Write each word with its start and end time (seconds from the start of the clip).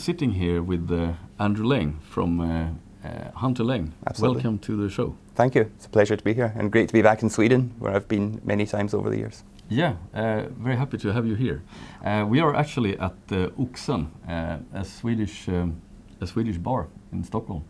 Sitting 0.00 0.30
here 0.32 0.62
with 0.62 0.90
uh, 0.90 1.12
Andrew 1.38 1.66
Laing 1.66 1.98
from 2.00 2.40
uh, 2.40 2.68
uh, 3.06 3.30
Hunter 3.34 3.62
Laing. 3.64 3.92
Absolutely. 4.06 4.36
Welcome 4.36 4.58
to 4.60 4.76
the 4.82 4.88
show. 4.88 5.14
Thank 5.34 5.54
you. 5.54 5.70
It's 5.76 5.84
a 5.84 5.90
pleasure 5.90 6.16
to 6.16 6.24
be 6.24 6.32
here 6.32 6.54
and 6.56 6.72
great 6.72 6.88
to 6.88 6.94
be 6.94 7.02
back 7.02 7.22
in 7.22 7.28
Sweden, 7.28 7.74
where 7.78 7.94
I've 7.94 8.08
been 8.08 8.40
many 8.42 8.64
times 8.64 8.94
over 8.94 9.10
the 9.10 9.18
years. 9.18 9.44
Yeah, 9.68 9.96
uh, 10.14 10.44
very 10.58 10.76
happy 10.76 10.96
to 10.96 11.12
have 11.12 11.26
you 11.26 11.34
here. 11.34 11.62
Uh, 12.02 12.24
we 12.26 12.40
are 12.40 12.54
actually 12.56 12.98
at 12.98 13.12
uh, 13.30 13.50
Oxen, 13.58 14.06
uh, 14.26 14.56
a 14.72 14.84
Swedish 14.84 15.48
um, 15.48 15.82
a 16.22 16.26
Swedish 16.26 16.56
bar 16.56 16.86
in 17.12 17.22
Stockholm, 17.22 17.62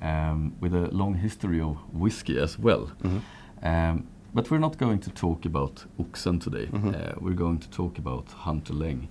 um, 0.00 0.54
with 0.60 0.74
a 0.74 0.88
long 0.92 1.14
history 1.14 1.60
of 1.60 1.76
whiskey 1.92 2.38
as 2.38 2.56
well. 2.56 2.88
Mhm. 3.02 3.20
Um, 3.64 4.06
but 4.32 4.48
we're 4.48 4.60
not 4.60 4.78
going 4.78 5.00
to 5.00 5.10
talk 5.10 5.44
about 5.44 5.86
Oxen 5.98 6.38
today. 6.38 6.66
Mhm. 6.66 6.94
Uh, 6.94 7.14
we're 7.20 7.36
going 7.36 7.58
to 7.58 7.68
talk 7.68 7.98
about 7.98 8.26
Hunter 8.46 8.74
Laing 8.74 9.08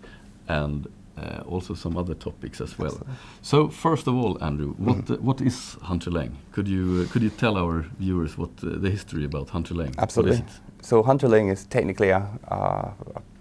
and 0.48 0.88
uh, 1.18 1.44
also 1.48 1.74
some 1.76 1.98
other 2.00 2.16
topics 2.16 2.62
as 2.62 2.78
well. 2.80 2.92
Excellent. 2.92 3.18
So 3.42 3.70
first 3.70 4.08
of 4.08 4.16
all, 4.16 4.38
Andrew, 4.44 4.74
what 4.78 4.98
Mhm. 5.06 5.10
uh, 5.12 5.18
what 5.22 5.42
is 5.42 5.78
Hunter 5.82 6.12
Laing? 6.12 6.32
Could 6.52 6.68
you 6.68 7.02
uh, 7.06 7.12
could 7.14 7.24
you 7.24 7.30
tell 7.30 7.58
our 7.58 7.86
viewers 8.00 8.38
what 8.38 8.50
uh, 8.64 8.80
the 8.82 8.90
history 8.90 9.26
about 9.26 9.50
Hunter 9.50 9.76
Laing? 9.76 9.94
Absolutely. 9.98 10.38
What 10.40 10.50
is 10.50 10.56
it? 10.56 10.86
So 10.86 11.04
Hunter 11.04 11.28
Laing 11.30 11.50
is 11.52 11.66
technically 11.66 12.10
a, 12.12 12.22
a, 12.48 12.92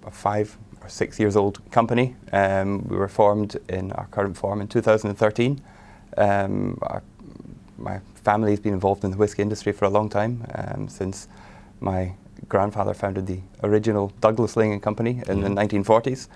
a 0.06 0.10
five 0.10 0.56
or 0.82 0.88
six 0.88 1.18
years 1.18 1.36
old 1.36 1.58
company. 1.70 2.14
Um, 2.32 2.82
we 2.88 2.96
were 2.96 3.08
formed 3.08 3.56
in 3.68 3.92
our 3.92 4.06
current 4.10 4.36
form 4.36 4.60
in 4.60 4.68
2013. 4.68 5.60
Um, 6.18 6.78
our, 6.82 7.02
my 7.78 8.00
family's 8.24 8.60
been 8.60 8.74
involved 8.74 9.04
in 9.04 9.10
the 9.10 9.16
whisky 9.16 9.42
industry 9.42 9.72
for 9.72 9.86
a 9.86 9.90
long 9.90 10.08
time, 10.10 10.44
um, 10.54 10.88
since 10.88 11.28
my 11.80 12.12
grandfather 12.48 12.94
founded 12.94 13.26
the 13.26 13.40
original 13.62 14.12
Douglas 14.20 14.56
Laing 14.56 14.72
and 14.72 14.82
Company 14.82 15.22
in 15.28 15.40
the 15.40 15.48
Mhm. 15.48 15.54
1940s. 15.84 16.28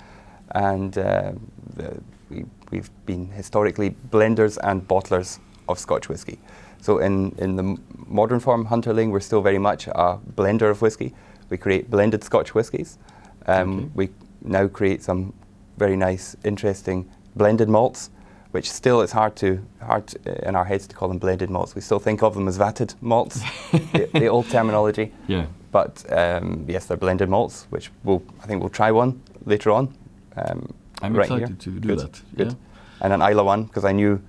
And 0.52 0.96
uh, 0.96 1.32
the, 1.76 2.00
we, 2.30 2.44
we've 2.70 2.90
been 3.06 3.30
historically 3.30 3.90
blenders 4.10 4.58
and 4.62 4.86
bottlers 4.86 5.38
of 5.68 5.78
Scotch 5.78 6.08
whisky. 6.08 6.38
So 6.80 6.98
in, 6.98 7.34
in 7.38 7.56
the 7.56 7.76
modern 8.06 8.40
form, 8.40 8.66
Hunter 8.66 8.92
Laing, 8.92 9.10
we're 9.10 9.20
still 9.20 9.42
very 9.42 9.58
much 9.58 9.88
a 9.88 10.18
blender 10.34 10.70
of 10.70 10.82
whisky. 10.82 11.14
We 11.50 11.56
create 11.56 11.90
blended 11.90 12.22
Scotch 12.24 12.54
whiskies. 12.54 12.98
Um, 13.46 13.78
Okay. 13.78 13.90
We 13.94 14.10
now 14.42 14.68
create 14.68 15.02
some 15.02 15.32
very 15.78 15.96
nice, 15.96 16.36
interesting 16.44 17.10
blended 17.34 17.68
malts, 17.68 18.10
which 18.52 18.70
still 18.70 19.00
is 19.02 19.12
hard 19.12 19.36
to 19.36 19.60
hard 19.80 20.06
to, 20.08 20.18
uh, 20.26 20.48
in 20.48 20.56
our 20.56 20.64
heads 20.64 20.86
to 20.86 20.96
call 20.96 21.08
them 21.08 21.18
blended 21.18 21.50
malts. 21.50 21.74
We 21.74 21.80
still 21.80 21.98
think 21.98 22.22
of 22.22 22.34
them 22.34 22.48
as 22.48 22.58
vatted 22.58 22.94
malts, 23.00 23.40
the, 23.72 24.08
the 24.14 24.26
old 24.28 24.48
terminology. 24.48 25.12
Yeah. 25.28 25.46
But 25.72 26.04
um, 26.12 26.64
yes, 26.68 26.86
they're 26.86 26.96
blended 26.96 27.28
malts, 27.28 27.66
which 27.70 27.90
we'll, 28.04 28.22
I 28.42 28.46
think 28.46 28.60
we'll 28.60 28.70
try 28.70 28.90
one 28.90 29.20
later 29.44 29.70
on. 29.70 29.94
Um, 30.36 30.72
I'm 31.02 31.14
right 31.14 31.24
excited 31.24 31.48
here. 31.48 31.56
to 31.56 31.70
do 31.80 31.88
Good, 31.88 31.98
that. 31.98 32.22
Good. 32.36 32.48
Yeah. 32.52 33.02
And 33.02 33.12
an 33.12 33.20
Islay 33.22 33.42
one, 33.42 33.64
because 33.64 33.84
I 33.84 33.92
knew 33.92 34.20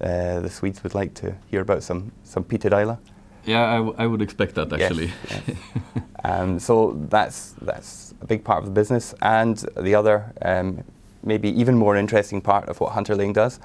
uh, 0.00 0.40
the 0.40 0.50
Swedes 0.50 0.82
would 0.82 0.94
like 0.94 1.14
to 1.14 1.34
hear 1.50 1.60
about 1.60 1.82
some, 1.82 2.12
some 2.24 2.44
peated 2.44 2.72
Islay. 2.72 2.96
Yeah, 3.44 3.64
I, 3.64 3.76
w- 3.76 3.94
I 3.96 4.06
would 4.06 4.22
expect 4.22 4.54
that 4.56 4.72
actually. 4.72 5.12
yes. 5.30 5.42
Um, 6.24 6.58
so 6.58 6.96
that's, 7.08 7.54
that's 7.62 8.12
a 8.20 8.26
big 8.26 8.42
part 8.42 8.58
of 8.58 8.64
the 8.64 8.72
business. 8.72 9.14
And 9.22 9.56
the 9.76 9.94
other, 9.94 10.32
um, 10.42 10.82
maybe 11.22 11.48
even 11.50 11.76
more 11.76 11.96
interesting 11.96 12.40
part 12.40 12.68
of 12.68 12.80
what 12.80 12.92
Hunter 12.92 13.14
Laing 13.14 13.32
does, 13.32 13.60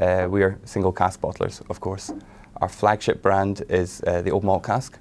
uh, 0.00 0.26
we 0.28 0.42
are 0.42 0.58
single 0.64 0.90
cask 0.90 1.20
bottlers, 1.20 1.62
of 1.70 1.78
course. 1.78 2.10
Our 2.60 2.68
flagship 2.68 3.22
brand 3.22 3.62
is 3.68 4.02
uh, 4.08 4.22
the 4.22 4.32
Old 4.32 4.42
Malt 4.42 4.64
Cask. 4.64 4.98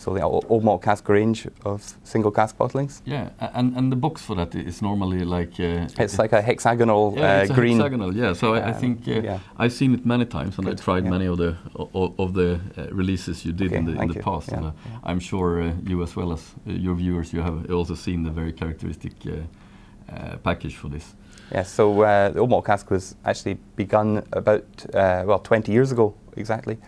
So 0.00 0.14
the 0.14 0.22
Old 0.22 0.46
Old 0.48 0.64
Malt 0.64 0.82
Cask 0.82 1.06
range 1.10 1.46
of 1.64 1.82
single 2.04 2.30
cask 2.30 2.56
bottlings. 2.56 3.02
yeah, 3.04 3.28
and 3.54 3.76
and 3.76 3.92
the 3.92 3.96
box 3.96 4.22
for 4.22 4.34
that 4.36 4.54
is 4.54 4.80
normally 4.80 5.24
like 5.24 5.60
uh, 5.60 6.02
It's 6.04 6.18
like 6.18 6.32
a 6.32 6.40
hexagonal 6.40 7.12
yeah, 7.16 7.22
uh, 7.22 7.42
it's 7.42 7.50
a 7.50 7.54
green. 7.54 7.76
hexagonal. 7.76 8.16
Yeah, 8.16 8.32
so 8.34 8.54
I, 8.54 8.58
I 8.58 8.72
um, 8.72 8.80
think 8.80 9.08
uh, 9.08 9.20
yeah. 9.24 9.38
I've 9.58 9.72
seen 9.72 9.94
it 9.94 10.06
many 10.06 10.24
times, 10.24 10.58
and 10.58 10.68
I 10.68 10.74
tried 10.74 11.04
yeah. 11.04 11.10
many 11.10 11.26
of 11.26 11.36
the 11.36 11.54
o- 11.76 12.14
of 12.16 12.32
the 12.32 12.60
uh, 12.78 12.86
releases 12.96 13.44
you 13.44 13.52
did 13.52 13.66
Okay, 13.66 13.76
in 13.78 13.84
the 13.84 14.02
in 14.02 14.08
the 14.08 14.14
you, 14.14 14.22
past. 14.22 14.52
And, 14.52 14.66
uh. 14.66 14.72
I'm 15.10 15.20
sure 15.20 15.62
uh, 15.62 15.72
you 15.90 16.02
as 16.02 16.16
well 16.16 16.32
as 16.32 16.40
uh, 16.66 16.72
your 16.72 16.94
viewers, 16.96 17.32
you 17.32 17.42
have 17.42 17.70
also 17.70 17.94
seen 17.94 18.24
the 18.24 18.30
very 18.30 18.52
characteristic 18.52 19.12
uh, 19.26 19.32
uh, 20.12 20.36
package 20.42 20.76
for 20.76 20.88
this. 20.90 21.14
Yeah, 21.52 21.64
so 21.64 22.02
uh, 22.02 22.32
the 22.32 22.40
Old 22.40 22.50
Malt 22.50 22.64
Cask 22.64 22.90
was 22.90 23.16
actually 23.24 23.58
begun 23.76 24.22
about, 24.32 24.64
uh, 24.94 25.24
well, 25.26 25.38
20 25.40 25.72
years 25.72 25.92
ago 25.92 26.14
exactly. 26.36 26.78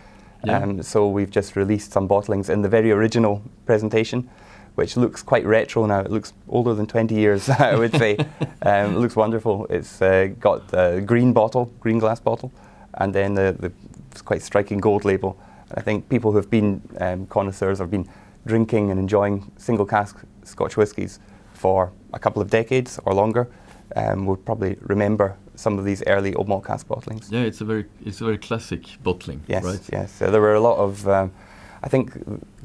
Yeah. 0.45 0.59
Um, 0.59 0.83
so 0.83 1.07
we've 1.07 1.31
just 1.31 1.55
released 1.55 1.91
some 1.91 2.07
bottlings 2.07 2.49
in 2.49 2.61
the 2.61 2.69
very 2.69 2.91
original 2.91 3.41
presentation, 3.65 4.29
which 4.75 4.97
looks 4.97 5.23
quite 5.23 5.45
retro 5.45 5.85
now. 5.85 5.99
It 6.01 6.11
looks 6.11 6.33
older 6.49 6.73
than 6.73 6.85
20 6.85 7.15
years, 7.15 7.49
I 7.69 7.75
would 7.75 7.95
say. 7.97 8.17
um, 8.61 8.95
it 8.95 8.99
looks 8.99 9.15
wonderful. 9.15 9.67
It's 9.69 10.01
uh, 10.01 10.27
got 10.39 10.63
a 10.73 11.01
green 11.01 11.33
bottle, 11.33 11.71
green 11.79 11.99
glass 11.99 12.19
bottle, 12.19 12.51
and 12.95 13.13
then 13.13 13.33
the, 13.35 13.55
the 13.57 13.71
quite 14.23 14.41
striking 14.41 14.79
gold 14.79 15.05
label. 15.05 15.37
I 15.75 15.81
think 15.81 16.09
people 16.09 16.31
who 16.31 16.37
have 16.37 16.49
been 16.49 16.81
um, 16.99 17.25
connoisseurs 17.27 17.79
have 17.79 17.89
been 17.89 18.07
drinking 18.45 18.91
and 18.91 18.99
enjoying 18.99 19.51
single 19.57 19.85
cask 19.85 20.17
Scotch 20.43 20.75
whiskies 20.75 21.19
for 21.53 21.91
a 22.11 22.19
couple 22.19 22.41
of 22.41 22.49
decades 22.49 22.99
or 23.05 23.13
longer 23.13 23.49
um, 23.95 24.25
would 24.25 24.45
probably 24.45 24.77
remember 24.81 25.37
some 25.55 25.77
of 25.79 25.85
these 25.85 26.03
early 26.07 26.33
old 26.35 26.47
malt 26.47 26.65
cask 26.65 26.87
bottlings. 26.87 27.31
Yeah, 27.31 27.41
it's 27.41 27.61
a 27.61 27.65
very 27.65 27.85
it's 28.05 28.21
a 28.21 28.25
very 28.25 28.37
classic 28.37 28.83
bottling, 29.03 29.41
Yes, 29.47 29.63
right? 29.63 29.89
yes. 29.91 30.11
So 30.11 30.31
there 30.31 30.41
were 30.41 30.55
a 30.55 30.59
lot 30.61 30.77
of, 30.77 31.07
um, 31.07 31.31
I 31.83 31.89
think, 31.89 32.11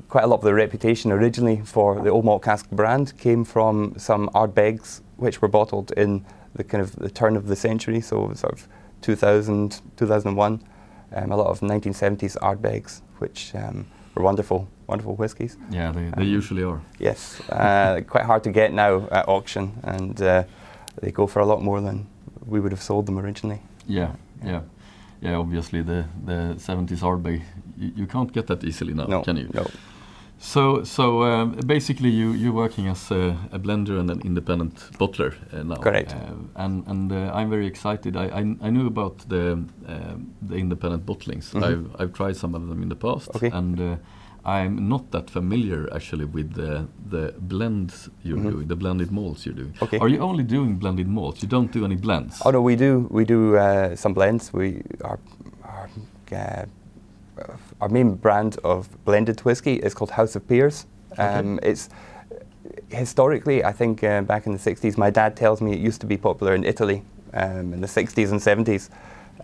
quite 0.08 0.24
a 0.24 0.26
lot 0.26 0.36
of 0.36 0.42
the 0.44 0.54
reputation 0.54 1.12
originally 1.12 1.60
for 1.64 2.00
the 2.00 2.10
Old 2.10 2.24
Malt 2.24 2.42
Cask 2.42 2.70
brand 2.70 3.16
came 3.18 3.44
from 3.44 3.94
some 3.98 4.28
Ardbegs, 4.34 5.00
which 5.16 5.42
were 5.42 5.48
bottled 5.48 5.90
in 5.96 6.24
the 6.54 6.64
kind 6.64 6.82
of 6.82 6.96
the 6.96 7.10
turn 7.10 7.36
of 7.36 7.46
the 7.46 7.56
century, 7.56 8.00
so 8.00 8.32
sort 8.34 8.52
of 8.54 8.68
2000, 9.02 9.80
2001. 9.96 10.62
Um, 11.10 11.32
a 11.32 11.36
lot 11.36 11.46
of 11.46 11.60
1970s 11.60 12.36
Ardbegs, 12.42 13.00
which 13.18 13.54
um, 13.54 13.86
were 14.14 14.22
wonderful, 14.22 14.68
wonderful 14.86 15.14
whiskies. 15.16 15.56
Yeah, 15.70 15.90
they, 15.92 16.02
they 16.16 16.22
Um, 16.22 16.22
usually 16.36 16.62
are. 16.62 16.80
Yes, 16.98 17.40
uh, 17.50 18.00
quite 18.06 18.24
hard 18.24 18.42
to 18.44 18.50
get 18.50 18.72
now 18.72 19.08
at 19.10 19.26
auction, 19.28 19.72
and 19.84 20.20
uh, 20.20 20.44
they 21.00 21.10
go 21.10 21.26
for 21.26 21.40
a 21.40 21.46
lot 21.46 21.62
more 21.62 21.80
than 21.80 22.06
we 22.46 22.60
would 22.60 22.72
have 22.72 22.82
sold 22.82 23.06
them 23.06 23.18
originally. 23.18 23.60
Yeah, 23.86 24.12
yeah, 24.44 24.62
yeah. 25.20 25.36
obviously, 25.36 25.82
the 25.82 26.04
the 26.26 26.54
70s 26.58 27.02
Ardbeg, 27.02 27.42
you, 27.78 27.92
you 27.96 28.06
can't 28.06 28.32
get 28.32 28.46
that 28.46 28.64
easily 28.64 28.94
now, 28.94 29.06
no, 29.06 29.22
can 29.22 29.36
you? 29.36 29.48
no. 29.54 29.66
So, 30.40 30.84
so 30.84 31.24
um, 31.24 31.56
basically, 31.66 32.10
you 32.10 32.32
you're 32.32 32.52
working 32.52 32.86
as 32.88 33.10
a, 33.10 33.36
a 33.50 33.58
blender 33.58 33.98
and 33.98 34.10
an 34.10 34.20
independent 34.20 34.76
bottler 34.98 35.34
uh, 35.52 35.64
now. 35.64 35.76
Correct. 35.76 36.14
Uh, 36.14 36.34
and 36.64 36.86
and 36.86 37.12
uh, 37.12 37.32
I'm 37.34 37.50
very 37.50 37.66
excited. 37.66 38.16
I, 38.16 38.26
I 38.26 38.56
I 38.66 38.70
knew 38.70 38.86
about 38.86 39.28
the 39.28 39.52
um, 39.52 40.32
the 40.48 40.54
independent 40.56 41.04
bottlings. 41.06 41.52
Mhm. 41.52 41.64
I've 41.64 42.00
I've 42.00 42.12
tried 42.12 42.36
some 42.36 42.54
of 42.54 42.68
them 42.68 42.82
in 42.82 42.88
the 42.88 42.96
past. 42.96 43.30
Okay. 43.34 43.50
And 43.50 43.80
uh, 43.80 43.96
I'm 44.48 44.88
not 44.88 45.10
that 45.10 45.28
familiar 45.30 45.88
actually 45.94 46.24
with 46.24 46.54
the 46.54 46.86
the 47.10 47.34
blends 47.38 48.08
you're 48.24 48.38
Mhm. 48.38 48.50
doing, 48.50 48.68
the 48.68 48.76
blended 48.76 49.10
malts 49.10 49.44
you're 49.46 49.58
doing. 49.62 49.74
Okay. 49.82 49.98
Are 49.98 50.08
you 50.08 50.20
only 50.20 50.44
doing 50.44 50.78
blended 50.78 51.06
malts? 51.06 51.42
You 51.42 51.48
don't 51.48 51.70
do 51.72 51.84
any 51.84 51.96
blends? 51.96 52.40
Oh 52.46 52.50
no, 52.50 52.62
we 52.62 52.76
do. 52.76 53.06
We 53.10 53.24
do 53.24 53.56
uh, 53.56 53.96
some 53.96 54.14
blends. 54.14 54.52
We 54.52 54.82
our 55.04 55.18
our, 55.64 55.88
uh, 56.32 56.64
our 57.80 57.88
main 57.90 58.14
brand 58.14 58.56
of 58.64 58.88
blended 59.04 59.40
whiskey 59.44 59.74
is 59.86 59.94
called 59.94 60.10
House 60.12 60.38
of 60.38 60.46
Peers. 60.48 60.86
Um, 61.18 61.58
It's 61.62 61.88
historically, 62.88 63.64
I 63.64 63.72
think, 63.72 64.02
uh, 64.02 64.22
back 64.22 64.46
in 64.46 64.52
the 64.52 64.58
'60s. 64.58 64.96
My 64.98 65.10
dad 65.10 65.36
tells 65.36 65.60
me 65.60 65.72
it 65.72 65.88
used 65.88 66.00
to 66.00 66.06
be 66.06 66.16
popular 66.16 66.54
in 66.54 66.64
Italy 66.64 67.02
um, 67.34 67.72
in 67.74 67.80
the 67.80 67.88
'60s 67.88 68.30
and 68.32 68.40
'70s. 68.40 68.90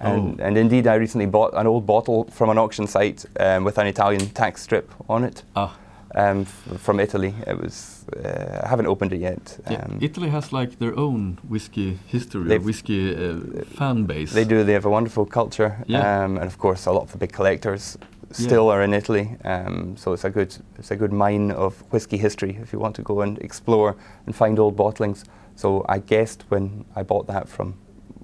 And, 0.00 0.41
Oh. 0.41 0.44
and 0.46 0.56
indeed, 0.58 0.87
I 0.87 0.94
recently 0.94 1.26
bought 1.26 1.52
an 1.55 1.67
old 1.67 1.87
bottle 1.87 2.25
from 2.31 2.50
an 2.50 2.58
auction 2.58 2.87
site 2.87 3.25
um, 3.41 3.64
with 3.64 3.79
an 3.79 3.87
Italian 3.87 4.29
tax 4.31 4.62
strip 4.62 4.91
on 5.08 5.25
it 5.25 5.43
Ah, 5.56 5.76
um, 6.14 6.41
f- 6.43 6.81
from 6.81 7.00
Italy. 7.00 7.35
It 7.46 7.58
was. 7.62 8.05
Uh, 8.17 8.61
I 8.64 8.69
haven't 8.69 8.87
opened 8.87 9.12
it 9.12 9.20
yet. 9.20 9.58
yeah. 9.70 9.85
Um, 9.85 9.99
Italy 10.00 10.29
has 10.29 10.52
like 10.52 10.79
their 10.79 10.99
own 10.99 11.38
whiskey 11.49 11.99
history, 12.06 12.58
whiskey 12.58 13.14
uh, 13.14 13.64
fan 13.76 14.05
base. 14.06 14.32
They 14.32 14.44
do. 14.44 14.64
They 14.64 14.73
have 14.75 14.85
a 14.87 14.91
wonderful 14.91 15.26
culture, 15.26 15.73
Yeah. 15.87 16.25
um, 16.25 16.37
and 16.37 16.47
of 16.47 16.58
course, 16.58 16.87
a 16.87 16.93
lot 16.93 17.02
of 17.02 17.12
the 17.12 17.19
big 17.19 17.32
collectors 17.32 17.97
still 18.31 18.69
are 18.69 18.82
in 18.85 18.93
Italy. 18.94 19.37
Um, 19.44 19.97
so 19.97 20.12
it's 20.12 20.25
a 20.25 20.31
good, 20.31 20.55
it's 20.79 20.90
a 20.90 20.97
good 20.97 21.12
mine 21.12 21.52
of 21.52 21.82
whiskey 21.93 22.17
history 22.19 22.58
if 22.62 22.73
you 22.73 22.81
want 22.81 22.97
to 22.97 23.02
go 23.02 23.20
and 23.23 23.38
explore 23.38 23.94
and 24.26 24.35
find 24.35 24.58
old 24.58 24.76
bottlings. 24.76 25.25
So 25.56 25.85
I 25.88 25.99
guessed 26.00 26.44
when 26.50 26.85
I 26.97 27.05
bought 27.05 27.26
that 27.29 27.49
from 27.49 27.75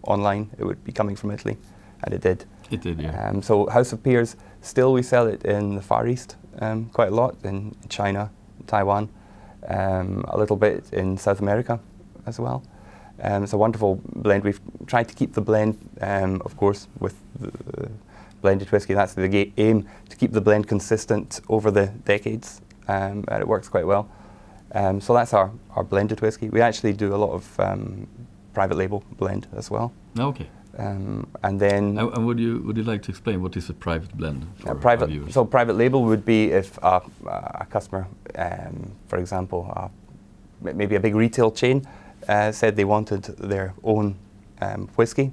online, 0.03 0.51
it 0.59 0.65
would 0.65 0.85
be 0.85 0.93
coming 0.93 1.17
from 1.17 1.31
Italy, 1.31 1.57
and 2.05 2.15
it 2.15 2.21
did. 2.21 2.45
It 2.71 2.83
did, 2.83 3.01
yeah. 3.01 3.29
Um, 3.29 3.43
so 3.43 3.67
House 3.69 3.93
of 3.93 4.03
Peers, 4.03 4.37
still 4.61 4.93
we 4.93 5.03
sell 5.03 5.27
it 5.27 5.45
in 5.45 5.75
the 5.75 5.83
Far 5.83 6.07
East 6.07 6.37
um, 6.61 6.87
quite 6.87 7.09
a 7.09 7.15
lot 7.15 7.37
in 7.45 7.75
China, 7.89 8.31
Taiwan, 8.67 9.09
um, 9.69 10.25
a 10.29 10.39
little 10.39 10.57
bit 10.57 10.93
in 10.93 11.17
South 11.17 11.41
America 11.41 11.81
as 12.27 12.39
well. 12.39 12.63
Um, 13.23 13.45
it's 13.45 13.53
a 13.53 13.59
wonderful 13.59 14.01
blend. 14.15 14.45
We've 14.45 14.61
tried 14.87 15.09
to 15.09 15.15
keep 15.15 15.35
the 15.35 15.41
blend, 15.41 15.79
um, 16.01 16.41
of 16.45 16.57
course, 16.57 16.89
with 16.99 17.17
the, 17.39 17.91
blended 18.41 18.73
whiskey. 18.73 18.95
That's 18.95 19.13
the 19.13 19.29
ga- 19.29 19.53
aim 19.59 19.87
to 20.09 20.17
keep 20.17 20.33
the 20.33 20.41
blend 20.41 20.67
consistent 20.67 21.41
over 21.51 21.71
the 21.71 21.89
decades, 22.05 22.63
um, 22.89 23.25
and 23.29 23.43
it 23.43 23.47
works 23.47 23.69
quite 23.69 23.87
well. 23.87 24.09
Um, 24.73 25.01
so 25.01 25.13
that's 25.13 25.35
our, 25.35 25.51
our 25.77 25.85
blended 25.85 26.23
whiskey. 26.23 26.49
We 26.49 26.63
actually 26.63 26.95
do 26.95 27.15
a 27.15 27.19
lot 27.19 27.33
of 27.33 27.61
um, 27.61 28.07
private 28.61 28.77
label 28.83 29.03
blend 29.19 29.47
as 29.57 29.71
well. 29.71 29.89
Okay. 30.19 30.47
Um, 30.79 31.27
and 31.47 31.59
then 31.65 31.83
And, 31.99 32.09
and 32.15 32.27
would 32.27 32.39
you 32.39 32.53
would 32.67 32.77
you 32.77 32.85
like 32.93 33.03
to 33.07 33.11
explain 33.15 33.37
what 33.45 33.57
is 33.57 33.71
a 33.71 33.77
private 33.87 34.13
blend 34.21 34.41
for 34.59 34.73
a 34.73 34.75
private, 34.87 35.11
so 35.33 35.45
private 35.45 35.77
label 35.83 36.01
would 36.11 36.25
be 36.25 36.41
if 36.63 36.69
a, 36.83 37.01
a 37.63 37.67
customer, 37.75 38.03
um, 38.47 38.75
for 39.11 39.19
example, 39.19 39.61
uh, 39.77 39.89
m- 40.69 40.77
maybe 40.81 40.95
a 40.97 41.01
big 41.01 41.15
retail 41.25 41.51
chain, 41.61 41.77
uh, 42.29 42.53
said 42.53 42.71
they 42.77 42.85
wanted 42.97 43.23
their 43.53 43.69
own 43.83 44.15
um, 44.67 44.89
whiskey. 44.99 45.27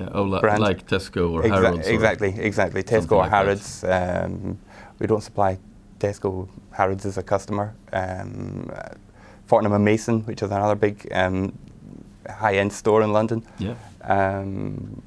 Yeah, 0.00 0.08
oh, 0.16 0.40
brand. 0.40 0.60
like 0.70 0.80
Tesco 0.86 1.22
or 1.34 1.42
Exa- 1.42 1.62
Harrods. 1.62 1.88
or- 1.88 1.94
exactly, 1.94 2.30
exactly. 2.50 2.82
Tesco 2.82 3.12
or 3.12 3.22
like. 3.24 3.30
Harrods. 3.36 3.84
Um, 3.96 4.58
we 5.00 5.06
don't 5.06 5.22
supply 5.22 5.58
Tesco. 5.98 6.48
Harrods 6.70 7.04
as 7.06 7.18
a 7.18 7.22
customer. 7.22 7.66
Um, 7.92 8.70
Fortnum 9.46 9.72
and 9.74 9.84
Mason, 9.84 10.16
which 10.28 10.42
is 10.42 10.50
another 10.50 10.74
big 10.86 10.96
um, 11.12 11.52
high-end 12.30 12.72
store 12.72 13.02
in 13.04 13.12
London. 13.12 13.42
Yeah. 13.58 13.74
Um, 14.02 15.02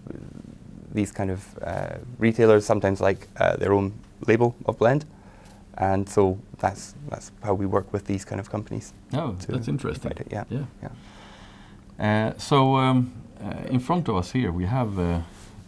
these 0.94 1.12
kind 1.12 1.30
of 1.32 1.40
uh, 1.62 1.98
retailers 2.20 2.66
sometimes 2.66 3.02
like 3.02 3.28
uh, 3.40 3.56
their 3.58 3.74
own 3.74 3.92
label 4.28 4.56
of 4.66 4.78
blend, 4.78 5.06
and 5.78 6.10
so 6.10 6.38
that's 6.60 6.96
that's 7.10 7.32
how 7.44 7.54
we 7.54 7.66
work 7.66 7.94
with 7.94 8.06
these 8.06 8.26
kind 8.26 8.40
of 8.40 8.50
companies. 8.50 8.94
Oh, 9.14 9.36
that's 9.48 9.68
interesting. 9.68 10.12
it, 10.12 10.28
Yeah, 10.32 10.44
Yeah. 10.50 10.66
yeah. 10.82 10.90
Uh, 12.00 12.34
so 12.38 12.76
um, 12.78 13.12
uh, 13.42 13.74
in 13.74 13.80
front 13.80 14.08
of 14.10 14.16
us 14.16 14.32
here 14.32 14.52
we 14.52 14.66
have 14.66 15.00
uh, 15.00 15.20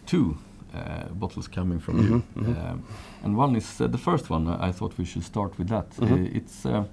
two 0.06 0.36
uh, 0.74 1.04
bottles 1.14 1.48
coming 1.48 1.80
from 1.80 1.98
you, 1.98 2.22
Mhm, 2.36 2.44
mhm. 2.44 2.70
Um, 2.70 2.82
and 3.24 3.36
one 3.38 3.56
is 3.56 3.80
uh, 3.80 3.86
the 3.90 3.98
first 3.98 4.30
one. 4.30 4.48
I 4.48 4.72
thought 4.72 4.98
we 4.98 5.04
should 5.04 5.24
start 5.24 5.58
with 5.58 5.68
that. 5.68 5.90
Mhm. 5.98 6.12
Uh, 6.12 6.36
it's 6.36 6.66
uh, 6.66 6.84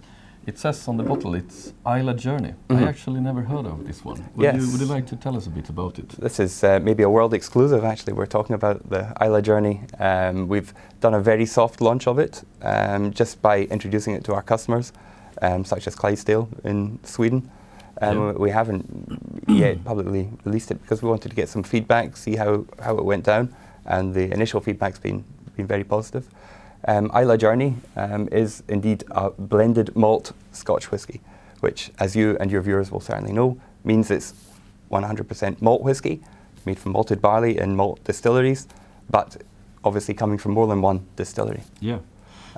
it 0.47 0.57
says 0.57 0.87
on 0.87 0.95
the 0.97 1.03
bottle 1.03 1.35
it's 1.35 1.73
Islay 1.85 2.13
Journey. 2.15 2.53
Mhm. 2.69 2.77
I 2.79 2.87
actually 2.89 3.19
never 3.19 3.41
heard 3.41 3.65
of 3.65 3.85
this 3.85 4.03
one. 4.05 4.23
Would, 4.35 4.55
you, 4.55 4.71
would 4.71 4.79
you 4.81 4.85
like 4.87 5.05
to 5.07 5.15
tell 5.17 5.35
us 5.35 5.45
a 5.45 5.49
bit 5.49 5.69
about 5.69 5.99
it? 5.99 6.09
This 6.19 6.39
is 6.39 6.63
uh, 6.63 6.79
maybe 6.81 7.03
a 7.03 7.09
world 7.09 7.33
exclusive. 7.33 7.83
Actually, 7.83 8.13
we're 8.13 8.25
talking 8.37 8.55
about 8.55 8.89
the 8.89 9.13
Islay 9.21 9.41
Journey. 9.41 9.81
Um, 9.99 10.47
we've 10.47 10.73
done 11.01 11.13
a 11.13 11.19
very 11.19 11.45
soft 11.45 11.81
launch 11.81 12.07
of 12.07 12.17
it, 12.17 12.43
um, 12.61 13.11
just 13.11 13.41
by 13.41 13.63
introducing 13.65 14.13
it 14.15 14.23
to 14.23 14.33
our 14.33 14.41
customers, 14.41 14.93
um, 15.41 15.65
such 15.65 15.85
as 15.87 15.95
Clydesdale 15.95 16.47
in 16.63 16.99
Sweden. 17.03 17.49
Um, 18.01 18.17
Yeah. 18.17 18.31
We 18.45 18.49
haven't 18.51 18.83
yet 19.47 19.83
publicly 19.91 20.29
released 20.45 20.71
it 20.71 20.81
because 20.81 21.01
we 21.03 21.09
wanted 21.09 21.29
to 21.29 21.35
get 21.35 21.49
some 21.49 21.63
feedback, 21.63 22.15
see 22.15 22.35
how, 22.37 22.65
how 22.81 22.97
it 22.97 23.03
went 23.03 23.25
down, 23.25 23.53
and 23.85 24.13
the 24.13 24.31
initial 24.33 24.61
feedback's 24.61 24.99
been 24.99 25.23
been 25.57 25.67
very 25.67 25.83
positive. 25.83 26.23
Um, 26.85 27.11
Islay 27.13 27.37
Journey 27.37 27.75
um, 27.95 28.27
is 28.31 28.63
indeed 28.67 29.03
a 29.11 29.31
blended 29.31 29.95
malt 29.95 30.33
Scotch 30.51 30.91
whisky, 30.91 31.21
which, 31.59 31.91
as 31.99 32.15
you 32.15 32.37
and 32.39 32.51
your 32.51 32.61
viewers 32.61 32.91
will 32.91 32.99
certainly 33.01 33.33
know, 33.33 33.59
means 33.83 34.11
it's 34.11 34.33
100% 34.91 35.61
malt 35.61 35.81
whisky 35.81 36.21
made 36.65 36.77
from 36.79 36.91
malted 36.91 37.21
barley 37.21 37.57
in 37.57 37.75
malt 37.75 38.03
distilleries, 38.03 38.67
but 39.09 39.37
obviously 39.83 40.13
coming 40.13 40.37
from 40.37 40.51
more 40.51 40.67
than 40.67 40.81
one 40.81 41.05
distillery. 41.15 41.63
Yeah. 41.79 41.99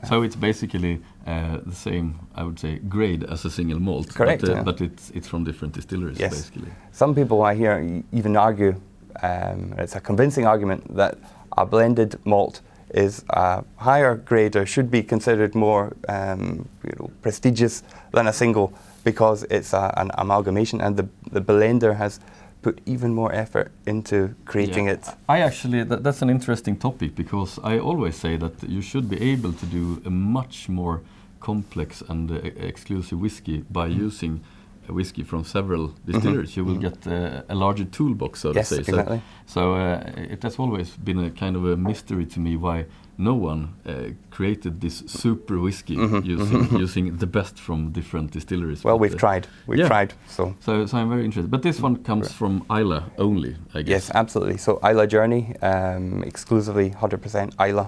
So 0.08 0.24
it's 0.24 0.36
basically 0.36 1.02
uh, 1.28 1.58
the 1.66 1.76
same, 1.76 2.20
I 2.34 2.44
would 2.44 2.58
say, 2.60 2.80
grade 2.80 3.24
as 3.26 3.46
a 3.46 3.50
single 3.50 3.80
malt. 3.80 4.14
Correct, 4.16 4.42
But, 4.42 4.50
uh, 4.50 4.54
yeah. 4.56 4.64
but 4.64 4.82
it's 4.82 5.12
it's 5.12 5.28
from 5.28 5.44
different 5.44 5.74
distilleries, 5.74 6.20
Yes. 6.20 6.32
basically. 6.34 6.72
Some 6.92 7.14
people 7.14 7.42
I 7.42 7.54
hear 7.56 8.04
even 8.14 8.38
argue, 8.38 8.76
um, 9.22 9.74
it's 9.78 9.96
a 9.96 10.00
convincing 10.00 10.46
argument, 10.48 10.96
that 10.96 11.18
a 11.58 11.66
blended 11.66 12.16
malt 12.26 12.62
is 12.94 13.24
a 13.30 13.64
higher 13.78 14.16
grade 14.16 14.56
or 14.56 14.66
should 14.66 14.90
be 14.92 15.04
considered 15.04 15.56
more 15.56 15.94
um, 16.08 16.68
you 16.84 16.94
know, 17.00 17.10
prestigious 17.22 17.84
than 18.12 18.28
a 18.28 18.34
single 18.34 18.74
because 19.04 19.44
it's 19.50 19.74
a, 19.74 19.94
an 19.98 20.12
amalgamation 20.18 20.82
and 20.82 20.98
the, 20.98 21.08
the 21.32 21.42
blender 21.42 21.96
has 21.96 22.20
put 22.62 22.82
even 22.86 23.14
more 23.14 23.32
effort 23.34 23.72
into 23.86 24.34
creating 24.46 24.86
Yeah. 24.88 24.94
it. 24.94 25.08
I 25.30 25.40
actually, 25.40 25.84
that, 25.84 26.04
that's 26.04 26.22
an 26.22 26.30
interesting 26.30 26.76
topic 26.78 27.16
because 27.16 27.58
I 27.64 27.80
always 27.80 28.16
say 28.18 28.38
that 28.38 28.54
you 28.68 28.82
should 28.82 29.10
be 29.10 29.32
able 29.34 29.54
to 29.54 29.66
do 29.66 30.02
a 30.06 30.10
much 30.10 30.68
more 30.68 31.02
complex 31.40 32.04
and 32.10 32.30
uh, 32.32 32.36
exclusive 32.58 33.20
whiskey 33.22 33.64
by 33.70 33.88
Mm-hmm. 33.88 34.06
using 34.06 34.42
a 34.90 34.94
whiskey 34.94 35.24
from 35.24 35.44
several 35.44 35.94
distilleries. 36.06 36.58
You 36.58 36.66
will 36.66 36.78
get 36.78 37.08
uh, 37.08 37.42
a 37.50 37.56
larger 37.56 37.86
toolbox, 37.86 38.40
so 38.42 38.52
Yes, 38.54 38.70
to 38.70 38.76
say. 38.76 38.84
So- 38.84 38.92
exactly. 38.94 39.22
So, 39.46 39.74
uh, 39.74 40.02
it 40.36 40.44
has 40.44 40.60
always 40.60 40.90
been 41.04 41.20
a 41.26 41.30
kind 41.32 41.56
of 41.56 41.66
a 41.66 41.76
mystery 41.78 42.26
to 42.26 42.40
me 42.40 42.56
why 42.58 42.86
no 43.18 43.34
one 43.34 43.68
uh, 43.86 43.92
created 44.30 44.80
this 44.82 45.04
super 45.08 45.60
whiskey 45.60 45.96
Mhm, 45.96 46.24
using 46.26 46.80
using 46.82 47.18
the 47.18 47.26
best 47.28 47.60
from 47.60 47.92
different 47.92 48.32
distilleries. 48.32 48.84
Well, 48.84 49.00
we've 49.00 49.16
uh, 49.16 49.28
tried. 49.28 49.48
We've 49.68 49.80
yeah. 49.82 49.88
tried. 49.88 50.14
So 50.28 50.54
So, 50.60 50.86
so 50.86 50.98
I'm 50.98 51.10
very 51.10 51.24
interested. 51.26 51.52
But 51.52 51.62
this 51.62 51.82
one 51.82 51.96
comes 52.04 52.32
from 52.32 52.64
Islay 52.70 53.02
only, 53.18 53.56
I 53.74 53.82
guess. 53.82 53.90
Yes, 53.90 54.12
absolutely. 54.16 54.58
So 54.58 54.80
Islay 54.84 55.08
Journey, 55.08 55.44
um, 55.62 56.24
exclusively 56.24 56.90
100% 56.92 57.54
Islay 57.60 57.88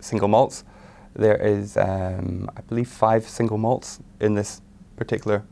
single 0.00 0.28
malts. 0.28 0.64
There 1.14 1.36
is, 1.36 1.76
um, 1.76 2.48
I 2.56 2.60
believe, 2.68 2.88
five 2.88 3.22
single 3.28 3.58
malts 3.58 4.00
in 4.20 4.34
this 4.34 4.60
particular 4.96 5.42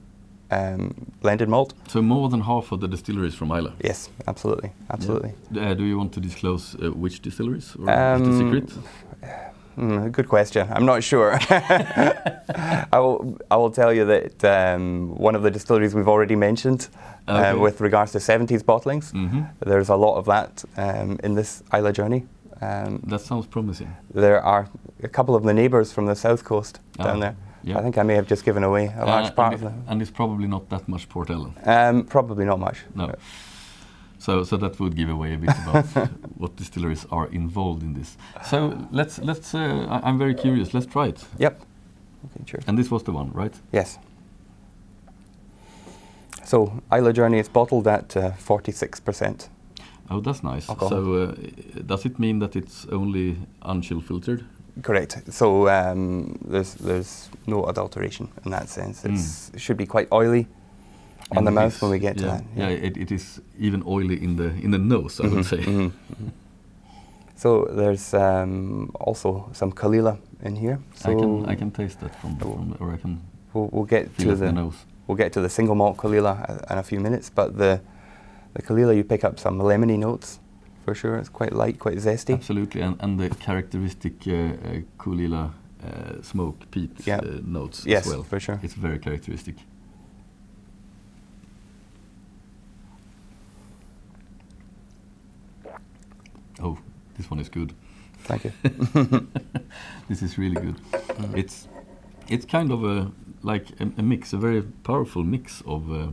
um, 0.50 0.92
blended 1.22 1.48
malt. 1.48 1.74
So 1.88 2.02
more 2.02 2.28
than 2.28 2.40
half 2.40 2.72
of 2.72 2.80
the 2.80 2.88
distilleries 2.88 3.34
from 3.34 3.50
Islay. 3.52 3.72
Yes, 3.84 4.10
absolutely, 4.26 4.70
absolutely. 4.90 5.32
Uh, 5.56 5.74
do 5.74 5.84
you 5.84 5.96
want 5.98 6.12
to 6.12 6.20
disclose 6.20 6.76
uh, 6.82 6.90
which 7.02 7.20
distilleries, 7.22 7.76
or 7.76 7.84
is 7.84 7.88
it 7.88 8.26
Um, 8.26 8.38
secret? 8.38 8.72
Mm, 9.78 10.10
good 10.12 10.28
question. 10.28 10.68
I'm 10.72 10.84
not 10.84 11.02
sure. 11.02 11.38
I 12.92 12.98
will. 12.98 13.38
I 13.50 13.56
will 13.56 13.70
tell 13.70 13.92
you 13.92 14.04
that 14.06 14.44
um, 14.44 15.14
one 15.16 15.34
of 15.36 15.42
the 15.42 15.50
distilleries 15.50 15.94
we've 15.94 16.08
already 16.08 16.36
mentioned, 16.36 16.88
Okay. 17.28 17.50
uh, 17.50 17.56
with 17.58 17.80
regards 17.80 18.12
to 18.12 18.18
70s 18.18 18.62
bottlings, 18.64 19.10
hmm 19.12 19.42
there's 19.60 19.88
a 19.90 19.96
lot 19.96 20.16
of 20.18 20.24
that 20.26 20.64
um, 20.76 21.18
in 21.22 21.34
this 21.34 21.62
Islay 21.72 21.92
Journey. 21.92 22.24
Um, 22.62 23.00
That 23.06 23.20
sounds 23.20 23.46
promising. 23.46 23.88
There 24.14 24.40
are 24.44 24.66
a 25.02 25.08
couple 25.08 25.34
of 25.34 25.42
the 25.44 25.52
neighbours 25.54 25.92
from 25.92 26.06
the 26.06 26.14
south 26.14 26.42
coast 26.44 26.80
down 26.98 27.16
Ah, 27.16 27.20
there. 27.20 27.36
Yeah. 27.62 27.78
I 27.78 27.82
think 27.82 27.96
I 27.98 28.02
may 28.02 28.14
have 28.14 28.26
just 28.26 28.44
given 28.44 28.64
away 28.64 28.86
a 28.96 29.04
large 29.04 29.26
Uh, 29.30 29.34
part 29.34 29.52
and, 29.52 29.54
of 29.54 29.60
it- 29.62 29.64
them. 29.64 29.84
and 29.88 30.02
it's 30.02 30.10
probably 30.10 30.46
not 30.48 30.68
that 30.68 30.88
much 30.88 31.08
Port 31.08 31.30
Ellen. 31.30 31.52
Um, 31.64 32.04
probably 32.04 32.44
not 32.44 32.58
much. 32.58 32.84
No. 32.94 33.12
So, 34.18 34.44
so 34.44 34.56
that 34.58 34.78
would 34.78 34.94
give 34.96 35.08
away 35.10 35.34
a 35.34 35.38
bit 35.38 35.50
about 35.66 35.86
what 36.40 36.56
distilleries 36.56 37.06
are 37.10 37.26
involved 37.32 37.82
in 37.82 37.94
this. 37.94 38.16
So 38.44 38.76
let's 38.92 39.18
let's. 39.18 39.54
Uh, 39.54 39.86
I, 39.88 40.08
I'm 40.08 40.18
very 40.18 40.34
curious. 40.34 40.74
Let's 40.74 40.86
try 40.86 41.08
it. 41.08 41.24
Yep. 41.38 41.60
Okay, 42.24 42.44
cheers. 42.44 42.64
And 42.66 42.76
this 42.78 42.90
was 42.90 43.02
the 43.02 43.12
one, 43.12 43.30
right? 43.32 43.54
Yes. 43.72 43.98
So 46.44 46.72
Islay 46.92 47.12
Journey 47.12 47.38
is 47.38 47.48
bottled 47.48 47.86
at 47.86 48.16
uh, 48.16 48.32
46%. 48.32 49.48
Oh, 50.10 50.20
that's 50.20 50.42
nice. 50.42 50.68
Alcohol. 50.68 50.88
So 50.90 51.12
uh, 51.14 51.34
does 51.86 52.04
it 52.04 52.18
mean 52.18 52.40
that 52.40 52.56
it's 52.56 52.86
only 52.90 53.36
unchill 53.62 54.02
filtered? 54.02 54.44
Correct. 54.82 55.32
So 55.32 55.68
um, 55.68 56.38
there's 56.44 56.74
there's 56.74 57.28
no 57.46 57.64
adulteration 57.66 58.28
in 58.44 58.50
that 58.50 58.68
sense. 58.68 59.02
Mm. 59.04 59.54
It 59.54 59.60
should 59.60 59.76
be 59.76 59.86
quite 59.86 60.08
oily 60.12 60.46
on 61.30 61.38
And 61.38 61.46
the 61.46 61.50
mouth 61.52 61.80
when 61.82 61.90
we 61.90 61.98
get 61.98 62.16
to 62.18 62.24
that. 62.24 62.44
Yeah, 62.56 62.68
it, 62.68 62.96
it 62.96 63.12
is 63.12 63.40
even 63.58 63.82
oily 63.86 64.16
in 64.22 64.36
the 64.36 64.50
in 64.64 64.70
the 64.70 64.78
nose. 64.78 65.20
I 65.20 65.28
would 65.28 65.44
Mhm, 65.44 65.44
say. 65.44 65.58
mhm, 65.58 65.92
mhm. 66.12 66.30
So 67.36 67.64
there's 67.76 68.14
um, 68.14 68.90
also 69.00 69.48
some 69.52 69.72
Caol 69.72 69.94
Ila 69.94 70.18
in 70.42 70.56
here. 70.56 70.78
So 70.94 71.10
I 71.10 71.14
can 71.14 71.46
I 71.52 71.54
can 71.56 71.70
taste 71.70 72.00
that 72.00 72.14
from, 72.20 72.36
from 72.36 72.76
or 72.80 72.92
I 72.94 72.96
can 72.98 73.20
We'll, 73.54 73.68
we'll 73.72 73.86
get 73.88 74.16
to 74.18 74.24
the 74.36 74.46
the 74.46 74.52
nose. 74.52 74.74
we'll 75.06 75.16
get 75.18 75.32
to 75.32 75.40
the 75.40 75.48
single 75.48 75.74
malt 75.74 75.96
Caol 75.96 76.14
Ila 76.14 76.60
in 76.70 76.78
a 76.78 76.82
few 76.82 77.00
minutes, 77.00 77.30
but 77.30 77.56
the 77.56 77.80
the 78.54 78.62
Caol 78.62 78.78
Ila 78.80 78.94
you 78.94 79.04
pick 79.04 79.24
up 79.24 79.38
some 79.38 79.58
lemony 79.58 79.96
notes 79.98 80.38
for 80.90 80.94
sure. 80.96 81.16
It's 81.16 81.28
quite 81.28 81.52
light, 81.52 81.78
quite 81.78 81.98
zesty. 81.98 82.34
Absolutely, 82.34 82.80
and, 82.80 82.96
and 83.00 83.18
the 83.20 83.28
characteristic 83.30 84.14
uh, 84.26 84.32
uh, 84.32 84.80
Caol 84.98 85.20
Ila 85.20 85.52
uh, 85.86 86.22
smoke 86.22 86.56
peat 86.72 86.90
Yeah. 87.06 87.18
uh, 87.22 87.38
notes 87.44 87.86
Yes, 87.86 88.06
as 88.06 88.12
well. 88.12 88.22
for 88.24 88.40
sure. 88.40 88.58
It's 88.62 88.74
very 88.74 88.98
characteristic. 88.98 89.54
Oh, 96.62 96.78
this 97.16 97.30
one 97.30 97.40
is 97.40 97.48
good. 97.48 97.72
Thank 98.24 98.44
you. 98.44 98.52
This 100.08 100.22
is 100.22 100.38
really 100.38 100.56
good. 100.60 100.76
Mm. 100.92 101.36
It's 101.38 101.68
it's 102.28 102.44
kind 102.44 102.72
of 102.72 102.84
a 102.84 103.10
like 103.42 103.66
a, 103.80 103.84
a 103.98 104.02
mix, 104.02 104.32
a 104.32 104.36
very 104.36 104.62
powerful 104.82 105.22
mix 105.22 105.62
of 105.66 105.90
uh, 105.92 106.08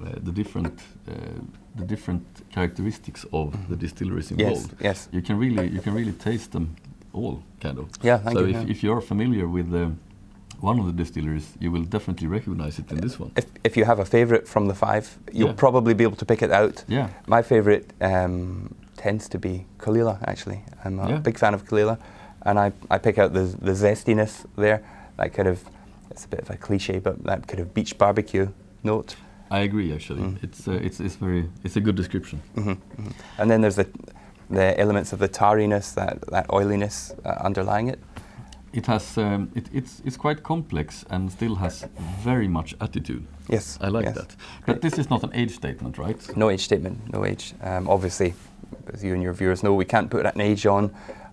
the 0.00 0.32
different 0.32 0.80
uh, 1.08 1.12
the 1.76 1.84
different 1.84 2.24
characteristics 2.52 3.24
of 3.32 3.52
the 3.68 3.76
distilleries 3.76 4.30
Mm-hmm. 4.30 4.40
yes, 4.40 4.48
involved. 4.50 4.74
yes. 4.84 5.08
You 5.12 5.22
can 5.22 5.38
really 5.38 5.68
you 5.68 5.80
can 5.80 5.94
really 5.94 6.12
taste 6.12 6.50
them 6.52 6.66
all, 7.12 7.42
kind 7.60 7.78
of. 7.78 7.88
Yeah, 8.02 8.18
thank 8.18 8.36
so 8.38 8.44
you. 8.44 8.50
if, 8.50 8.64
yeah. 8.64 8.70
if 8.72 8.82
you're 8.82 9.00
familiar 9.00 9.46
with 9.48 9.72
uh, 9.74 9.88
one 10.60 10.78
of 10.80 10.86
the 10.86 10.92
distilleries, 10.92 11.46
you 11.60 11.70
will 11.72 11.84
definitely 11.84 12.26
recognize 12.28 12.78
it 12.78 12.90
in 12.92 13.00
this 13.00 13.18
one. 13.20 13.30
if, 13.36 13.44
if 13.64 13.76
you 13.76 13.84
have 13.84 13.98
a 13.98 14.04
favourite 14.04 14.46
from 14.48 14.68
the 14.68 14.74
five, 14.74 15.18
you'll 15.32 15.48
Yeah. 15.48 15.54
probably 15.64 15.94
be 15.94 16.04
able 16.04 16.16
to 16.16 16.24
pick 16.24 16.42
it 16.42 16.50
out. 16.52 16.84
Yeah, 16.88 17.08
My 17.26 17.42
favourite 17.42 17.84
um, 18.00 18.74
tends 18.96 19.28
to 19.28 19.38
be 19.38 19.66
Caol 19.78 19.96
Ila, 19.98 20.18
actually. 20.24 20.60
I'm 20.84 20.98
a 21.00 21.08
Yeah. 21.08 21.18
big 21.18 21.38
fan 21.38 21.54
of 21.54 21.64
Caol 21.64 21.78
Ila, 21.80 21.98
and 22.46 22.58
I, 22.58 22.72
I 22.90 22.98
pick 22.98 23.18
out 23.18 23.32
the, 23.32 23.44
the 23.60 23.72
zestiness 23.74 24.44
there, 24.56 24.80
that 25.16 25.32
kind 25.34 25.48
of, 25.48 25.58
it's 26.10 26.24
a 26.24 26.28
bit 26.28 26.40
of 26.40 26.50
a 26.50 26.56
cliche, 26.56 26.98
but 27.00 27.22
that 27.24 27.46
kind 27.48 27.60
of 27.60 27.74
beach 27.74 27.98
barbecue 27.98 28.48
note. 28.84 29.16
I 29.52 29.64
agree. 29.64 29.94
Actually, 29.94 30.22
Mm. 30.22 30.42
it's 30.44 30.68
uh, 30.68 30.86
it's 30.86 31.00
it's 31.00 31.16
very 31.16 31.44
it's 31.64 31.76
a 31.76 31.80
good 31.80 31.96
description. 31.96 32.40
hmm 32.54 32.72
And 33.38 33.50
then 33.50 33.60
there's 33.60 33.76
the, 33.76 33.86
the 34.50 34.80
elements 34.80 35.12
of 35.12 35.18
the 35.18 35.28
tariness, 35.28 35.94
that, 35.94 36.20
that 36.30 36.46
oiliness 36.52 37.12
uh, 37.24 37.46
underlying 37.46 37.88
it. 37.88 37.98
It 38.72 38.86
has 38.86 39.18
um, 39.18 39.50
it, 39.54 39.68
it's 39.72 40.00
it's 40.04 40.16
quite 40.16 40.42
complex 40.42 41.04
and 41.10 41.30
still 41.30 41.54
has 41.56 41.86
very 42.24 42.48
much 42.48 42.74
attitude. 42.80 43.22
Yes, 43.50 43.78
I 43.80 43.88
like 43.88 44.06
yes. 44.06 44.14
that. 44.16 44.36
But 44.66 44.80
this 44.80 44.98
is 44.98 45.10
not 45.10 45.22
an 45.24 45.30
age 45.34 45.50
statement, 45.50 45.98
right? 45.98 46.36
No 46.36 46.50
age 46.50 46.60
statement, 46.60 46.96
no 47.12 47.24
age. 47.24 47.54
Um, 47.62 47.88
obviously, 47.88 48.32
as 48.94 49.02
you 49.04 49.14
and 49.14 49.22
your 49.22 49.34
viewers 49.34 49.60
know, 49.62 49.74
we 49.78 49.84
can't 49.84 50.08
put 50.10 50.26
an 50.26 50.40
age 50.40 50.66
on 50.70 50.90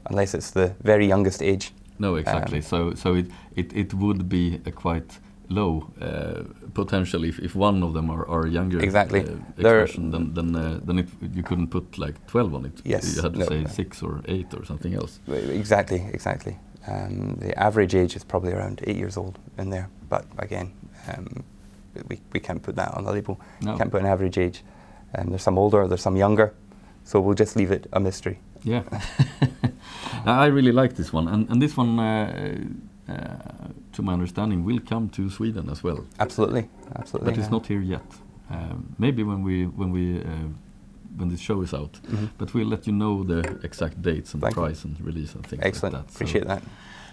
unless 0.10 0.34
it's 0.34 0.52
the 0.52 0.74
very 0.84 1.08
youngest 1.08 1.42
age. 1.42 1.72
No, 2.00 2.16
exactly. 2.16 2.58
Um, 2.58 2.64
so 2.64 2.94
so 2.96 3.16
it, 3.16 3.26
it, 3.56 3.74
it 3.74 3.94
would 3.94 4.28
be 4.30 4.60
a 4.66 4.72
quite 4.72 5.20
low 5.50 5.92
uh, 6.02 6.44
potential 6.74 7.24
if, 7.24 7.40
if 7.40 7.56
one 7.56 7.84
of 7.84 7.94
them 7.94 8.10
are, 8.12 8.28
are 8.28 8.48
younger 8.48 8.80
Exactly. 8.80 9.22
uh, 9.22 9.34
expression 9.58 10.12
then 10.12 10.34
then 10.34 10.56
uh, 10.56 10.80
then 10.86 11.00
it, 11.00 11.08
you 11.36 11.44
couldn't 11.44 11.68
put 11.70 11.98
like 11.98 12.16
12 12.28 12.54
on 12.56 12.66
it. 12.66 12.82
Yes, 12.86 13.16
You 13.16 13.22
had 13.22 13.34
to 13.34 13.40
no, 13.40 13.46
say 13.46 13.62
no. 13.62 13.68
6 13.70 14.04
or 14.04 14.22
8 14.26 14.54
or 14.54 14.66
something 14.66 14.94
else. 14.94 15.20
Exactly, 15.28 16.02
exactly. 16.14 16.58
Um, 16.88 17.36
the 17.42 17.58
average 17.58 17.96
age 17.96 18.16
is 18.16 18.24
probably 18.24 18.54
around 18.54 18.80
eight 18.88 18.96
years 18.98 19.18
old 19.18 19.38
in 19.58 19.70
there, 19.70 19.90
but 20.10 20.26
again, 20.38 20.72
um, 21.08 21.44
we, 22.08 22.20
we 22.34 22.40
can't 22.40 22.62
put 22.64 22.76
that 22.76 22.94
on 22.96 23.04
the 23.04 23.12
label. 23.12 23.40
No. 23.62 23.78
Can't 23.78 23.92
put 23.92 24.02
an 24.02 24.08
average 24.08 24.38
age. 24.38 24.64
Um, 25.16 25.30
there's 25.30 25.44
some 25.44 25.58
older, 25.58 25.88
there's 25.88 26.02
some 26.02 26.16
younger, 26.18 26.54
so 27.04 27.20
we'll 27.20 27.36
just 27.40 27.56
leave 27.56 27.72
it 27.72 27.88
a 27.94 28.00
mystery. 28.00 28.40
Yeah. 28.64 28.84
I 30.26 30.46
really 30.48 30.72
like 30.72 30.96
this 30.96 31.14
one 31.14 31.28
and, 31.28 31.50
and 31.50 31.62
this 31.62 31.76
one 31.78 32.00
uh, 32.00 32.58
uh, 33.10 33.68
to 34.00 34.04
my 34.06 34.14
understanding 34.14 34.64
will 34.66 34.80
come 34.80 35.10
to 35.10 35.30
Sweden 35.30 35.70
as 35.70 35.84
well. 35.84 36.06
Absolutely, 36.20 36.70
absolutely. 36.96 37.32
But 37.32 37.40
it's 37.40 37.52
not 37.52 37.68
here 37.68 37.82
yet. 37.82 38.06
Um, 38.50 38.96
maybe 38.98 39.24
when 39.24 39.44
we 39.44 39.66
when 39.80 39.92
we 39.92 40.20
uh, 40.22 40.48
when 41.18 41.30
this 41.30 41.40
show 41.42 41.62
is 41.64 41.74
out. 41.74 41.94
Mhm. 42.08 42.30
But 42.38 42.54
we'll 42.54 42.70
let 42.70 42.86
you 42.88 42.94
know 42.94 43.24
the 43.24 43.40
exact 43.64 44.02
dates 44.02 44.34
and 44.34 44.42
Thank 44.42 44.56
the 44.56 44.62
you. 44.62 44.68
price 44.68 44.86
and 44.86 44.96
release 45.02 45.36
and 45.36 45.46
things 45.46 45.64
Excellent, 45.66 45.94
like 45.96 46.06
that. 46.06 46.12
So- 46.14 46.18
appreciate 46.18 46.48
that. 46.48 46.62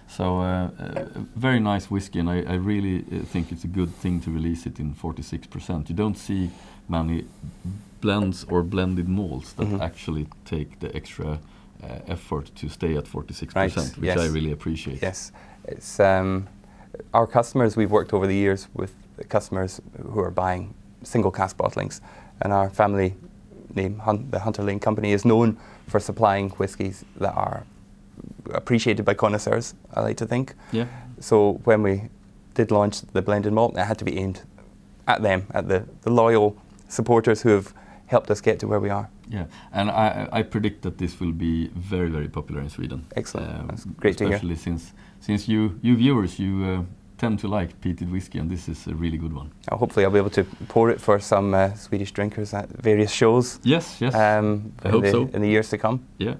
So 0.09 0.25
uh, 0.25 0.45
uh, 0.45 1.05
very 1.35 1.59
nice 1.61 1.91
whiskey, 1.91 2.21
and 2.21 2.31
I, 2.31 2.39
I 2.55 2.57
really 2.67 2.99
uh, 3.01 3.25
think 3.33 3.51
it's 3.51 3.65
a 3.65 3.73
good 3.81 3.91
thing 4.03 4.21
to 4.21 4.31
release 4.31 4.65
it 4.69 4.79
in 4.79 4.95
46%. 4.95 5.89
You 5.89 5.97
don't 5.97 6.17
see 6.17 6.51
many 6.89 7.25
blends 8.01 8.45
or 8.49 8.63
blended 8.63 9.09
malts 9.09 9.53
that 9.55 9.67
Mhm. 9.67 9.81
actually 9.81 10.27
take 10.45 10.69
the 10.79 10.89
extra 10.97 11.29
uh, 11.83 12.13
effort 12.15 12.51
to 12.61 12.69
stay 12.69 12.97
at 12.97 13.05
46%, 13.07 13.55
Right, 13.57 13.99
which 13.99 14.17
I 14.17 14.29
really 14.35 14.53
appreciate. 14.53 15.03
Yes, 15.03 15.33
it's 15.69 15.99
um, 16.01 16.47
our 17.13 17.27
customers. 17.27 17.77
We've 17.77 17.91
worked 17.91 18.13
over 18.13 18.27
the 18.27 18.35
years 18.35 18.69
with 18.75 18.95
customers 19.29 19.81
who 20.13 20.21
are 20.21 20.31
buying 20.31 20.75
single 21.03 21.31
cask 21.31 21.57
bottlings, 21.57 22.01
and 22.43 22.53
our 22.53 22.71
family 22.71 23.15
name, 23.75 23.99
Hun- 23.99 24.29
the 24.31 24.41
Hunter 24.41 24.63
Laing 24.63 24.81
Company, 24.81 25.13
is 25.13 25.25
known 25.25 25.57
for 25.87 26.01
supplying 26.01 26.51
whiskies 26.51 27.05
that 27.17 27.35
are 27.35 27.65
appreciated 28.53 29.05
by 29.05 29.15
connoisseurs. 29.15 29.75
I 29.95 30.01
like 30.01 30.17
to 30.19 30.27
think. 30.27 30.55
Yeah. 30.73 30.87
So 31.21 31.61
when 31.65 31.83
we 31.83 32.03
did 32.55 32.71
launch 32.71 33.03
the 33.13 33.23
blended 33.23 33.53
malt, 33.53 33.77
it 33.77 33.85
had 33.85 33.99
to 33.99 34.05
be 34.05 34.19
aimed 34.19 34.43
at 35.07 35.23
them, 35.23 35.47
at 35.53 35.69
the, 35.69 35.85
the 36.03 36.11
loyal 36.11 36.57
supporters 36.89 37.43
who 37.43 37.51
have 37.51 37.73
helped 38.07 38.31
us 38.31 38.41
get 38.41 38.59
to 38.61 38.67
where 38.67 38.81
we 38.81 38.91
are. 38.91 39.09
Yeah, 39.29 39.47
and 39.73 39.91
I, 39.91 40.29
I 40.33 40.43
predict 40.43 40.83
that 40.83 40.99
this 40.99 41.19
will 41.21 41.33
be 41.33 41.69
very, 41.75 42.09
very 42.09 42.29
popular 42.29 42.61
in 42.61 42.71
Sweden. 42.71 43.05
Excellent. 43.17 43.61
Um, 43.61 43.67
That's 43.67 43.85
great 43.85 44.17
to 44.19 44.25
hear. 44.25 44.37
Especially 44.37 44.57
since 44.57 44.93
since 45.27 45.49
you 45.53 45.79
you 45.83 45.97
viewers 45.97 46.39
you 46.39 46.65
uh, 46.65 46.83
tend 47.19 47.39
to 47.41 47.49
like 47.49 47.71
peated 47.81 48.11
whiskey, 48.11 48.39
and 48.39 48.51
this 48.51 48.69
is 48.69 48.87
a 48.87 48.95
really 48.95 49.19
good 49.19 49.33
one. 49.33 49.51
Uh, 49.69 49.77
hopefully, 49.77 50.05
I'll 50.05 50.13
be 50.13 50.19
able 50.19 50.31
to 50.31 50.45
pour 50.69 50.91
it 50.91 51.01
for 51.01 51.21
some 51.21 51.55
uh, 51.55 51.75
Swedish 51.75 52.13
drinkers 52.13 52.55
at 52.55 52.69
various 52.69 53.13
shows. 53.13 53.59
Yes, 53.65 54.01
yes. 54.01 54.15
um, 54.15 54.73
I 54.85 54.89
in, 54.89 54.93
hope 54.93 55.03
the, 55.03 55.11
so. 55.11 55.31
in 55.35 55.43
the 55.43 55.49
years 55.49 55.69
to 55.71 55.79
come. 55.79 55.99
Yeah. 56.19 56.35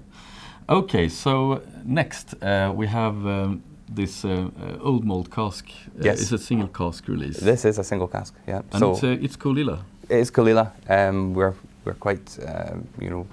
Okay, 0.69 1.09
so 1.09 1.61
next 1.85 2.35
uh, 2.41 2.71
we 2.75 2.87
have 2.87 3.15
um, 3.25 3.61
this 3.95 4.25
uh, 4.25 4.29
uh, 4.29 4.89
old 4.89 5.03
malt 5.05 5.29
cask. 5.29 5.65
Uh, 5.69 6.03
Yes. 6.05 6.21
It's 6.21 6.31
a 6.31 6.37
single 6.37 6.67
cask 6.67 7.07
release. 7.07 7.39
This 7.39 7.65
is 7.65 7.79
a 7.79 7.83
single 7.83 8.07
cask, 8.07 8.33
yeah. 8.47 8.61
and 8.71 8.79
so 8.79 8.91
it's, 8.91 9.03
uh, 9.03 9.25
it's 9.25 9.37
Caol 9.37 9.57
Ila. 9.57 9.79
it 10.09 10.19
is 10.19 10.31
Caol 10.31 10.47
Ila. 10.47 10.71
Um, 10.89 11.33
we're 11.33 11.53
we're 11.85 11.99
quite 11.99 12.39
uh, 12.39 12.75
you 13.01 13.09
know 13.09 13.25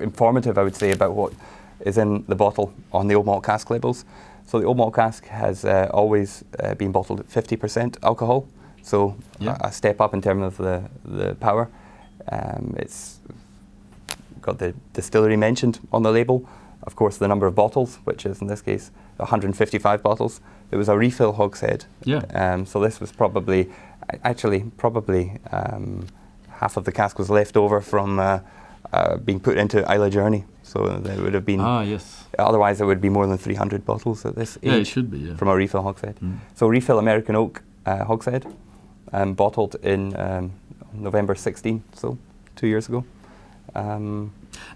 informative, 0.00 0.60
I 0.60 0.62
would 0.62 0.76
say, 0.76 0.92
about 0.92 1.12
what 1.14 1.32
is 1.80 1.98
in 1.98 2.24
the 2.28 2.34
bottle 2.34 2.70
on 2.90 3.08
the 3.08 3.14
old 3.14 3.26
malt 3.26 3.44
cask 3.44 3.70
labels. 3.70 4.04
So 4.48 4.58
the 4.58 4.64
old 4.66 4.78
malt 4.78 4.94
cask 4.94 5.26
has 5.26 5.64
uh, 5.66 5.90
always 5.92 6.42
uh, 6.58 6.74
been 6.74 6.90
bottled 6.90 7.20
at 7.20 7.28
50% 7.28 7.96
alcohol, 8.02 8.46
so 8.82 9.14
Yeah. 9.38 9.58
a, 9.62 9.68
a 9.68 9.72
step 9.72 10.00
up 10.00 10.14
in 10.14 10.22
terms 10.22 10.42
of 10.42 10.56
the 10.56 10.82
the 11.04 11.34
power. 11.34 11.68
Um, 12.32 12.74
it's 12.78 13.18
got 14.40 14.58
the 14.58 14.72
distillery 14.94 15.36
mentioned 15.36 15.78
on 15.92 16.02
the 16.02 16.10
label. 16.10 16.48
Of 16.82 16.94
course, 16.96 17.18
the 17.18 17.28
number 17.28 17.46
of 17.46 17.54
bottles, 17.54 17.98
which 18.04 18.24
is 18.26 18.40
in 18.40 18.46
this 18.48 18.62
case 18.62 18.90
155 19.18 20.02
bottles. 20.02 20.40
It 20.70 20.76
was 20.76 20.88
a 20.88 20.96
refill 20.96 21.32
hogshead. 21.32 21.84
Yeah. 22.04 22.22
Um, 22.34 22.64
so 22.66 22.80
this 22.80 23.00
was 23.00 23.12
probably, 23.12 23.68
actually, 24.24 24.64
probably 24.76 25.38
um, 25.52 26.06
half 26.60 26.76
of 26.78 26.84
the 26.84 26.92
cask 26.92 27.18
was 27.18 27.28
left 27.30 27.56
over 27.56 27.80
from 27.82 28.18
uh, 28.18 28.38
uh, 28.92 29.16
being 29.18 29.40
put 29.40 29.56
into 29.56 29.78
Islay 29.92 30.10
Journey. 30.10 30.44
So 30.62 30.86
there 30.86 31.22
would 31.22 31.34
have 31.34 31.44
been, 31.46 31.60
Ah, 31.60 31.80
yes. 31.82 32.24
otherwise, 32.38 32.76
there 32.78 32.86
would 32.86 33.00
be 33.00 33.08
more 33.08 33.26
than 33.26 33.38
300 33.38 33.84
bottles 33.86 34.24
at 34.26 34.34
this 34.34 34.58
Yeah, 34.62 34.74
it 34.74 34.86
should 34.86 35.10
be. 35.10 35.18
Yeah. 35.18 35.36
from 35.36 35.48
a 35.48 35.54
refill 35.56 35.82
hogshead. 35.82 36.16
Mm. 36.20 36.38
So 36.54 36.68
refill 36.68 36.98
American 36.98 37.36
Oak 37.36 37.62
uh, 37.86 38.04
hogshead, 38.04 38.44
um, 39.12 39.34
bottled 39.34 39.76
in 39.82 40.14
um, 40.16 40.50
November 40.92 41.34
16, 41.34 41.82
so 41.94 42.18
two 42.56 42.66
years 42.66 42.88
ago. 42.88 43.04
Um, 43.74 44.30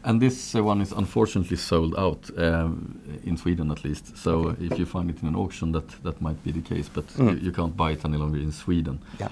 And 0.04 0.20
this 0.20 0.54
uh, 0.54 0.62
one 0.64 0.80
is 0.82 0.92
unfortunately 0.92 1.56
sold 1.56 1.94
out 1.98 2.30
um, 2.38 2.98
in 3.24 3.36
Sweden, 3.36 3.70
at 3.70 3.84
least. 3.84 4.16
So 4.16 4.30
Okay. 4.30 4.66
if 4.66 4.78
you 4.78 4.86
find 4.86 5.10
it 5.10 5.22
in 5.22 5.28
an 5.28 5.36
auction, 5.36 5.72
that 5.72 5.88
that 6.02 6.20
might 6.20 6.42
be 6.44 6.52
the 6.52 6.60
case. 6.74 6.88
But 6.94 7.06
Mm. 7.18 7.30
you, 7.30 7.36
you 7.46 7.52
can't 7.52 7.76
buy 7.76 7.92
it 7.92 8.04
any 8.04 8.16
longer 8.16 8.38
in 8.40 8.52
Sweden. 8.52 8.98
yeah, 9.20 9.28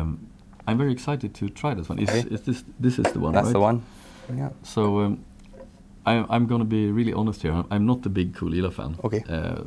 Um, 0.00 0.18
I'm 0.66 0.78
very 0.78 0.92
excited 0.92 1.32
to 1.34 1.48
try 1.48 1.74
this 1.74 1.88
one. 1.88 1.98
Is, 2.02 2.08
Okay. 2.08 2.34
is 2.34 2.40
this 2.40 2.64
this 2.82 2.98
is 2.98 3.12
the 3.12 3.18
one? 3.20 3.32
that's 3.34 3.46
right? 3.46 3.52
the 3.52 3.60
one. 3.60 3.80
Yeah. 4.36 4.50
So 4.62 5.00
um, 5.00 5.24
I, 6.06 6.24
I'm 6.28 6.46
going 6.46 6.60
to 6.60 6.64
be 6.68 6.90
really 6.90 7.12
honest 7.12 7.42
here. 7.42 7.52
I'm- 7.70 7.86
not 7.86 8.06
a 8.06 8.08
big 8.08 8.32
Caol 8.34 8.54
Ila 8.54 8.70
fan. 8.70 8.96
Okay. 9.04 9.22
Uh, 9.28 9.64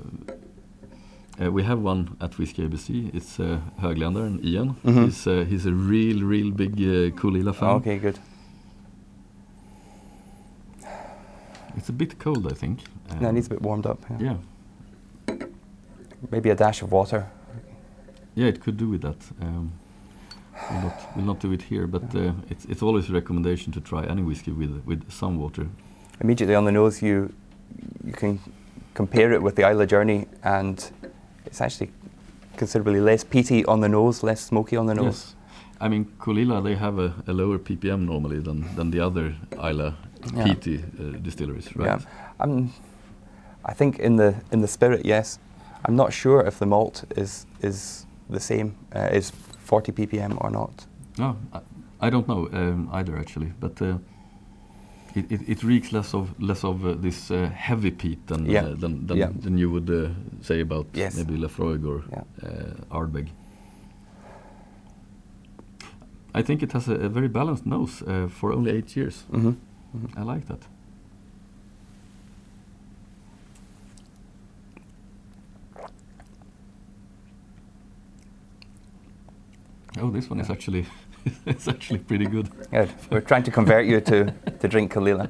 uh, 1.45 1.51
we 1.51 1.63
have 1.63 1.79
one 1.81 2.15
at 2.22 2.38
Whiskey 2.38 2.67
ABC. 2.67 3.13
It's 3.13 3.39
uh, 3.39 3.60
Högländaren 3.81 4.39
Ian. 4.43 4.75
Mhm. 4.84 5.03
He's 5.05 5.27
uh, 5.27 5.45
he's 5.50 5.65
a 5.65 5.72
real, 5.74 6.24
real 6.29 6.51
big 6.51 6.72
uh, 6.79 7.12
Caol 7.22 7.38
Ila 7.38 7.53
fan. 7.53 7.69
Okay, 7.69 7.98
good. 8.00 8.19
It's 11.77 11.89
a 11.89 11.93
bit 11.93 12.19
cold, 12.19 12.45
I 12.51 12.55
think. 12.55 12.79
No, 13.10 13.15
it 13.27 13.29
Um, 13.29 13.36
needs 13.36 13.48
a 13.48 13.50
bit 13.50 13.62
warmed 13.62 13.86
up. 13.86 14.00
Yeah. 14.10 14.38
yeah. 15.27 15.36
Maybe 16.31 16.50
a 16.50 16.55
dash 16.55 16.81
of 16.81 16.91
water. 16.91 17.25
Yeah, 18.36 18.48
it 18.50 18.60
could 18.62 18.77
do 18.77 18.89
with 18.89 19.01
that. 19.01 19.17
Um, 19.41 19.72
we'll, 20.71 20.81
not, 20.81 21.15
we'll 21.15 21.25
not 21.25 21.39
do 21.39 21.51
it 21.51 21.62
here, 21.62 21.88
but 21.88 22.03
uh, 22.15 22.31
it's, 22.50 22.65
it's 22.65 22.81
always 22.81 23.09
a 23.09 23.13
recommendation 23.13 23.71
to 23.74 23.81
try 23.81 24.03
any 24.05 24.21
whiskey 24.21 24.51
with 24.51 24.81
with 24.85 25.12
some 25.12 25.38
water. 25.38 25.67
Immediately 26.21 26.55
on 26.55 26.65
the 26.65 26.71
nose, 26.71 27.01
you 27.01 27.33
you 28.05 28.13
can 28.13 28.39
compare 28.93 29.33
it 29.33 29.41
with 29.41 29.55
the 29.55 29.63
Islay 29.69 29.85
Journey, 29.85 30.27
and 30.43 30.91
it's 31.45 31.62
actually 31.62 31.91
considerably 32.57 33.01
less 33.01 33.24
peaty 33.24 33.65
on 33.65 33.81
the 33.81 33.89
nose, 33.89 34.24
less 34.24 34.41
smoky 34.41 34.77
on 34.77 34.85
the 34.85 34.93
nose. 34.95 35.05
Yes, 35.05 35.35
I 35.81 35.89
mean 35.89 36.05
Caol 36.19 36.39
Ila 36.39 36.62
they 36.62 36.75
have 36.75 37.00
a, 37.00 37.13
a 37.27 37.33
lower 37.33 37.59
ppm 37.59 38.05
normally 38.05 38.39
than, 38.39 38.63
than 38.75 38.91
the 38.91 39.00
other 39.00 39.35
Islay 39.51 39.93
Yeah. 40.33 40.43
peaty 40.43 40.77
uh, 40.77 41.17
distilleries, 41.21 41.75
right? 41.75 41.85
Yeah. 41.85 42.00
I'm, 42.39 42.74
I 43.71 43.74
think 43.74 44.00
in 44.00 44.15
the 44.15 44.33
in 44.51 44.62
the 44.62 44.67
spirit, 44.67 45.05
yes. 45.05 45.39
I'm 45.88 45.95
not 45.95 46.13
sure 46.13 46.41
if 46.47 46.57
the 46.57 46.65
malt 46.65 47.03
is 47.15 47.45
is 47.62 48.05
the 48.29 48.39
same, 48.39 48.75
uh, 48.95 49.09
is 49.17 49.31
40 49.65 49.91
ppm 49.91 50.38
or 50.41 50.50
not. 50.51 50.86
No, 51.17 51.36
I, 51.53 51.60
I 52.07 52.10
don't 52.10 52.27
know 52.27 52.48
um, 52.53 52.89
either 52.93 53.17
actually, 53.17 53.51
but 53.60 53.81
uh, 53.81 53.98
it, 55.15 55.31
it, 55.31 55.41
it 55.50 55.63
reeks 55.63 55.91
less 55.91 56.13
of 56.13 56.29
less 56.39 56.63
of 56.63 56.86
uh, 56.86 56.93
this 57.01 57.31
uh, 57.31 57.50
heavy 57.55 57.91
peat 57.91 58.27
than 58.27 58.45
Yeah. 58.45 58.65
uh, 58.65 58.75
than, 58.79 59.07
than, 59.07 59.17
Yeah. 59.17 59.29
than 59.43 59.57
you 59.57 59.72
would 59.72 59.89
uh, 59.89 60.10
say 60.41 60.62
about 60.62 60.86
Yes. 60.93 61.15
maybe 61.17 61.38
Laphroaig 61.38 61.86
or 61.86 62.03
Yeah. 62.12 62.24
uh, 62.43 62.98
Ardbeg. 63.00 63.27
I 66.38 66.43
think 66.43 66.62
it 66.63 66.74
has 66.74 66.88
a, 66.89 66.93
a 66.95 67.10
very 67.10 67.27
balanced 67.29 67.65
nose 67.65 68.01
uh, 68.05 68.27
for 68.29 68.51
only 68.53 68.72
eight 68.72 68.95
years. 68.98 69.24
hmm 69.31 69.53
I 70.17 70.24
like 70.24 70.45
that. 70.48 70.60
Oh, 80.02 80.10
this 80.12 80.30
one 80.30 80.40
is 80.40 80.50
actually 80.50 80.86
it's 81.46 81.68
actually 81.68 82.00
pretty 82.00 82.25
good. 82.25 82.50
Good. 82.72 82.90
We're 83.12 83.22
trying 83.22 83.44
to 83.44 83.52
convert 83.52 83.86
you 83.86 84.02
to 84.02 84.25
to 84.60 84.68
drink 84.68 84.92
Caol 84.94 85.08
Ila. 85.10 85.30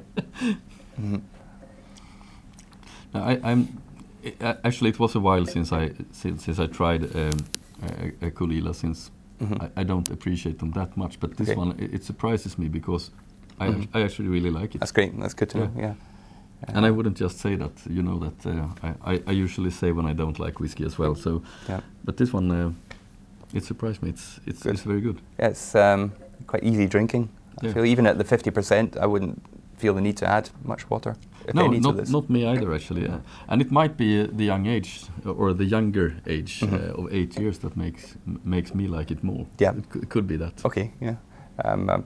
Now, 3.14 3.22
I, 3.24 3.40
I'm 3.44 3.80
i- 4.24 4.34
a- 4.40 4.58
actually 4.64 4.90
it 4.90 4.98
was 4.98 5.14
a 5.14 5.20
while 5.20 5.46
since 5.46 5.72
I 5.72 5.92
since, 6.12 6.44
since 6.44 6.58
I 6.58 6.66
tried 6.66 7.04
um, 7.16 7.38
a, 7.82 8.26
a 8.26 8.30
Caol 8.30 8.52
Ila 8.52 8.74
since 8.74 9.10
Mhm. 9.38 9.62
I, 9.76 9.80
I 9.82 9.84
don't 9.84 10.08
appreciate 10.10 10.58
them 10.58 10.70
that 10.72 10.96
much. 10.96 11.20
But 11.20 11.36
this 11.36 11.48
Okay. 11.50 11.58
one 11.58 11.74
it, 11.78 11.92
it 11.94 12.04
surprises 12.04 12.56
me 12.58 12.68
because 12.68 13.10
I, 13.60 13.68
Mhm. 13.68 13.88
I 13.94 14.00
actually 14.02 14.28
really 14.28 14.50
like 14.50 14.74
it. 14.74 14.78
That's 14.80 14.92
great. 14.92 15.12
That's 15.20 15.34
good 15.34 15.50
to 15.50 15.58
Yeah. 15.58 15.64
know. 15.66 15.72
Yeah. 15.80 15.94
And 16.74 16.86
I 16.86 16.90
wouldn't 16.90 17.18
just 17.20 17.38
say 17.38 17.54
that. 17.56 17.72
You 17.86 18.02
know 18.02 18.18
that 18.18 18.46
uh, 18.46 18.68
I, 18.82 19.12
I, 19.14 19.22
I 19.26 19.32
usually 19.44 19.70
say 19.70 19.92
when 19.92 20.06
I 20.06 20.14
don't 20.14 20.38
like 20.38 20.58
whiskey 20.58 20.84
as 20.86 20.98
well. 20.98 21.14
So, 21.14 21.42
Yeah. 21.68 21.80
but 22.04 22.16
this 22.16 22.32
one, 22.32 22.50
uh, 22.50 22.72
it 23.54 23.64
surprised 23.64 24.02
me. 24.02 24.10
It's 24.10 24.40
it's, 24.46 24.62
Good. 24.62 24.74
it's 24.74 24.82
very 24.82 25.00
good. 25.00 25.20
Yeah, 25.38 25.48
it's 25.50 25.74
um, 25.74 26.12
quite 26.46 26.64
easy 26.64 26.86
drinking. 26.86 27.28
I 27.62 27.66
Yeah. 27.66 27.72
feel 27.74 27.84
even 27.84 28.06
at 28.06 28.18
the 28.18 28.24
50%, 28.24 28.96
I 28.98 29.06
wouldn't 29.06 29.40
feel 29.78 29.94
the 29.94 30.00
need 30.00 30.16
to 30.16 30.26
add 30.26 30.50
much 30.64 30.88
water, 30.90 31.14
if 31.48 31.54
no, 31.54 31.66
not 31.66 32.08
not 32.08 32.28
me 32.30 32.46
either 32.46 32.74
actually. 32.74 33.06
Uh, 33.08 33.18
and 33.48 33.60
it 33.62 33.70
might 33.70 33.96
be 33.96 34.20
uh, 34.22 34.26
the 34.36 34.44
young 34.44 34.66
age 34.66 35.00
or 35.24 35.52
the 35.54 35.64
younger 35.64 36.14
age 36.26 36.60
Mhm. 36.60 36.72
uh, 36.72 37.02
of 37.02 37.12
eight 37.12 37.38
years 37.38 37.58
that 37.58 37.76
makes 37.76 38.16
m- 38.26 38.40
makes 38.44 38.74
me 38.74 38.86
like 38.88 39.10
it 39.14 39.22
more. 39.22 39.46
Yeah. 39.60 39.76
it, 39.78 40.02
it 40.02 40.08
could 40.08 40.26
be 40.26 40.36
that. 40.38 40.64
Okay, 40.64 40.90
yeah. 41.00 41.16
Um, 41.64 41.90
um, 41.90 42.04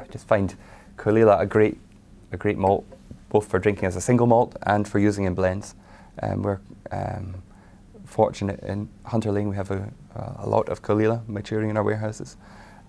I 0.00 0.04
just 0.12 0.28
find 0.28 0.54
Caol 0.96 1.16
Ila 1.18 1.38
a 1.38 1.46
great, 1.46 1.76
a 2.32 2.36
great 2.36 2.58
malt, 2.58 2.84
both 3.30 3.46
for 3.50 3.58
drinking 3.60 3.86
as 3.88 3.96
a 3.96 4.00
single 4.00 4.26
malt 4.26 4.56
and 4.62 4.86
for 4.88 4.98
using 5.08 5.26
in 5.26 5.34
blends. 5.34 5.74
Um, 6.22 6.42
we're 6.42 6.58
um, 6.90 7.34
fortunate 8.18 8.60
in 8.60 8.88
Hunter 9.04 9.30
Laing. 9.30 9.48
We 9.48 9.56
have 9.56 9.70
a, 9.70 9.88
a 10.38 10.46
lot 10.48 10.68
of 10.68 10.82
Caol 10.82 11.00
Ila 11.02 11.22
maturing 11.28 11.70
in 11.70 11.76
our 11.76 11.84
warehouses, 11.84 12.36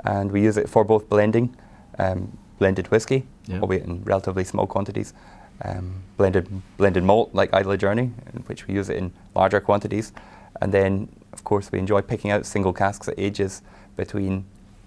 and 0.03 0.31
we 0.31 0.41
use 0.41 0.57
it 0.57 0.69
for 0.69 0.83
both 0.83 1.09
blending, 1.09 1.55
um, 1.99 2.37
blended 2.57 2.87
whiskey, 2.91 3.25
Yeah. 3.45 3.59
albeit 3.61 3.83
in 3.85 4.03
relatively 4.03 4.43
small 4.43 4.65
quantities. 4.67 5.13
Um, 5.61 6.03
blended 6.17 6.47
blended 6.77 7.03
malt 7.03 7.31
like 7.33 7.49
Islay 7.53 7.75
Journey, 7.77 8.11
in 8.33 8.41
which 8.47 8.65
we 8.67 8.73
use 8.75 8.89
it 8.89 8.95
in 8.97 9.11
larger 9.35 9.59
quantities, 9.59 10.13
and 10.61 10.71
then 10.73 11.09
of 11.33 11.43
course 11.43 11.69
we 11.71 11.79
enjoy 11.79 12.01
picking 12.01 12.31
out 12.31 12.45
single 12.45 12.71
casks 12.73 13.07
at 13.09 13.15
ages 13.19 13.61
between 13.97 14.45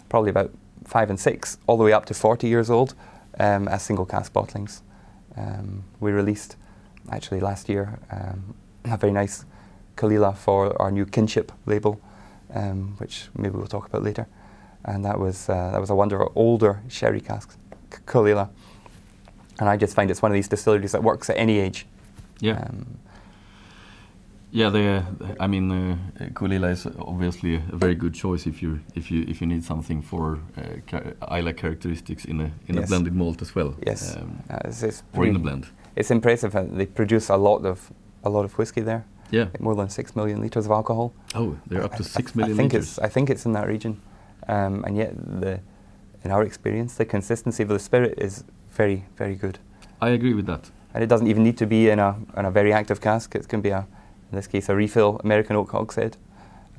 probably 0.08 0.30
about 0.30 0.50
five 0.84 1.10
and 1.10 1.20
six, 1.20 1.58
all 1.66 1.76
the 1.76 1.84
way 1.84 1.92
up 1.92 2.06
to 2.06 2.14
40 2.14 2.48
years 2.48 2.70
old, 2.70 2.94
um, 3.38 3.68
as 3.68 3.82
single 3.82 4.06
cask 4.06 4.32
bottlings. 4.32 4.80
Um, 5.36 5.84
we 6.00 6.10
released 6.10 6.56
actually 7.10 7.40
last 7.40 7.68
year 7.68 7.98
um, 8.10 8.54
a 8.84 8.96
very 8.96 9.12
nice 9.12 9.44
Caol 9.96 10.12
Ila 10.12 10.32
for 10.34 10.80
our 10.80 10.90
new 10.90 11.06
kinship 11.06 11.52
label, 11.66 12.00
um, 12.54 12.94
which 12.98 13.28
maybe 13.36 13.56
we'll 13.56 13.66
talk 13.66 13.86
about 13.86 14.02
later. 14.02 14.26
And 14.84 15.04
that 15.04 15.18
was 15.18 15.48
uh, 15.48 15.70
that 15.72 15.80
was 15.80 15.90
a 15.90 15.94
wonder 15.94 16.20
of 16.22 16.36
older 16.36 16.80
sherry 16.88 17.20
casks, 17.20 17.56
K- 17.90 17.98
Caol 18.06 18.28
Ila. 18.30 18.50
And 19.60 19.68
I 19.68 19.76
just 19.76 19.94
find 19.94 20.10
it's 20.10 20.22
one 20.22 20.32
of 20.32 20.34
these 20.34 20.48
distilleries 20.48 20.92
that 20.92 21.02
works 21.02 21.30
at 21.30 21.36
any 21.36 21.58
age. 21.58 21.86
Yeah. 22.40 22.58
Um, 22.68 22.86
Yeah, 24.54 24.68
the, 24.72 25.02
I 25.40 25.46
mean, 25.46 25.70
uh, 25.72 25.96
Caol 26.34 26.52
Ila 26.52 26.68
is 26.70 26.86
obviously 26.98 27.54
a 27.54 27.76
very 27.76 27.94
good 27.94 28.12
choice 28.14 28.46
if 28.46 28.60
you 28.62 28.80
if 28.94 29.10
you 29.10 29.24
if 29.28 29.40
you 29.40 29.46
need 29.46 29.64
something 29.64 30.02
for 30.02 30.38
uh, 30.58 31.36
Islay 31.38 31.54
characteristics 31.54 32.24
in 32.26 32.40
a 32.40 32.50
in 32.68 32.78
a 32.78 32.82
blended 32.86 33.14
malt 33.14 33.40
as 33.42 33.54
well. 33.54 33.74
yes, 33.86 34.16
um, 34.16 34.42
uh, 34.50 34.58
it's, 34.68 34.82
it's 34.82 35.02
or 35.16 35.24
in 35.26 35.36
a 35.36 35.38
blend. 35.38 35.66
It's 35.96 36.10
impressive. 36.10 36.54
uh, 36.58 36.64
They 36.78 36.86
produce 36.86 37.32
a 37.32 37.36
lot 37.36 37.64
of 37.64 37.90
a 38.24 38.28
lot 38.28 38.44
of 38.44 38.58
whiskey 38.58 38.82
there, 38.84 39.04
Yeah. 39.32 39.44
like 39.44 39.60
more 39.60 39.74
than 39.74 39.88
six 39.88 40.14
million 40.14 40.40
liters 40.40 40.66
of 40.66 40.70
alcohol. 40.72 41.12
Oh, 41.34 41.56
they're 41.66 41.82
up 41.84 41.96
to 41.96 42.04
I- 42.04 42.06
six 42.06 42.32
I 42.34 42.38
million 42.38 42.56
think 42.56 42.72
liters. 42.72 42.88
It's, 42.90 42.98
I 43.00 43.08
think 43.08 43.28
it's 43.30 43.44
in 43.46 43.52
that 43.52 43.66
region, 43.66 44.00
um, 44.48 44.84
and 44.86 44.96
yet 44.96 45.12
the, 45.40 45.58
in 46.24 46.30
our 46.30 46.44
experience, 46.44 46.94
the 46.94 47.04
consistency 47.04 47.62
of 47.64 47.68
the 47.68 47.78
spirit 47.78 48.14
is 48.18 48.44
very, 48.70 49.04
very 49.16 49.34
good. 49.34 49.58
I 50.00 50.10
agree 50.10 50.34
with 50.34 50.46
that. 50.46 50.70
And 50.94 51.02
it 51.02 51.08
doesn't 51.08 51.26
even 51.26 51.42
need 51.42 51.56
to 51.58 51.66
be 51.66 51.88
in 51.90 51.98
a 51.98 52.14
in 52.36 52.44
a 52.44 52.50
very 52.50 52.72
active 52.72 53.00
cask. 53.00 53.34
It 53.34 53.48
can 53.48 53.60
be 53.62 53.70
a, 53.70 53.86
in 54.30 54.36
this 54.36 54.46
case, 54.46 54.68
a 54.68 54.74
refill 54.76 55.20
American 55.24 55.56
oak 55.56 55.70
hogshead. 55.72 56.16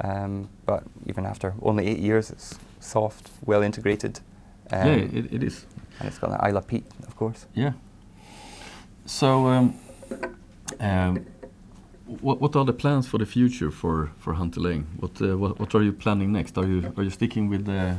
Um, 0.02 0.50
but 0.66 0.84
even 1.08 1.26
after 1.26 1.54
only 1.62 1.88
eight 1.88 2.00
years, 2.00 2.30
it's 2.32 2.58
soft, 2.80 3.30
well 3.46 3.62
integrated. 3.64 4.20
Um, 4.72 4.88
yeah, 4.88 4.96
it, 5.20 5.34
it 5.34 5.44
is. 5.44 5.66
and 6.00 6.08
it's 6.08 6.18
got 6.20 6.30
that 6.32 6.44
Islay 6.48 6.62
peat, 6.68 6.86
of 7.08 7.16
course. 7.16 7.46
Yeah. 7.56 7.74
So, 9.06 9.48
um, 9.48 9.76
um, 10.80 11.26
what 12.22 12.42
what 12.42 12.56
are 12.56 12.66
the 12.66 12.74
plans 12.74 13.08
for 13.08 13.18
the 13.18 13.26
future 13.26 13.72
for 13.72 14.12
for 14.18 14.34
Hunter 14.34 14.60
Laing? 14.60 14.88
What 15.00 15.22
uh, 15.22 15.38
what 15.38 15.60
what 15.60 15.76
are 15.76 15.84
you 15.84 15.94
planning 15.94 16.32
next? 16.32 16.58
Are 16.58 16.66
you 16.66 16.94
are 16.98 17.04
you 17.04 17.10
sticking 17.10 17.50
with 17.50 17.68
uh, 17.68 17.96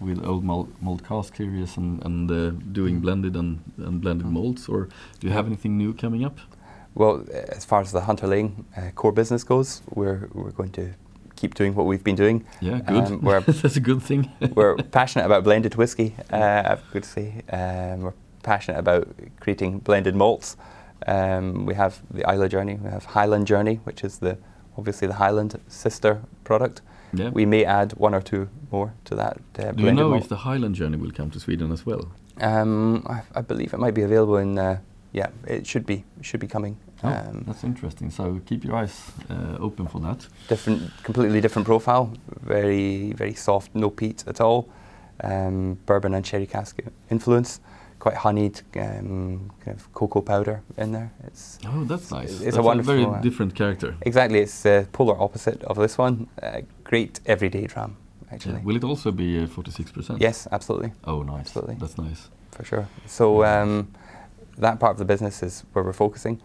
with 0.00 0.24
old 0.24 0.44
malt, 0.44 0.68
malt 0.80 1.02
cask 1.04 1.36
series 1.36 1.76
and 1.76 2.04
and 2.04 2.30
uh, 2.30 2.50
doing 2.72 3.00
blended 3.00 3.36
and 3.36 3.60
and 3.78 4.00
blended 4.00 4.26
malts, 4.26 4.68
or 4.68 4.88
do 5.20 5.26
you 5.26 5.32
have 5.32 5.46
anything 5.46 5.78
new 5.78 5.92
coming 5.92 6.24
up? 6.24 6.38
Well, 6.94 7.26
as 7.32 7.64
far 7.64 7.80
as 7.82 7.92
the 7.92 8.00
Hunter 8.00 8.26
Laing 8.26 8.64
uh, 8.76 8.90
core 8.94 9.12
business 9.12 9.44
goes, 9.44 9.82
we're 9.90 10.28
we're 10.32 10.52
going 10.52 10.72
to 10.72 10.94
keep 11.36 11.54
doing 11.54 11.74
what 11.74 11.86
we've 11.86 12.04
been 12.04 12.16
doing. 12.16 12.44
Yeah, 12.60 12.80
good. 12.80 13.04
Um, 13.04 13.20
That's 13.46 13.76
a 13.76 13.80
good 13.80 14.02
thing. 14.02 14.32
we're 14.54 14.76
passionate 14.76 15.26
about 15.26 15.44
blended 15.44 15.74
whiskey. 15.74 16.14
Uh, 16.32 16.62
I've 16.66 16.92
got 16.92 17.02
to 17.02 17.08
say, 17.08 17.42
um, 17.50 18.00
we're 18.00 18.14
passionate 18.42 18.78
about 18.78 19.08
creating 19.40 19.80
blended 19.80 20.14
malts. 20.14 20.56
Um, 21.06 21.66
we 21.66 21.74
have 21.74 22.00
the 22.10 22.24
Islay 22.30 22.48
Journey. 22.48 22.74
We 22.82 22.90
have 22.90 23.04
Highland 23.04 23.46
Journey, 23.46 23.80
which 23.84 24.04
is 24.04 24.18
the 24.18 24.38
obviously 24.78 25.08
the 25.08 25.14
Highland 25.14 25.58
sister 25.68 26.22
product. 26.44 26.80
yeah. 27.12 27.30
We 27.30 27.46
may 27.46 27.64
add 27.64 27.92
one 27.92 28.14
or 28.14 28.22
two 28.22 28.48
more 28.72 28.92
to 29.04 29.14
that. 29.14 29.36
Uh, 29.58 29.72
do 29.72 29.84
you 29.84 29.92
know 29.92 30.08
malt. 30.10 30.22
if 30.22 30.28
the 30.28 30.36
Highland 30.36 30.74
Journey 30.74 30.96
will 30.98 31.12
come 31.12 31.30
to 31.30 31.40
Sweden 31.40 31.72
as 31.72 31.86
well? 31.86 32.08
Um, 32.40 33.02
I, 33.08 33.22
I 33.38 33.40
believe 33.42 33.72
it 33.74 33.78
might 33.78 33.94
be 33.94 34.02
available 34.02 34.36
in. 34.38 34.58
Uh, 34.58 34.78
yeah, 35.12 35.28
it 35.46 35.66
should 35.66 35.86
be 35.86 36.04
should 36.20 36.40
be 36.40 36.46
coming. 36.48 36.76
Oh, 37.04 37.08
Um, 37.08 37.44
that's 37.46 37.64
interesting. 37.64 38.10
So 38.10 38.40
keep 38.46 38.64
your 38.64 38.74
eyes 38.76 39.12
uh, 39.30 39.56
open 39.60 39.86
for 39.86 40.00
that. 40.00 40.26
different, 40.48 40.90
completely 41.02 41.40
different 41.40 41.66
profile. 41.66 42.10
Very, 42.42 43.12
very 43.12 43.34
soft, 43.34 43.74
no 43.74 43.90
peat 43.90 44.24
at 44.26 44.40
all. 44.40 44.68
Um, 45.24 45.78
bourbon 45.86 46.14
and 46.14 46.24
cherry 46.24 46.46
cask 46.46 46.80
influence. 47.10 47.60
Quite 47.98 48.16
honeyed, 48.16 48.60
um, 48.76 49.50
kind 49.64 49.76
of 49.76 49.92
cocoa 49.94 50.20
powder 50.20 50.62
in 50.76 50.92
there. 50.92 51.10
It's 51.24 51.58
Oh, 51.66 51.84
that's 51.84 52.10
nice. 52.10 52.30
It's 52.30 52.40
a 52.40 52.44
that's 52.44 52.58
wonderful, 52.58 52.92
very 52.94 53.06
uh, 53.06 53.20
different 53.22 53.54
character. 53.54 53.94
exactly 54.02 54.40
it's 54.40 54.62
the 54.62 54.86
polar 54.92 55.18
opposite 55.20 55.62
of 55.64 55.76
this 55.76 55.96
one. 55.98 56.28
Uh, 56.42 56.60
great 56.84 57.20
everyday 57.26 57.66
dram, 57.66 57.96
actually. 58.30 58.54
Yeah. 58.56 58.64
Will 58.64 58.76
it 58.76 58.84
also 58.84 59.10
be 59.12 59.38
uh, 59.42 59.46
46%? 59.46 60.20
Yes, 60.20 60.46
absolutely, 60.52 60.92
Oh, 61.04 61.22
nice. 61.22 61.40
Absolutely. 61.46 61.76
That's 61.76 61.96
nice. 61.98 62.28
for 62.52 62.64
sure. 62.64 62.86
So 63.06 63.44
um, 63.44 63.88
that 64.58 64.78
part 64.78 64.92
of 64.92 64.98
the 64.98 65.04
business 65.06 65.42
is 65.42 65.64
where 65.72 65.84
we're 65.84 65.92
focusing. 65.94 66.40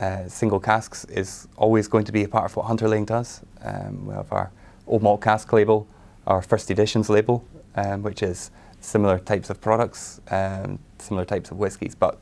Uh, 0.00 0.26
single 0.28 0.58
casks 0.60 1.04
is 1.04 1.46
always 1.56 1.86
going 1.88 2.04
to 2.06 2.12
be 2.12 2.24
a 2.24 2.28
part 2.28 2.46
of 2.50 2.56
what 2.56 2.66
Hunter 2.66 2.88
Laing 2.88 3.04
does. 3.06 3.42
Um, 3.62 4.06
we 4.06 4.14
have 4.14 4.32
our 4.32 4.50
old 4.86 5.02
malt 5.02 5.20
cask 5.22 5.52
label, 5.52 5.86
our 6.26 6.42
first 6.42 6.70
editions 6.70 7.08
label, 7.08 7.44
um, 7.76 8.02
which 8.02 8.22
is 8.22 8.50
similar 8.80 9.18
types 9.18 9.50
of 9.50 9.60
products, 9.60 10.20
um, 10.30 10.78
similar 10.98 11.24
types 11.24 11.50
of 11.50 11.58
whiskies, 11.58 11.94
but 11.94 12.18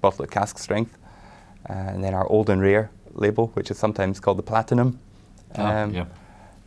bottled 0.00 0.28
at 0.28 0.30
cask 0.30 0.58
strength. 0.58 0.98
Uh, 1.68 1.72
and 1.72 2.02
then 2.04 2.14
our 2.14 2.26
old 2.28 2.50
and 2.50 2.62
rare 2.62 2.90
label, 3.12 3.48
which 3.48 3.70
is 3.70 3.78
sometimes 3.78 4.20
called 4.20 4.38
the 4.38 4.42
platinum. 4.42 4.98
Ah, 5.56 5.82
um, 5.82 5.94
yeah. 5.94 6.06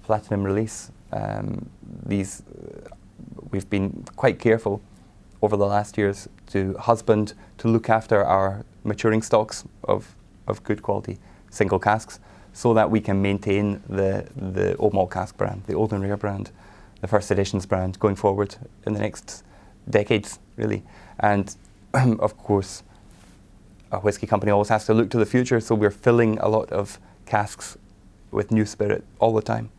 platinum 0.03 0.43
release. 0.43 0.91
Um, 1.11 1.69
these 2.05 2.41
uh, 2.41 2.89
we've 3.51 3.69
been 3.69 4.05
quite 4.15 4.39
careful 4.39 4.81
over 5.41 5.57
the 5.57 5.65
last 5.65 5.97
years 5.97 6.27
to 6.47 6.75
husband 6.79 7.33
to 7.57 7.67
look 7.67 7.89
after 7.89 8.23
our 8.23 8.65
maturing 8.83 9.21
stocks 9.21 9.63
of 9.83 10.15
of 10.47 10.63
good 10.63 10.81
quality 10.81 11.17
single 11.49 11.79
casks, 11.79 12.19
so 12.51 12.73
that 12.73 12.89
we 12.89 12.99
can 12.99 13.21
maintain 13.21 13.81
the 13.87 14.25
the 14.35 14.75
old 14.77 14.93
malt 14.93 15.11
cask 15.11 15.37
brand, 15.37 15.63
the 15.67 15.73
old 15.73 15.93
and 15.93 16.03
rare 16.03 16.17
brand, 16.17 16.51
the 17.03 17.07
first 17.09 17.29
editions 17.31 17.65
brand 17.65 17.99
going 17.99 18.15
forward 18.15 18.55
in 18.85 18.93
the 18.93 18.99
next 19.01 19.43
decades, 19.89 20.39
really. 20.55 20.83
And 21.19 21.53
of 21.93 22.37
course, 22.37 22.81
a 23.91 23.99
whiskey 23.99 24.25
company 24.25 24.53
always 24.53 24.69
has 24.69 24.85
to 24.85 24.93
look 24.93 25.09
to 25.09 25.17
the 25.17 25.25
future, 25.25 25.59
so 25.59 25.75
we're 25.75 25.91
filling 25.91 26.39
a 26.39 26.47
lot 26.47 26.71
of 26.71 27.01
casks 27.25 27.77
with 28.31 28.51
new 28.51 28.65
spirit 28.65 29.03
all 29.19 29.33
the 29.33 29.41
time. 29.41 29.69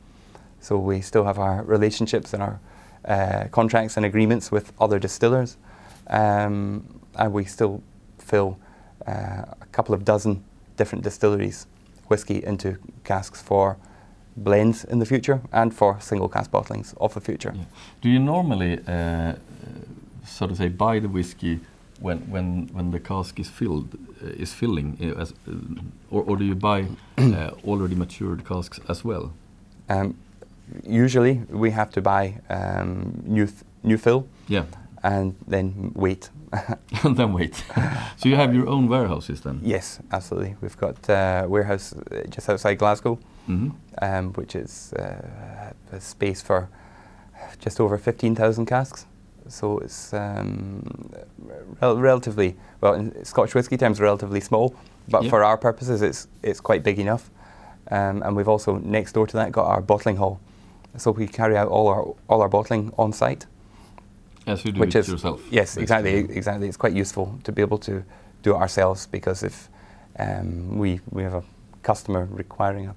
So 0.60 0.76
we 0.76 1.00
still 1.00 1.24
have 1.24 1.38
our 1.38 1.62
relationships 1.62 2.34
and 2.34 2.42
our 2.42 2.60
uh, 3.06 3.48
contracts 3.50 3.96
and 3.96 4.04
agreements 4.04 4.52
with 4.52 4.74
other 4.78 4.98
distillers, 4.98 5.56
um, 6.08 7.00
and 7.16 7.32
we 7.32 7.46
still 7.46 7.82
fill 8.18 8.58
uh, 9.06 9.44
a 9.62 9.66
couple 9.72 9.94
of 9.94 10.04
dozen 10.04 10.44
different 10.76 11.02
distilleries 11.02 11.66
whiskey 12.08 12.44
into 12.44 12.76
casks 13.02 13.40
for 13.40 13.78
blends 14.36 14.84
in 14.84 14.98
the 14.98 15.06
future 15.06 15.40
and 15.52 15.72
for 15.74 15.96
single 16.00 16.28
cask 16.28 16.50
bottlings 16.50 16.94
of 17.00 17.14
the 17.14 17.20
future. 17.20 17.52
Yeah. 17.56 17.64
Do 18.02 18.08
you 18.08 18.18
normally, 18.18 18.78
uh, 18.86 18.92
uh, 18.92 19.34
so 20.26 20.46
to 20.46 20.54
say, 20.54 20.68
buy 20.68 21.00
the 21.00 21.08
whiskey 21.08 21.60
when 22.00 22.18
when 22.30 22.68
when 22.72 22.90
the 22.90 23.00
cask 23.00 23.38
is 23.40 23.48
filled, 23.48 23.94
uh, 24.22 24.42
is 24.42 24.52
filling, 24.52 24.96
uh, 25.00 25.20
as, 25.22 25.32
uh, 25.48 25.52
or, 26.10 26.22
or 26.24 26.36
do 26.36 26.44
you 26.44 26.54
buy 26.54 26.86
uh, 27.18 27.50
already 27.64 27.94
matured 27.94 28.44
casks 28.44 28.80
as 28.88 29.04
well? 29.04 29.32
Um, 29.88 30.14
usually 30.86 31.42
we 31.50 31.70
have 31.70 31.90
to 31.92 32.00
buy 32.00 32.40
um, 32.50 33.22
new 33.26 33.46
th- 33.46 33.62
new 33.82 33.98
fill 33.98 34.26
Yeah, 34.48 34.64
and 35.02 35.34
then 35.46 35.92
wait. 35.94 36.30
and 37.04 37.16
then 37.16 37.32
wait. 37.32 37.54
so 38.16 38.28
you 38.28 38.36
have 38.36 38.54
your 38.54 38.68
own 38.68 38.88
warehouses 38.88 39.40
then? 39.40 39.60
yes, 39.62 40.00
absolutely. 40.10 40.56
We've 40.60 40.76
got 40.76 41.08
a 41.08 41.46
warehouse 41.48 41.94
just 42.30 42.48
outside 42.48 42.78
Glasgow, 42.78 43.18
hmm 43.46 43.70
um, 44.02 44.32
which 44.32 44.56
is 44.56 44.92
uh, 44.94 45.72
a 45.92 46.00
space 46.00 46.42
for 46.42 46.68
just 47.60 47.78
over 47.80 47.96
15,000 47.98 48.66
casks. 48.66 49.06
So 49.48 49.78
it's 49.78 50.12
um, 50.12 50.82
rel- 51.80 51.98
relatively 51.98 52.56
well 52.80 52.94
in 52.94 53.24
Scotch 53.24 53.54
whisky 53.54 53.76
terms, 53.76 54.00
relatively 54.00 54.40
small, 54.40 54.74
but 55.08 55.22
Yeah. 55.22 55.30
for 55.30 55.44
our 55.44 55.56
purposes, 55.58 56.00
it's 56.02 56.26
it's 56.42 56.60
quite 56.60 56.82
big 56.82 56.98
enough. 56.98 57.30
Um, 57.90 58.22
and 58.22 58.34
we've 58.36 58.48
also 58.48 58.78
next 58.78 59.12
door 59.12 59.26
to 59.26 59.36
that 59.36 59.52
got 59.52 59.66
our 59.66 59.82
bottling 59.82 60.16
hall, 60.16 60.38
so 60.96 61.10
we 61.10 61.26
carry 61.28 61.56
out 61.56 61.68
all 61.68 61.88
our 61.88 62.02
all 62.28 62.40
our 62.40 62.48
bottling 62.48 62.92
on 62.96 63.12
site. 63.12 63.46
As 64.46 64.64
you 64.64 64.72
do 64.72 64.80
which 64.80 64.94
it 64.96 65.00
is 65.00 65.08
yourself. 65.08 65.40
yes, 65.50 65.76
exactly, 65.76 66.14
exactly. 66.36 66.66
It's 66.68 66.76
quite 66.78 66.94
useful 67.00 67.38
to 67.44 67.52
be 67.52 67.62
able 67.62 67.78
to 67.78 68.02
do 68.42 68.54
it 68.54 68.56
ourselves 68.56 69.06
because 69.06 69.42
if 69.46 69.68
um, 70.18 70.78
we 70.78 71.00
we 71.10 71.22
have 71.22 71.34
a 71.34 71.42
customer 71.82 72.26
requiring 72.30 72.86
a, 72.86 72.94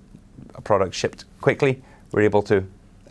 a 0.56 0.62
product 0.62 0.94
shipped 0.96 1.26
quickly, 1.42 1.82
we're 2.12 2.22
able 2.22 2.42
to 2.44 2.64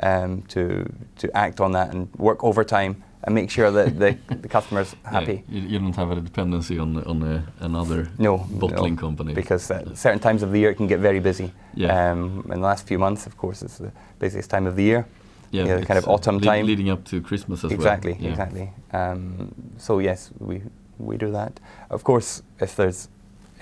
um, 0.02 0.42
to 0.48 0.84
to 1.18 1.36
act 1.36 1.60
on 1.60 1.72
that 1.72 1.94
and 1.94 2.08
work 2.18 2.44
overtime 2.44 3.02
and 3.24 3.34
make 3.34 3.50
sure 3.50 3.70
that 3.70 3.98
the, 3.98 4.16
the 4.42 4.48
customer's 4.48 4.94
Yeah, 5.04 5.10
happy. 5.10 5.42
you, 5.48 5.60
you 5.62 5.78
don't 5.78 5.96
have 5.96 6.10
a 6.10 6.20
dependency 6.20 6.78
on 6.78 6.96
on 7.04 7.22
a, 7.22 7.64
another 7.64 8.08
No, 8.18 8.38
bottling 8.50 8.94
no, 8.94 9.00
company. 9.00 9.34
because 9.34 9.62
certain 9.94 10.18
times 10.18 10.42
of 10.42 10.50
the 10.52 10.58
year 10.60 10.70
it 10.70 10.76
can 10.76 10.86
get 10.86 11.00
very 11.00 11.20
busy. 11.20 11.50
Yeah. 11.74 12.10
Um, 12.12 12.42
in 12.52 12.60
the 12.60 12.66
last 12.66 12.86
few 12.86 12.98
months, 12.98 13.26
of 13.26 13.36
course, 13.36 13.62
it's 13.64 13.78
the 13.78 13.90
busiest 14.18 14.50
time 14.50 14.66
of 14.68 14.74
the 14.76 14.82
year. 14.84 15.04
yeah, 15.52 15.64
yeah, 15.66 15.84
kind 15.84 15.98
of 15.98 16.08
autumn 16.08 16.36
uh, 16.36 16.40
time. 16.40 16.66
leading 16.66 16.90
up 16.90 17.04
to 17.04 17.20
Christmas 17.20 17.64
as 17.64 17.72
exactly, 17.72 18.12
well. 18.12 18.22
Yeah. 18.22 18.30
exactly. 18.30 18.70
Um, 18.92 19.54
so 19.78 19.98
yes, 20.00 20.30
we 20.38 20.62
we 20.98 21.16
do 21.16 21.30
that. 21.32 21.60
Of 21.90 22.02
course, 22.02 22.42
if 22.60 22.74
there's 22.76 23.08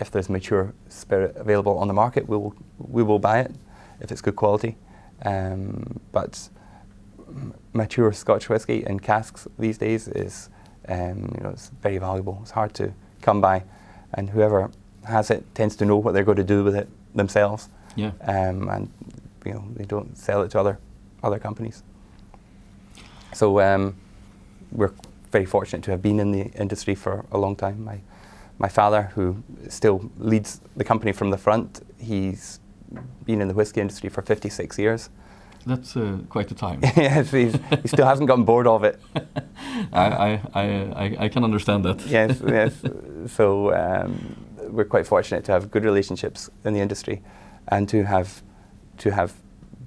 if 0.00 0.10
there's 0.10 0.28
mature 0.28 0.72
spirit 0.88 1.36
available 1.36 1.78
on 1.78 1.88
the 1.88 1.94
market, 1.94 2.28
we 2.28 2.36
will 2.36 2.54
we 2.78 3.02
will 3.02 3.18
buy 3.18 3.40
it 3.40 3.52
if 4.00 4.10
it's 4.12 4.20
good 4.20 4.36
quality. 4.36 4.76
Um, 5.24 6.00
but 6.12 6.48
mature 7.72 8.12
Scotch 8.12 8.48
whisky 8.48 8.84
in 8.84 9.00
casks 9.00 9.46
these 9.58 9.78
days 9.78 10.08
is 10.08 10.48
um, 10.88 11.32
you 11.36 11.42
know 11.42 11.50
it's 11.50 11.70
very 11.82 11.98
valuable. 11.98 12.38
It's 12.42 12.50
hard 12.50 12.74
to 12.74 12.92
come 13.22 13.40
by, 13.40 13.64
and 14.14 14.30
whoever 14.30 14.70
has 15.04 15.30
it 15.30 15.44
tends 15.54 15.76
to 15.76 15.84
know 15.84 15.96
what 15.96 16.12
they're 16.14 16.24
going 16.24 16.36
to 16.38 16.44
do 16.44 16.64
with 16.64 16.74
it 16.74 16.88
themselves, 17.14 17.68
Yeah. 17.96 18.12
um, 18.22 18.68
and 18.68 18.90
you 19.46 19.52
know 19.54 19.64
they 19.76 19.84
don't 19.84 20.16
sell 20.18 20.42
it 20.42 20.50
to 20.52 20.60
other 20.60 20.78
other 21.22 21.38
companies. 21.38 21.82
So 23.32 23.60
um, 23.60 23.96
we're 24.72 24.92
very 25.32 25.44
fortunate 25.46 25.82
to 25.84 25.90
have 25.90 26.02
been 26.02 26.20
in 26.20 26.30
the 26.32 26.44
industry 26.52 26.94
for 26.94 27.24
a 27.32 27.38
long 27.38 27.56
time. 27.56 27.84
My 27.84 28.00
my 28.58 28.68
father, 28.68 29.10
who 29.14 29.42
still 29.68 30.10
leads 30.18 30.60
the 30.76 30.84
company 30.84 31.12
from 31.12 31.30
the 31.30 31.38
front, 31.38 31.80
he's 31.98 32.60
been 33.24 33.40
in 33.40 33.48
the 33.48 33.54
whiskey 33.54 33.80
industry 33.80 34.08
for 34.08 34.22
56 34.22 34.78
years. 34.78 35.10
That's 35.66 35.96
uh, 35.96 36.18
quite 36.28 36.50
a 36.50 36.54
time. 36.54 36.80
yes, 36.96 37.30
he's, 37.30 37.58
he 37.82 37.88
still 37.88 38.06
hasn't 38.06 38.28
gotten 38.28 38.44
bored 38.44 38.66
of 38.66 38.84
it. 38.84 39.00
I, 39.92 40.40
I, 40.54 40.62
I, 40.62 41.16
I, 41.20 41.28
can 41.28 41.42
understand 41.42 41.84
that. 41.86 42.06
yes, 42.06 42.42
yes. 42.46 42.74
So 43.32 43.74
um, 43.74 44.36
we're 44.68 44.84
quite 44.84 45.06
fortunate 45.06 45.44
to 45.44 45.52
have 45.52 45.70
good 45.70 45.84
relationships 45.84 46.50
in 46.64 46.74
the 46.74 46.80
industry, 46.80 47.22
and 47.68 47.88
to 47.88 48.04
have 48.04 48.42
to 48.98 49.10
have 49.10 49.32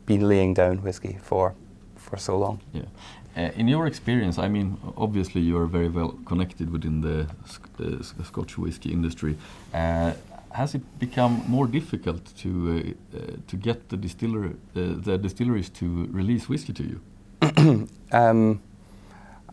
been 0.06 0.28
laying 0.28 0.56
down 0.56 0.82
whiskey 0.82 1.20
for 1.22 1.54
for 1.96 2.18
so 2.18 2.38
long. 2.38 2.60
Yeah. 2.74 2.86
Uh, 3.38 3.52
in 3.56 3.68
your 3.68 3.86
experience, 3.86 4.40
I 4.40 4.48
mean, 4.48 4.78
obviously 4.98 5.42
you 5.42 5.58
are 5.58 5.68
very 5.68 5.90
well 5.90 6.18
connected 6.26 6.72
within 6.72 7.02
the 7.02 7.28
sc- 7.46 7.70
uh, 7.80 8.24
Scotch 8.24 8.58
whisky 8.58 8.92
industry. 8.92 9.38
Uh, 9.74 10.14
has 10.52 10.74
it 10.74 10.82
become 10.98 11.44
more 11.48 11.68
difficult 11.68 12.36
to 12.38 12.50
uh, 13.14 13.18
uh, 13.18 13.22
to 13.48 13.56
get 13.56 13.90
the 13.90 13.98
distiller 13.98 14.46
uh, 14.48 14.54
the 15.06 15.18
distilleries 15.18 15.70
to 15.70 16.08
release 16.12 16.50
whisky 16.50 16.74
to 16.74 16.84
you? 16.84 17.88
Um, 18.12 18.62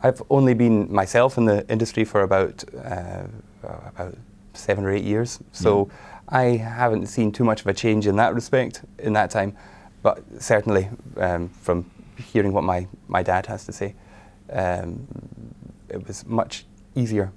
I've 0.00 0.22
only 0.30 0.54
been 0.54 0.92
myself 0.92 1.38
in 1.38 1.44
the 1.44 1.68
industry 1.68 2.04
for 2.04 2.22
about 2.22 2.64
uh, 2.74 3.26
about 3.62 4.16
seven 4.52 4.84
or 4.84 4.90
eight 4.90 5.04
years, 5.04 5.40
so 5.52 5.90
I 6.28 6.56
haven't 6.56 7.06
seen 7.06 7.32
too 7.32 7.44
much 7.44 7.60
of 7.62 7.66
a 7.66 7.74
change 7.74 8.06
in 8.06 8.16
that 8.16 8.34
respect 8.34 8.82
in 8.98 9.12
that 9.14 9.30
time. 9.30 9.56
But 10.02 10.22
certainly, 10.38 10.88
um, 11.16 11.48
from 11.48 11.84
hearing 12.22 12.52
what 12.52 12.64
my, 12.64 12.86
my 13.08 13.22
dad 13.22 13.46
has 13.46 13.64
to 13.66 13.72
say, 13.72 13.94
um, 14.52 15.06
it 15.88 16.06
was 16.06 16.26
much 16.26 16.66
easier 16.94 17.30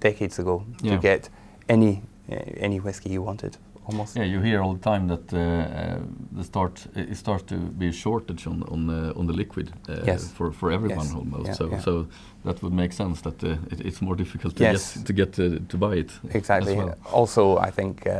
decades 0.00 0.38
ago 0.38 0.64
Yeah. 0.82 0.96
to 0.96 1.02
get 1.02 1.28
any 1.68 2.02
uh, 2.30 2.34
any 2.64 2.78
whiskey 2.80 3.10
you 3.10 3.22
wanted, 3.24 3.56
almost. 3.86 4.16
Yeah, 4.16 4.24
you 4.24 4.40
hear 4.40 4.60
all 4.62 4.74
the 4.74 4.90
time 4.90 5.08
that 5.08 5.32
uh, 5.32 5.38
uh, 5.38 5.98
the 6.36 6.44
start 6.44 6.86
it 6.94 7.16
starts 7.16 7.42
to 7.44 7.54
be 7.56 7.88
a 7.88 7.92
shortage 7.92 8.46
on 8.46 8.62
on 8.70 8.86
the 8.86 9.12
on 9.16 9.26
the 9.26 9.32
liquid 9.32 9.72
uh, 9.88 10.06
Yes. 10.06 10.32
for 10.32 10.52
for 10.52 10.70
everyone 10.70 11.06
Yes. 11.06 11.14
almost. 11.14 11.46
Yeah, 11.46 11.54
so 11.56 11.68
yeah. 11.70 11.80
so 11.82 12.06
that 12.44 12.60
would 12.62 12.72
make 12.74 12.92
sense 12.92 13.20
that 13.22 13.42
uh, 13.44 13.56
it, 13.72 13.80
it's 13.80 14.00
more 14.02 14.16
difficult 14.16 14.54
to 14.56 14.62
Yes. 14.64 14.96
get 14.96 15.06
to 15.06 15.12
get 15.12 15.38
uh, 15.38 15.58
to 15.68 15.76
buy 15.78 15.96
it. 15.98 16.20
Exactly. 16.34 16.76
Well. 16.76 16.94
Also, 17.12 17.58
I 17.58 17.70
think 17.72 18.06
uh, 18.06 18.12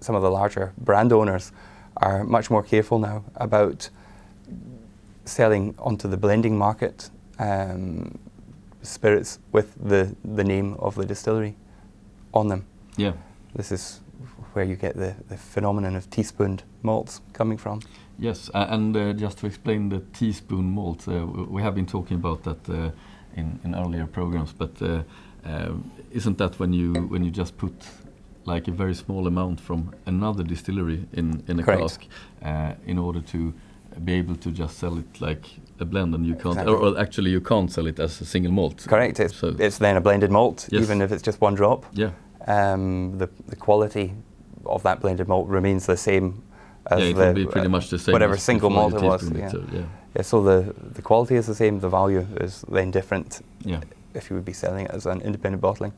some 0.00 0.16
of 0.18 0.22
the 0.22 0.30
larger 0.30 0.72
brand 0.84 1.12
owners 1.12 1.52
are 1.96 2.24
much 2.24 2.50
more 2.50 2.62
careful 2.62 2.98
now 2.98 3.22
about 3.34 3.90
selling 5.26 5.74
onto 5.78 6.08
the 6.08 6.16
blending 6.16 6.56
market 6.56 7.10
um, 7.38 8.18
spirits 8.82 9.38
with 9.52 9.74
the, 9.88 10.14
the 10.24 10.44
name 10.44 10.74
of 10.78 10.94
the 10.94 11.04
distillery 11.04 11.54
on 12.32 12.48
them. 12.48 12.64
Yeah. 12.96 13.12
This 13.54 13.72
is 13.72 14.00
where 14.52 14.64
you 14.64 14.76
get 14.76 14.96
the, 14.96 15.14
the 15.28 15.36
phenomenon 15.36 15.96
of 15.96 16.08
teaspooned 16.10 16.62
malts 16.82 17.20
coming 17.32 17.58
from. 17.58 17.80
Yes, 18.18 18.50
a- 18.54 18.72
and 18.72 18.96
uh, 18.96 19.12
just 19.12 19.38
to 19.38 19.46
explain 19.46 19.88
the 19.88 20.00
teaspoon 20.12 20.64
malt, 20.64 21.06
uh, 21.08 21.26
we 21.26 21.62
have 21.62 21.74
been 21.74 21.86
talking 21.86 22.16
about 22.16 22.42
that 22.44 22.68
uh, 22.70 22.90
in, 23.34 23.58
in 23.64 23.74
earlier 23.74 24.06
programs. 24.06 24.52
But 24.52 24.80
uh, 24.80 25.02
um, 25.44 25.90
isn't 26.10 26.38
that 26.38 26.58
when 26.58 26.72
you 26.72 26.94
when 27.08 27.22
you 27.24 27.30
just 27.30 27.56
put 27.58 27.72
like 28.46 28.68
a 28.68 28.72
very 28.72 28.94
small 28.94 29.26
amount 29.26 29.60
from 29.60 29.94
another 30.06 30.42
distillery 30.42 31.06
in 31.12 31.42
in 31.48 31.60
a 31.60 31.62
Correct. 31.62 31.80
cask 31.82 32.06
uh, 32.42 32.72
in 32.86 32.98
order 32.98 33.20
to 33.20 33.52
be 34.04 34.14
able 34.14 34.36
to 34.36 34.50
just 34.50 34.78
sell 34.78 34.98
it 34.98 35.20
like 35.20 35.46
a 35.80 35.84
blend, 35.84 36.14
and 36.14 36.26
you 36.26 36.34
can't, 36.34 36.54
Exactly. 36.58 36.74
or, 36.74 36.94
or 36.94 36.98
actually 37.00 37.30
you 37.30 37.40
can't 37.40 37.70
sell 37.72 37.86
it 37.86 37.98
as 37.98 38.20
a 38.20 38.24
single 38.24 38.52
malt. 38.52 38.84
Correct. 38.88 39.20
It's, 39.20 39.36
So- 39.36 39.54
it's 39.58 39.78
then 39.78 39.96
a 39.96 40.00
blended 40.00 40.30
malt, 40.30 40.68
Yes. 40.70 40.82
even 40.82 41.00
if 41.02 41.12
it's 41.12 41.22
just 41.22 41.40
one 41.40 41.54
drop. 41.54 41.84
Yeah, 41.92 42.10
Um, 42.46 43.18
the, 43.18 43.28
the 43.48 43.56
quality 43.56 44.12
of 44.64 44.82
that 44.82 45.00
blended 45.00 45.28
malt 45.28 45.48
remains 45.48 45.86
the 45.86 45.96
same 45.96 46.42
as 46.90 47.00
yeah, 47.00 47.06
it 47.08 47.14
the, 47.14 47.32
be 47.34 47.46
pretty 47.46 47.66
uh, 47.66 47.70
much 47.70 47.90
the 47.90 47.98
same. 47.98 48.12
whatever 48.12 48.36
single 48.36 48.70
malt 48.70 48.94
it 48.94 49.02
was. 49.02 49.30
Yeah. 49.30 49.48
so, 49.50 49.64
yeah, 49.72 49.82
Yeah, 50.14 50.22
so 50.22 50.42
the, 50.42 50.74
the 50.94 51.02
quality 51.02 51.36
is 51.36 51.46
the 51.46 51.54
same, 51.54 51.80
the 51.80 51.88
value 51.88 52.26
is 52.40 52.62
then 52.68 52.90
different 52.90 53.44
yeah. 53.64 53.80
if 54.14 54.30
you 54.30 54.36
would 54.36 54.44
be 54.44 54.52
selling 54.52 54.86
it 54.86 54.90
as 54.92 55.06
an 55.06 55.20
independent 55.20 55.60
bottling. 55.60 55.92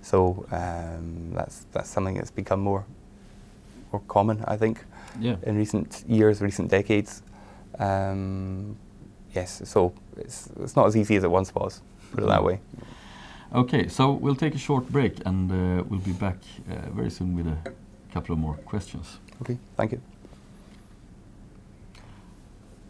So 0.00 0.46
um, 0.52 1.32
that's 1.34 1.66
that's 1.72 1.90
something 1.90 2.14
that's 2.14 2.30
become 2.30 2.60
more 2.60 2.84
more 3.92 4.02
common, 4.06 4.44
I 4.46 4.56
think, 4.56 4.84
yeah. 5.20 5.36
in 5.42 5.56
recent 5.56 6.04
years, 6.06 6.40
recent 6.40 6.70
decades. 6.70 7.22
Um, 7.78 8.76
yes, 9.34 9.62
so 9.64 9.92
it's 10.16 10.48
it's 10.60 10.74
not 10.76 10.86
as 10.86 10.96
easy 10.96 11.16
as 11.16 11.24
it 11.24 11.30
once 11.30 11.54
was. 11.54 11.82
Put 12.12 12.24
it 12.24 12.26
that 12.26 12.42
way. 12.44 12.60
Okay, 13.54 13.88
so 13.88 14.12
we'll 14.12 14.34
take 14.36 14.54
a 14.54 14.58
short 14.58 14.88
break 14.90 15.14
and 15.26 15.50
uh, 15.50 15.84
we'll 15.88 16.00
be 16.00 16.12
back 16.12 16.36
uh, 16.70 16.90
very 16.94 17.10
soon 17.10 17.34
with 17.36 17.46
a 17.46 17.56
couple 18.12 18.32
of 18.34 18.38
more 18.38 18.54
questions. 18.66 19.18
Okay, 19.42 19.58
thank 19.76 19.92
you. 19.92 20.00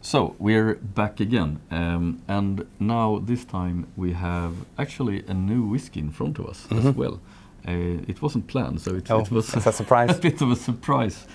So 0.01 0.35
we're 0.39 0.75
back 0.77 1.21
again, 1.21 1.61
um, 1.71 2.23
and 2.29 2.67
now 2.81 3.19
this 3.23 3.45
time 3.45 3.87
we 3.97 4.13
have 4.13 4.53
actually 4.79 5.25
a 5.29 5.35
new 5.35 5.63
whiskey 5.65 6.01
in 6.01 6.11
front 6.11 6.39
of 6.39 6.47
us 6.47 6.67
as 6.71 6.85
Mhm. 6.85 6.95
well. 6.97 7.21
Uh, 7.67 8.09
it 8.09 8.23
wasn't 8.23 8.47
planned, 8.47 8.81
so 8.81 8.95
it, 8.95 9.11
Oh, 9.11 9.21
it 9.21 9.31
was 9.31 9.55
a 9.55 9.73
surprise. 9.73 10.11
a 10.19 10.21
bit 10.21 10.41
of 10.41 10.51
a 10.51 10.57
surprise 10.57 11.27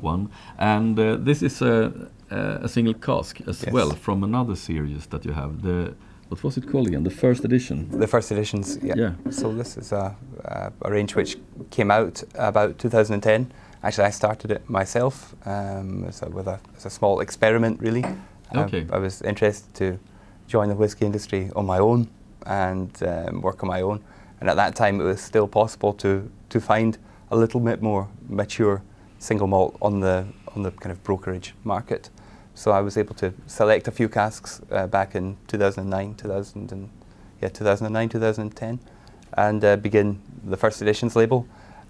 one. 0.00 0.28
And 0.58 0.98
uh, 0.98 1.16
this 1.16 1.42
is 1.42 1.62
a, 1.62 1.92
a, 2.30 2.60
a 2.64 2.68
single 2.68 2.94
cask 2.94 3.40
as 3.46 3.62
Yes. 3.62 3.72
well 3.72 3.90
from 3.90 4.24
another 4.24 4.56
series 4.56 5.06
that 5.06 5.24
you 5.24 5.32
have. 5.32 5.62
The 5.62 5.94
what 6.30 6.44
was 6.44 6.56
it 6.56 6.70
called 6.70 6.86
again? 6.86 7.02
The 7.02 7.10
first 7.10 7.44
edition. 7.44 7.88
The 7.90 8.06
first 8.06 8.30
editions, 8.30 8.78
yeah. 8.82 8.94
Yeah. 8.96 9.12
So 9.30 9.52
this 9.52 9.76
is 9.76 9.90
a, 9.90 10.14
a, 10.44 10.90
range 10.90 11.16
which 11.16 11.36
came 11.70 11.90
out 11.90 12.22
about 12.36 12.78
2010. 12.78 13.50
Actually, 13.82 14.04
I 14.04 14.10
started 14.10 14.52
it 14.52 14.70
myself 14.70 15.34
um, 15.44 16.04
as, 16.04 16.22
a, 16.22 16.26
with 16.26 16.46
a, 16.46 16.60
as 16.76 16.86
a 16.86 16.90
small 16.90 17.18
experiment, 17.20 17.80
really. 17.80 18.04
Uh, 18.04 18.14
Okay. 18.62 18.86
I 18.92 18.98
was 18.98 19.22
interested 19.22 19.74
to 19.74 19.98
join 20.46 20.68
the 20.68 20.74
whisky 20.76 21.04
industry 21.04 21.50
on 21.56 21.66
my 21.66 21.78
own 21.78 22.08
and 22.46 22.90
um, 23.02 23.40
work 23.42 23.62
on 23.64 23.68
my 23.68 23.80
own. 23.80 24.00
And 24.40 24.48
at 24.48 24.56
that 24.56 24.76
time, 24.76 25.00
it 25.00 25.04
was 25.04 25.20
still 25.20 25.48
possible 25.48 25.92
to, 25.94 26.30
to 26.48 26.60
find 26.60 26.96
a 27.30 27.36
little 27.36 27.60
bit 27.60 27.82
more 27.82 28.08
mature 28.28 28.82
single 29.18 29.46
malt 29.48 29.76
on 29.82 30.00
the, 30.00 30.26
on 30.54 30.62
the 30.62 30.70
kind 30.70 30.92
of 30.92 31.02
brokerage 31.02 31.54
market. 31.64 32.10
So 32.60 32.72
I 32.72 32.82
was 32.82 32.98
able 32.98 33.14
to 33.14 33.32
select 33.46 33.88
a 33.88 33.90
few 33.90 34.06
casks 34.10 34.60
uh, 34.70 34.86
back 34.86 35.14
in 35.14 35.38
2009, 35.48 36.14
2000 36.16 36.72
and, 36.72 36.90
yeah, 37.40 37.48
2009, 37.48 38.10
2010, 38.10 38.78
and 39.38 39.64
uh, 39.64 39.76
begin 39.76 40.20
the 40.44 40.58
first 40.58 40.82
editions 40.82 41.16
label. 41.16 41.46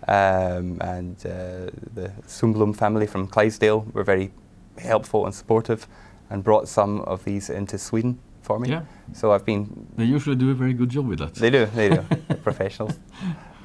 Um, 0.07 0.79
and 0.81 1.17
uh, 1.27 1.73
the 1.93 2.13
Sumblum 2.25 2.73
family 2.75 3.09
from 3.09 3.27
Clydesdale 3.27 3.85
were 3.93 4.05
very 4.05 4.31
helpful 4.79 5.27
and 5.27 5.35
supportive 5.35 5.89
and 6.31 6.45
brought 6.45 6.69
some 6.69 7.01
of 7.01 7.25
these 7.25 7.51
into 7.51 7.77
Sweden 7.77 8.21
for 8.43 8.61
me. 8.61 8.69
Yeah. 8.69 8.83
So 9.13 9.33
I've 9.33 9.45
been 9.45 9.89
They 9.97 10.05
usually 10.05 10.37
do 10.37 10.53
a 10.53 10.55
very 10.55 10.73
good 10.73 10.91
job 10.91 11.09
with 11.09 11.19
that. 11.19 11.35
They 11.35 11.51
do, 11.51 11.67
they 11.67 11.89
do. 11.89 12.05
Professionals. 12.45 12.97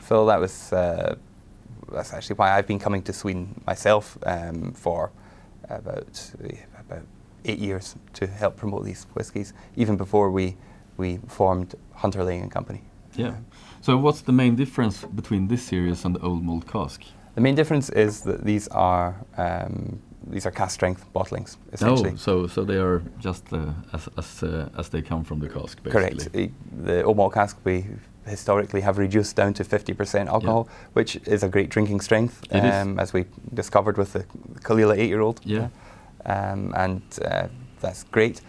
So 0.07 0.25
that 0.25 0.39
was 0.39 0.73
uh, 0.73 1.17
that's 1.91 2.13
actually 2.13 2.37
why 2.37 2.57
I've 2.57 2.65
been 2.65 2.79
coming 2.79 3.03
to 3.03 3.13
Sweden 3.13 3.61
myself 3.67 4.17
um, 4.25 4.73
for 4.73 5.11
about 5.69 6.31
about 6.89 7.03
eight 7.45 7.59
years 7.59 7.95
to 8.13 8.27
help 8.27 8.57
promote 8.57 8.85
these 8.85 9.05
whiskies, 9.13 9.53
even 9.75 9.97
before 9.97 10.31
we 10.31 10.55
we 10.97 11.19
formed 11.27 11.75
Hunter 11.93 12.23
Laing 12.23 12.41
and 12.41 12.51
Company. 12.51 12.81
Yeah. 13.15 13.35
So 13.81 13.97
what's 13.97 14.21
the 14.21 14.31
main 14.31 14.55
difference 14.55 15.05
between 15.15 15.47
this 15.47 15.63
series 15.63 16.05
and 16.05 16.15
the 16.15 16.21
old 16.21 16.43
malt 16.43 16.67
cask? 16.67 17.01
The 17.35 17.41
main 17.41 17.55
difference 17.55 17.89
is 17.89 18.21
that 18.21 18.43
these 18.43 18.67
are 18.69 19.15
um, 19.37 19.99
these 20.27 20.45
are 20.45 20.51
cask 20.51 20.73
strength 20.73 21.05
bottlings, 21.13 21.57
essentially. 21.71 22.11
Oh, 22.11 22.15
so 22.15 22.47
so 22.47 22.63
they 22.63 22.77
are 22.77 23.01
just 23.19 23.53
uh, 23.53 23.73
as 23.93 24.09
as 24.17 24.43
uh, 24.43 24.69
as 24.77 24.89
they 24.89 25.01
come 25.01 25.23
from 25.23 25.39
the 25.39 25.49
cask, 25.49 25.83
basically. 25.83 25.91
Correct. 25.91 26.31
The, 26.31 26.51
the 26.83 27.03
old 27.03 27.17
malt 27.17 27.33
cask 27.33 27.57
we 27.63 27.85
historically 28.25 28.81
have 28.81 28.97
reduced 28.97 29.35
down 29.35 29.53
to 29.53 29.63
50% 29.63 30.27
alcohol, 30.27 30.67
which 30.93 31.15
is 31.27 31.43
a 31.43 31.47
great 31.47 31.69
drinking 31.69 32.01
strength, 32.01 32.41
um, 32.51 32.99
as 32.99 33.13
we 33.13 33.25
discovered 33.53 33.97
with 33.97 34.13
the 34.13 34.25
Caol 34.63 34.79
Ila 34.79 34.95
eight-year-old. 34.95 35.41
Yeah. 35.43 35.67
Um, 36.25 36.73
and 36.75 37.01
uh, 37.23 37.47
that's 37.81 38.03
great. 38.03 38.41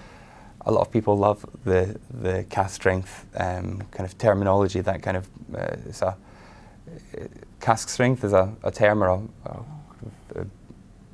A 0.62 0.72
lot 0.72 0.80
of 0.80 0.90
people 0.92 1.16
love 1.16 1.44
the 1.64 1.98
the 2.10 2.44
cask 2.50 2.74
strength 2.74 3.26
um, 3.36 3.82
kind 3.92 4.08
of 4.08 4.18
terminology. 4.18 4.80
That 4.80 5.02
kind 5.02 5.16
of 5.16 5.28
uh, 5.54 5.76
it's 5.88 6.02
a 6.02 6.08
uh, 6.08 7.26
cask 7.60 7.88
strength 7.88 8.24
is 8.24 8.32
a, 8.32 8.52
a 8.62 8.70
term 8.70 9.02
or 9.02 9.08
a, 9.08 9.20
a, 9.46 10.40
a 10.40 10.46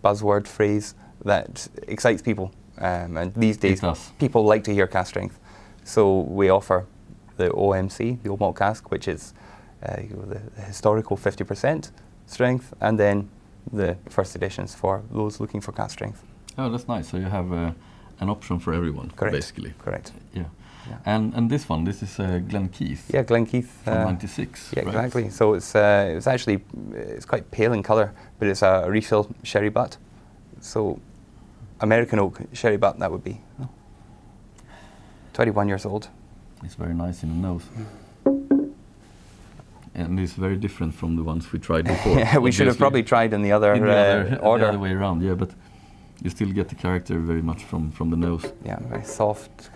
buzzword 0.02 0.46
phrase 0.46 0.94
that 1.24 1.68
excites 1.88 2.22
people. 2.22 2.52
Um, 2.78 3.16
and 3.16 3.34
these 3.34 3.56
days, 3.56 3.80
people 4.18 4.44
like 4.44 4.64
to 4.64 4.74
hear 4.74 4.86
cask 4.86 5.10
strength. 5.10 5.38
So 5.84 6.20
we 6.20 6.48
offer 6.48 6.86
the 7.36 7.50
OMC, 7.50 8.22
the 8.22 8.28
old 8.30 8.40
malt 8.40 8.56
cask, 8.56 8.90
which 8.90 9.08
is 9.08 9.34
uh, 9.82 9.96
you 10.00 10.16
know, 10.16 10.22
the, 10.22 10.40
the 10.56 10.62
historical 10.62 11.16
50% 11.16 11.90
strength, 12.26 12.72
and 12.80 12.98
then 12.98 13.28
the 13.72 13.96
first 14.08 14.34
editions 14.36 14.74
for 14.74 15.02
those 15.10 15.40
looking 15.40 15.60
for 15.60 15.72
cask 15.72 15.92
strength. 15.92 16.22
Oh, 16.58 16.68
that's 16.70 16.88
nice. 16.88 17.08
So 17.08 17.16
you 17.16 17.26
have 17.26 17.52
uh, 17.52 17.72
an 18.20 18.28
option 18.28 18.58
for 18.58 18.74
everyone, 18.74 19.10
Correct. 19.16 19.34
basically. 19.34 19.72
Correct. 19.78 20.12
Yeah. 20.34 20.44
Yeah. 20.88 20.98
And 21.06 21.34
and 21.34 21.48
this 21.50 21.68
one, 21.68 21.84
this 21.84 22.02
is 22.02 22.18
uh, 22.18 22.40
Glen 22.48 22.68
Keith 22.68 23.08
Yeah, 23.14 23.22
Glenkeith. 23.22 23.68
from 23.84 23.98
uh, 23.98 24.04
'96. 24.04 24.72
Yeah, 24.76 24.82
right? 24.82 24.88
exactly. 24.88 25.30
So 25.30 25.54
it's 25.54 25.74
uh, 25.76 26.14
it's 26.16 26.26
actually 26.26 26.60
it's 26.94 27.24
quite 27.24 27.50
pale 27.50 27.72
in 27.72 27.82
colour, 27.82 28.12
but 28.38 28.48
it's 28.48 28.62
a 28.62 28.84
refill 28.88 29.26
sherry 29.44 29.70
butt. 29.70 29.96
So 30.60 30.98
American 31.80 32.18
oak 32.18 32.40
sherry 32.52 32.76
butt 32.78 32.98
that 32.98 33.10
would 33.10 33.22
be. 33.24 33.40
21 35.32 35.68
years 35.68 35.86
old. 35.86 36.08
It's 36.62 36.74
very 36.74 36.94
nice 36.94 37.22
in 37.22 37.28
the 37.30 37.48
nose. 37.48 37.64
And 39.94 40.20
it's 40.20 40.32
very 40.34 40.56
different 40.56 40.94
from 40.94 41.16
the 41.16 41.22
ones 41.22 41.52
we 41.52 41.58
tried 41.58 41.84
before. 41.86 42.18
yeah, 42.18 42.38
we 42.46 42.52
should 42.52 42.66
have 42.66 42.78
probably 42.78 43.02
tried 43.02 43.32
in 43.32 43.42
the 43.42 43.52
other, 43.52 43.72
in 43.74 43.82
the, 43.84 43.90
uh, 43.90 44.46
other, 44.46 44.58
the 44.58 44.68
other 44.68 44.78
way 44.78 44.92
around, 44.92 45.22
yeah, 45.22 45.34
but 45.34 45.50
you 46.22 46.30
still 46.30 46.52
get 46.52 46.68
the 46.68 46.74
character 46.74 47.18
very 47.18 47.42
much 47.42 47.64
from, 47.64 47.90
from 47.90 48.10
the 48.10 48.16
nose. 48.16 48.44
Yeah, 48.64 48.78
very 48.88 49.04
soft. 49.04 49.70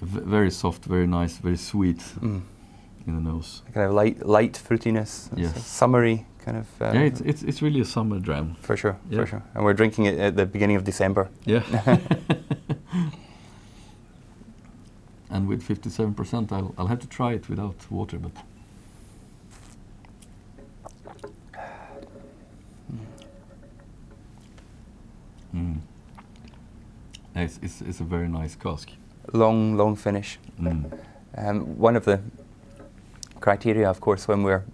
V- 0.00 0.20
very 0.24 0.50
soft, 0.50 0.84
very 0.84 1.06
nice, 1.06 1.36
very 1.38 1.56
sweet 1.56 1.98
Mm. 2.20 2.42
in 3.06 3.14
the 3.14 3.20
nose. 3.20 3.62
Kind 3.74 3.86
of 3.86 3.92
light, 3.94 4.24
light 4.26 4.54
fruitiness. 4.54 5.28
Yes. 5.36 5.66
summery 5.66 6.24
kind 6.44 6.56
of. 6.56 6.66
Uh, 6.80 6.92
yeah, 6.94 7.00
it's, 7.02 7.20
it's, 7.20 7.42
it's 7.42 7.60
really 7.62 7.80
a 7.80 7.84
summer 7.84 8.18
dram. 8.18 8.56
for 8.60 8.76
sure, 8.76 8.96
Yeah. 9.10 9.20
for 9.20 9.26
sure. 9.26 9.42
And 9.54 9.64
we're 9.64 9.74
drinking 9.74 10.06
it 10.06 10.18
at 10.18 10.36
the 10.36 10.46
beginning 10.46 10.76
of 10.76 10.84
December. 10.84 11.28
Yeah. 11.44 11.62
and 15.30 15.46
with 15.48 15.62
57%, 15.62 16.50
I'll, 16.52 16.74
I'll 16.78 16.86
have 16.86 17.00
to 17.00 17.06
try 17.08 17.32
it 17.34 17.48
without 17.48 17.76
water, 17.90 18.18
but. 18.18 18.32
Mm. 25.54 25.78
It's, 27.40 27.58
it's, 27.62 27.80
it's 27.80 28.00
a 28.00 28.04
very 28.04 28.28
nice 28.28 28.54
cask. 28.54 28.90
Long, 29.32 29.76
long 29.76 29.96
finish. 29.96 30.38
Mm. 30.60 30.98
Um, 31.36 31.78
one 31.78 31.96
of 31.96 32.04
the 32.04 32.20
criteria, 33.40 33.88
of 33.88 34.00
course, 34.00 34.28
when 34.28 34.42
we're 34.42 34.64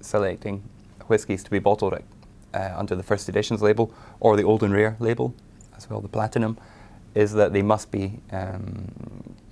selecting 0.00 0.62
whiskies 1.06 1.42
to 1.44 1.50
be 1.50 1.58
bottled 1.58 1.94
at, 1.94 2.02
uh, 2.54 2.78
under 2.78 2.94
the 2.96 3.02
first 3.02 3.28
editions 3.28 3.62
label 3.62 3.92
or 4.20 4.36
the 4.36 4.42
old 4.42 4.62
and 4.62 4.72
rare 4.72 4.96
label, 5.00 5.34
as 5.76 5.88
well, 5.88 6.00
the 6.00 6.08
platinum, 6.08 6.58
is 7.14 7.32
that 7.32 7.52
they 7.52 7.62
must 7.62 7.90
be 7.90 8.20
um, 8.32 8.90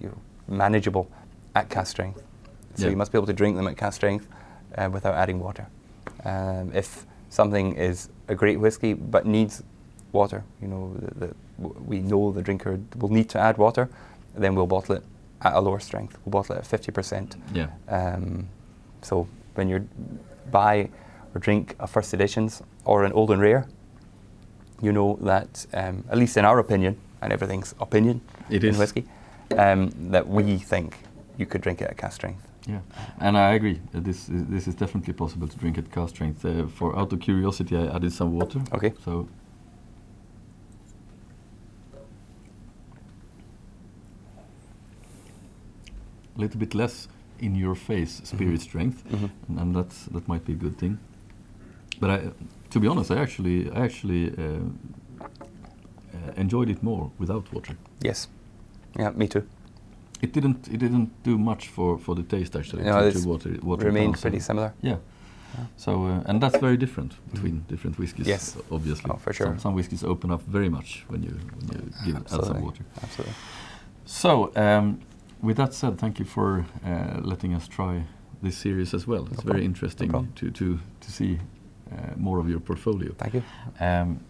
you 0.01 0.09
know, 0.09 0.19
manageable 0.49 1.11
at 1.55 1.69
cask 1.69 1.91
strength. 1.91 2.23
So 2.75 2.85
Yeah. 2.85 2.91
you 2.91 2.97
must 2.97 3.13
be 3.13 3.19
able 3.19 3.27
to 3.27 3.33
drink 3.33 3.57
them 3.57 3.67
at 3.67 3.77
cask 3.77 3.97
strength 3.97 4.29
uh, 4.77 4.89
without 4.93 5.15
adding 5.15 5.41
water. 5.41 5.67
Um, 6.25 6.73
if 6.75 7.07
something 7.31 7.75
is 7.77 8.09
a 8.29 8.35
great 8.35 8.59
whiskey 8.61 8.95
but 8.95 9.27
needs 9.27 9.63
water, 10.13 10.45
you 10.61 10.69
know, 10.69 10.95
the, 10.99 11.27
the, 11.27 11.35
we 11.59 12.01
know 12.01 12.33
the 12.33 12.43
drinker 12.43 12.79
will 12.97 13.09
need 13.09 13.29
to 13.31 13.39
add 13.39 13.57
water, 13.59 13.89
then 14.35 14.55
we'll 14.55 14.67
bottle 14.67 14.97
it 14.97 15.05
at 15.43 15.55
a 15.55 15.61
lower 15.61 15.81
strength. 15.81 16.19
We'll 16.25 16.33
bottle 16.33 16.57
it 16.57 16.59
at 16.73 16.81
50%. 16.83 17.37
Yeah. 17.55 17.69
Um, 17.89 18.49
so 19.03 19.27
when 19.55 19.69
you 19.69 19.89
buy 20.51 20.91
or 21.35 21.41
drink 21.41 21.75
a 21.79 21.87
first 21.87 22.13
editions 22.15 22.63
or 22.85 23.05
an 23.05 23.13
old 23.13 23.31
and 23.31 23.41
rare, 23.41 23.67
you 24.83 24.93
know 24.93 25.19
that, 25.23 25.67
um, 25.73 26.05
at 26.11 26.19
least 26.19 26.37
in 26.37 26.45
our 26.45 26.59
opinion, 26.59 26.99
and 27.23 27.33
everything's 27.33 27.75
opinion 27.81 28.21
It 28.51 28.63
in 28.63 28.71
is. 28.71 28.79
whiskey, 28.79 29.07
um, 29.57 29.91
that 30.11 30.29
we 30.29 30.59
think 30.59 30.99
you 31.39 31.47
could 31.47 31.63
drink 31.63 31.81
it 31.81 31.89
at 31.91 31.97
cask 31.97 32.17
strength. 32.17 32.47
Yeah, 32.67 32.81
and 33.21 33.39
I 33.39 33.55
agree. 33.55 33.81
Uh, 33.95 34.01
this 34.01 34.29
is, 34.29 34.45
this 34.47 34.67
is 34.67 34.75
definitely 34.75 35.13
possible 35.15 35.47
to 35.49 35.57
drink 35.57 35.79
at 35.79 35.91
cask 35.93 36.15
strength. 36.17 36.45
Uh, 36.45 36.67
for 36.67 36.99
out 36.99 37.13
of 37.13 37.21
curiosity, 37.21 37.77
I 37.77 37.87
added 37.95 38.13
some 38.13 38.33
water. 38.33 38.61
Okay. 38.75 38.93
So. 39.05 39.29
A 46.37 46.41
little 46.41 46.59
bit 46.61 46.75
less 46.75 47.09
in 47.39 47.55
your 47.55 47.75
face 47.75 48.21
spirit 48.25 48.61
strength, 48.61 49.03
Mhm. 49.11 49.31
and, 49.49 49.59
and 49.61 49.75
that's 49.75 50.05
that 50.13 50.29
might 50.29 50.45
be 50.45 50.53
a 50.53 50.57
good 50.57 50.77
thing. 50.79 50.99
But 52.01 52.11
I, 52.11 52.31
to 52.71 52.81
be 52.81 52.89
honest, 52.89 53.11
I 53.11 53.17
actually 53.23 53.71
I 53.71 53.85
actually 53.85 54.33
uh, 54.39 54.43
uh, 55.21 56.33
enjoyed 56.37 56.69
it 56.71 56.83
more 56.83 57.11
without 57.19 57.53
water. 57.53 57.77
Yes. 58.05 58.29
Yeah, 58.99 59.11
me 59.17 59.27
too. 59.29 59.43
It 60.23 60.33
didn't 60.33 60.69
it 60.69 60.79
didn't 60.81 61.11
do 61.25 61.39
much 61.39 61.69
for, 61.69 61.99
for 61.99 62.15
the 62.15 62.23
taste 62.23 62.57
actually. 62.57 62.85
No, 62.85 63.01
to, 63.01 63.07
it's 63.09 63.27
water, 63.27 63.51
water 63.63 63.83
it 63.83 63.93
Remained 63.93 64.21
pretty 64.21 64.41
similar. 64.41 64.73
Yeah. 64.83 64.97
Yeah. 65.59 65.67
So 65.77 65.91
uh, 66.07 66.23
and 66.31 66.41
that's 66.43 66.59
very 66.61 66.77
different 66.77 67.13
between 67.33 67.65
different 67.69 67.99
whiskies. 67.99 68.27
Yes. 68.27 68.57
obviously. 68.71 69.11
Oh, 69.11 69.17
for 69.17 69.33
sure. 69.33 69.47
Some, 69.47 69.59
some 69.59 69.75
whiskies 69.75 70.05
open 70.05 70.31
up 70.31 70.43
very 70.43 70.69
much 70.69 71.05
when 71.09 71.23
you 71.23 71.31
when 71.59 71.69
you 71.73 71.93
give 72.05 72.17
add 72.17 72.29
some 72.31 72.63
water. 72.63 72.85
Absolutely. 73.03 73.35
So 74.05 74.53
um, 74.57 75.01
with 75.43 75.57
that 75.57 75.75
said, 75.75 75.99
thank 75.99 76.19
you 76.19 76.25
for 76.25 76.67
uh, 76.85 77.21
letting 77.23 77.55
us 77.55 77.69
try 77.69 78.05
this 78.43 78.57
series 78.57 78.95
as 78.95 79.07
well. 79.07 79.29
It's 79.33 79.43
very. 79.43 79.61
No 79.61 79.65
interesting 79.65 80.11
problem. 80.11 80.33
to 80.37 80.51
to 80.51 80.79
to 81.01 81.11
see 81.13 81.39
uh, 81.93 82.15
more 82.17 82.39
of 82.39 82.49
your 82.49 82.61
portfolio. 82.61 83.13
Thank 83.19 83.35
you. 83.35 83.43
Um, 83.81 84.21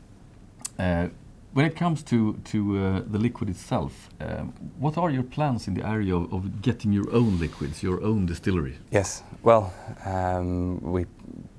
uh, 0.78 1.08
when 1.52 1.64
it 1.66 1.74
comes 1.76 2.02
to 2.02 2.34
to 2.52 2.58
uh, 2.78 3.02
the 3.12 3.18
liquid 3.18 3.48
itself, 3.48 4.10
um, 4.20 4.52
what 4.78 4.98
are 4.98 5.10
your 5.10 5.22
plans 5.24 5.68
in 5.68 5.74
the 5.74 5.86
area 5.86 6.14
of, 6.14 6.32
of 6.32 6.60
getting 6.62 6.92
your 6.92 7.10
own 7.12 7.38
liquids, 7.38 7.82
your 7.82 8.02
own 8.02 8.26
distillery? 8.26 8.78
Yes. 8.90 9.22
Well, 9.42 9.72
um, 10.04 10.80
we 10.80 11.06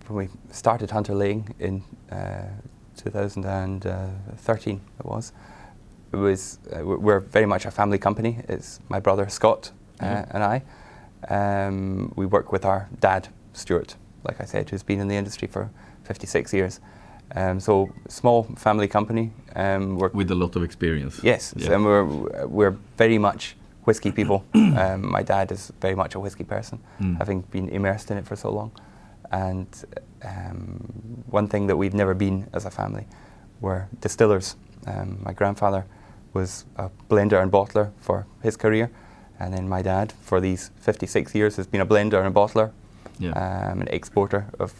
when 0.08 0.28
we 0.28 0.30
started 0.52 0.92
Hunter 0.92 1.16
Laing 1.16 1.56
in 1.60 1.84
uh, 2.12 2.50
2013, 2.96 4.82
it 5.00 5.06
was. 5.06 5.34
It 6.14 6.18
was 6.18 6.60
uh, 6.74 6.84
we're- 6.86 7.22
very 7.32 7.46
much 7.46 7.66
a 7.66 7.72
family 7.72 7.98
company. 7.98 8.40
It's 8.48 8.80
my 8.90 9.00
brother 9.00 9.30
Scott 9.30 9.72
uh, 10.00 10.06
Mhm. 10.06 10.28
and 10.34 10.44
I. 10.44 10.62
Um, 11.30 12.14
we 12.16 12.26
work 12.26 12.52
with 12.52 12.66
our 12.66 12.88
dad 13.00 13.28
Stewart, 13.54 13.96
like 14.24 14.40
I 14.44 14.46
said, 14.46 14.70
who's 14.70 14.84
been 14.84 15.00
in 15.00 15.08
the 15.08 15.16
industry 15.18 15.48
for 15.48 15.70
56 16.04 16.54
years. 16.54 16.80
Um, 17.36 17.60
so 17.60 17.90
small 18.08 18.44
family 18.56 18.88
company. 18.88 19.32
Um, 19.56 19.98
With 20.14 20.32
a 20.32 20.36
lot 20.36 20.56
of 20.56 20.64
experience. 20.64 21.20
Yes, 21.24 21.54
Yeah. 21.58 21.74
and 21.76 21.84
we're 21.86 22.06
we're 22.48 22.76
very 22.98 23.18
much 23.18 23.56
whiskey 23.86 24.12
people. 24.12 24.44
um, 24.54 25.12
my 25.12 25.24
dad 25.24 25.52
is 25.52 25.72
very 25.82 25.96
much 25.96 26.16
a 26.16 26.20
whiskey 26.20 26.44
person, 26.46 26.80
Mm. 27.00 27.18
having 27.18 27.44
been 27.52 27.70
immersed 27.70 28.12
in 28.12 28.18
it 28.18 28.26
for 28.28 28.36
so 28.36 28.50
long. 28.52 28.72
And 29.32 29.68
um, 30.24 30.80
one 31.32 31.48
thing 31.48 31.68
that 31.68 31.78
we've 31.78 31.98
never 31.98 32.14
been 32.16 32.46
as 32.54 32.66
a 32.66 32.70
family 32.70 33.06
were 33.62 33.88
distillers. 34.02 34.56
Um, 34.86 35.20
my 35.26 35.34
grandfather 35.34 35.84
was 36.34 36.66
a 36.76 36.90
blender 37.10 37.42
and 37.42 37.52
bottler 37.52 37.92
for 38.00 38.26
his 38.44 38.58
career, 38.58 38.90
and 39.40 39.54
then 39.54 39.68
my 39.70 39.82
dad, 39.82 40.14
for 40.22 40.40
these 40.42 40.72
56 40.80 41.34
years, 41.36 41.56
has 41.58 41.68
been 41.68 41.82
a 41.82 41.86
blender 41.86 42.18
and 42.24 42.28
a 42.28 42.32
bottler, 42.32 42.72
Yeah. 43.20 43.32
um, 43.32 43.82
an 43.82 43.88
exporter 43.90 44.46
of 44.60 44.74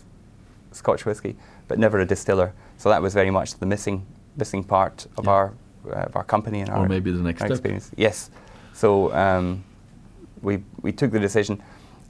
Scotch 0.72 1.06
whisky, 1.06 1.36
but 1.68 1.80
never 1.80 2.00
a 2.00 2.06
distiller. 2.06 2.54
So 2.78 2.90
that 2.90 3.02
was 3.02 3.14
very 3.14 3.32
much 3.32 3.56
the 3.60 3.66
missing 3.66 4.06
missing 4.36 4.64
part 4.64 5.08
of 5.18 5.26
Yeah. 5.26 5.32
our 5.32 5.54
uh, 5.90 6.06
of 6.10 6.16
our 6.16 6.24
company 6.24 6.60
and 6.62 6.70
Or 6.70 6.76
our, 6.78 6.88
maybe 6.88 7.12
the 7.12 7.24
next 7.24 7.40
step. 7.40 7.52
experience. 7.52 7.92
Yes. 7.98 8.30
So 8.74 9.12
um, 9.14 9.64
we 10.42 10.64
we 10.84 10.92
took 10.92 11.12
the 11.12 11.20
decision. 11.20 11.62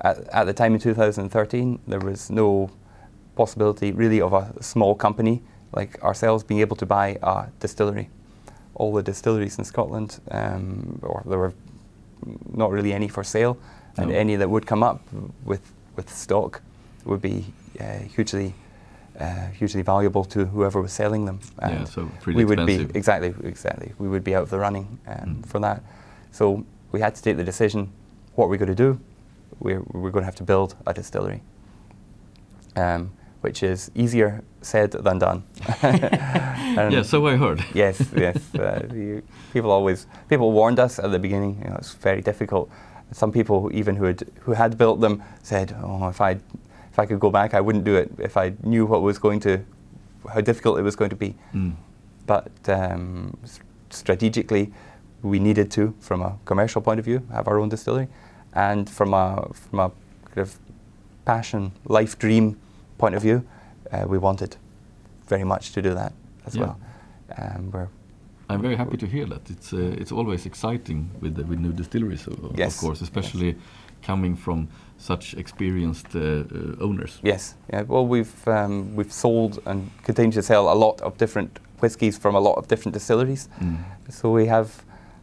At, 0.02 0.17
at 0.34 0.45
the 0.45 0.54
time 0.54 0.73
in 0.76 0.80
2013, 0.80 1.80
there 1.88 2.00
was 2.00 2.30
no 2.30 2.69
possibility 3.36 3.91
really 3.91 4.21
of 4.21 4.34
a 4.34 4.52
small 4.62 4.95
company 4.95 5.41
like 5.76 6.04
ourselves 6.04 6.43
being 6.43 6.62
able 6.62 6.76
to 6.76 6.86
buy 6.86 7.17
a 7.23 7.47
distillery. 7.60 8.10
All 8.80 8.94
the 8.94 9.02
distilleries 9.04 9.58
in 9.58 9.66
Scotland, 9.66 10.20
um, 10.32 11.00
or 11.02 11.24
there 11.26 11.40
were 11.40 11.54
not 12.54 12.72
really 12.72 12.94
any 12.94 13.08
for 13.08 13.24
sale, 13.24 13.58
and 13.98 14.10
No. 14.10 14.16
any 14.16 14.36
that 14.38 14.50
would 14.50 14.66
come 14.68 14.84
up 14.84 15.02
with 15.46 15.62
with 15.96 16.10
stock 16.10 16.62
would 17.06 17.22
be 17.22 17.46
uh, 17.80 18.00
hugely 18.16 18.54
uh, 19.20 19.48
hugely 19.60 19.82
valuable 19.82 20.24
to 20.26 20.46
whoever 20.46 20.80
was 20.82 20.92
selling 20.94 21.26
them. 21.26 21.40
Yeah, 21.60 21.86
so 21.86 22.06
pretty 22.22 22.38
we 22.38 22.46
would 22.46 22.66
be 22.68 22.88
exactly 22.94 23.34
exactly 23.44 23.94
we 24.00 24.08
would 24.08 24.24
be 24.24 24.36
out 24.36 24.44
of 24.44 24.50
the 24.50 24.60
running 24.60 25.00
um, 25.08 25.16
Mm. 25.42 25.46
for 25.48 25.60
that. 25.60 25.82
So 26.32 26.63
we 26.92 27.00
had 27.02 27.16
to 27.16 27.22
take 27.24 27.36
the 27.38 27.44
decision: 27.44 27.90
what 28.36 28.46
are 28.46 28.50
we 28.50 28.58
going 28.58 28.76
to 28.76 28.84
do? 28.84 29.00
We're, 29.60 29.82
we're 29.92 30.12
going 30.12 30.22
to 30.22 30.26
have 30.32 30.36
to 30.36 30.44
build 30.44 30.76
a 30.86 30.94
distillery, 30.94 31.42
um, 32.76 33.10
which 33.48 33.64
is 33.64 33.90
easier 33.96 34.44
said 34.62 34.92
than 34.92 35.20
done. 35.20 35.44
And 36.78 36.94
yeah, 36.94 37.02
so 37.02 37.26
I 37.26 37.38
heard. 37.38 37.64
yes, 37.74 37.96
yes. 38.16 38.38
Uh, 38.54 38.88
you, 38.94 39.24
people 39.54 39.72
always 39.72 40.06
people 40.30 40.52
warned 40.52 40.80
us 40.80 41.00
at 41.00 41.10
the 41.12 41.18
beginning. 41.18 41.54
You 41.64 41.70
know, 41.70 41.78
it's 41.78 41.94
very 41.94 42.22
difficult. 42.22 42.70
Some 43.12 43.32
people, 43.32 43.72
even 43.74 43.96
who 43.96 44.06
had 44.06 44.20
who 44.46 44.52
had 44.52 44.78
built 44.78 45.00
them, 45.00 45.24
said, 45.42 45.68
"Oh, 45.82 46.10
if 46.10 46.20
I 46.22 46.32
if 46.92 46.98
I 47.00 47.06
could 47.08 47.20
go 47.20 47.32
back, 47.32 47.54
I 47.54 47.62
wouldn't 47.62 47.86
do 47.86 47.96
it. 47.96 48.12
If 48.20 48.36
I 48.38 48.54
knew 48.64 48.86
what 48.86 49.02
was 49.02 49.18
going 49.18 49.40
to 49.48 49.52
how 50.34 50.42
difficult 50.42 50.78
it 50.78 50.84
was 50.84 50.96
going 50.96 51.10
to 51.10 51.16
be." 51.16 51.34
Mm. 51.54 51.74
But 52.26 52.52
um, 52.68 53.38
strategically, 53.90 54.74
we 55.24 55.40
needed 55.40 55.72
to, 55.78 55.96
from 56.00 56.22
a 56.22 56.32
commercial 56.46 56.82
point 56.82 57.00
of 57.00 57.06
view, 57.06 57.20
have 57.32 57.48
our 57.48 57.58
own 57.60 57.70
distillery, 57.70 58.08
and 58.54 58.88
from 58.90 59.14
a 59.14 59.50
from 59.54 59.80
a 59.80 59.90
kind 60.26 60.44
of 60.48 60.60
passion, 61.26 61.72
life 61.86 62.20
dream 62.20 62.56
point 62.98 63.16
of 63.16 63.22
view, 63.22 63.44
uh, 63.92 64.06
we 64.08 64.18
wanted 64.18 64.58
very 65.28 65.44
much 65.44 65.72
to 65.74 65.82
do 65.82 65.94
that 65.94 66.14
as 66.46 66.56
Yeah. 66.56 66.62
well. 66.66 66.78
Um, 67.38 67.72
we're 67.72 67.88
I'm 68.50 68.62
very 68.62 68.76
happy 68.78 68.98
to 68.98 69.06
hear 69.06 69.26
that. 69.26 69.50
It's 69.50 69.74
uh, 69.74 70.02
it's 70.02 70.12
always 70.12 70.46
exciting 70.46 71.10
with 71.22 71.36
the, 71.36 71.44
with 71.44 71.60
new 71.60 71.74
distilleries, 71.74 72.28
Yes, 72.56 72.76
of 72.76 72.82
course, 72.82 73.02
especially 73.04 73.56
coming 74.02 74.38
from 74.38 74.68
such 74.98 75.34
experienced 75.34 76.16
uh, 76.16 76.20
uh, 76.20 76.86
owners. 76.86 77.20
Yes. 77.24 77.56
Yeah. 77.74 77.84
Well, 77.88 78.08
we've 78.08 78.48
um, 78.48 78.96
we've 78.96 79.12
sold 79.12 79.60
and 79.66 79.90
continue 80.04 80.32
to 80.32 80.42
sell 80.42 80.72
a 80.72 80.76
lot 80.76 81.02
of 81.02 81.18
different 81.18 81.60
whiskies 81.82 82.18
from 82.18 82.36
a 82.36 82.40
lot 82.40 82.58
of 82.58 82.68
different 82.68 82.94
distilleries. 82.94 83.50
Mm. 83.60 83.78
So 84.10 84.32
we 84.32 84.48
have 84.48 84.68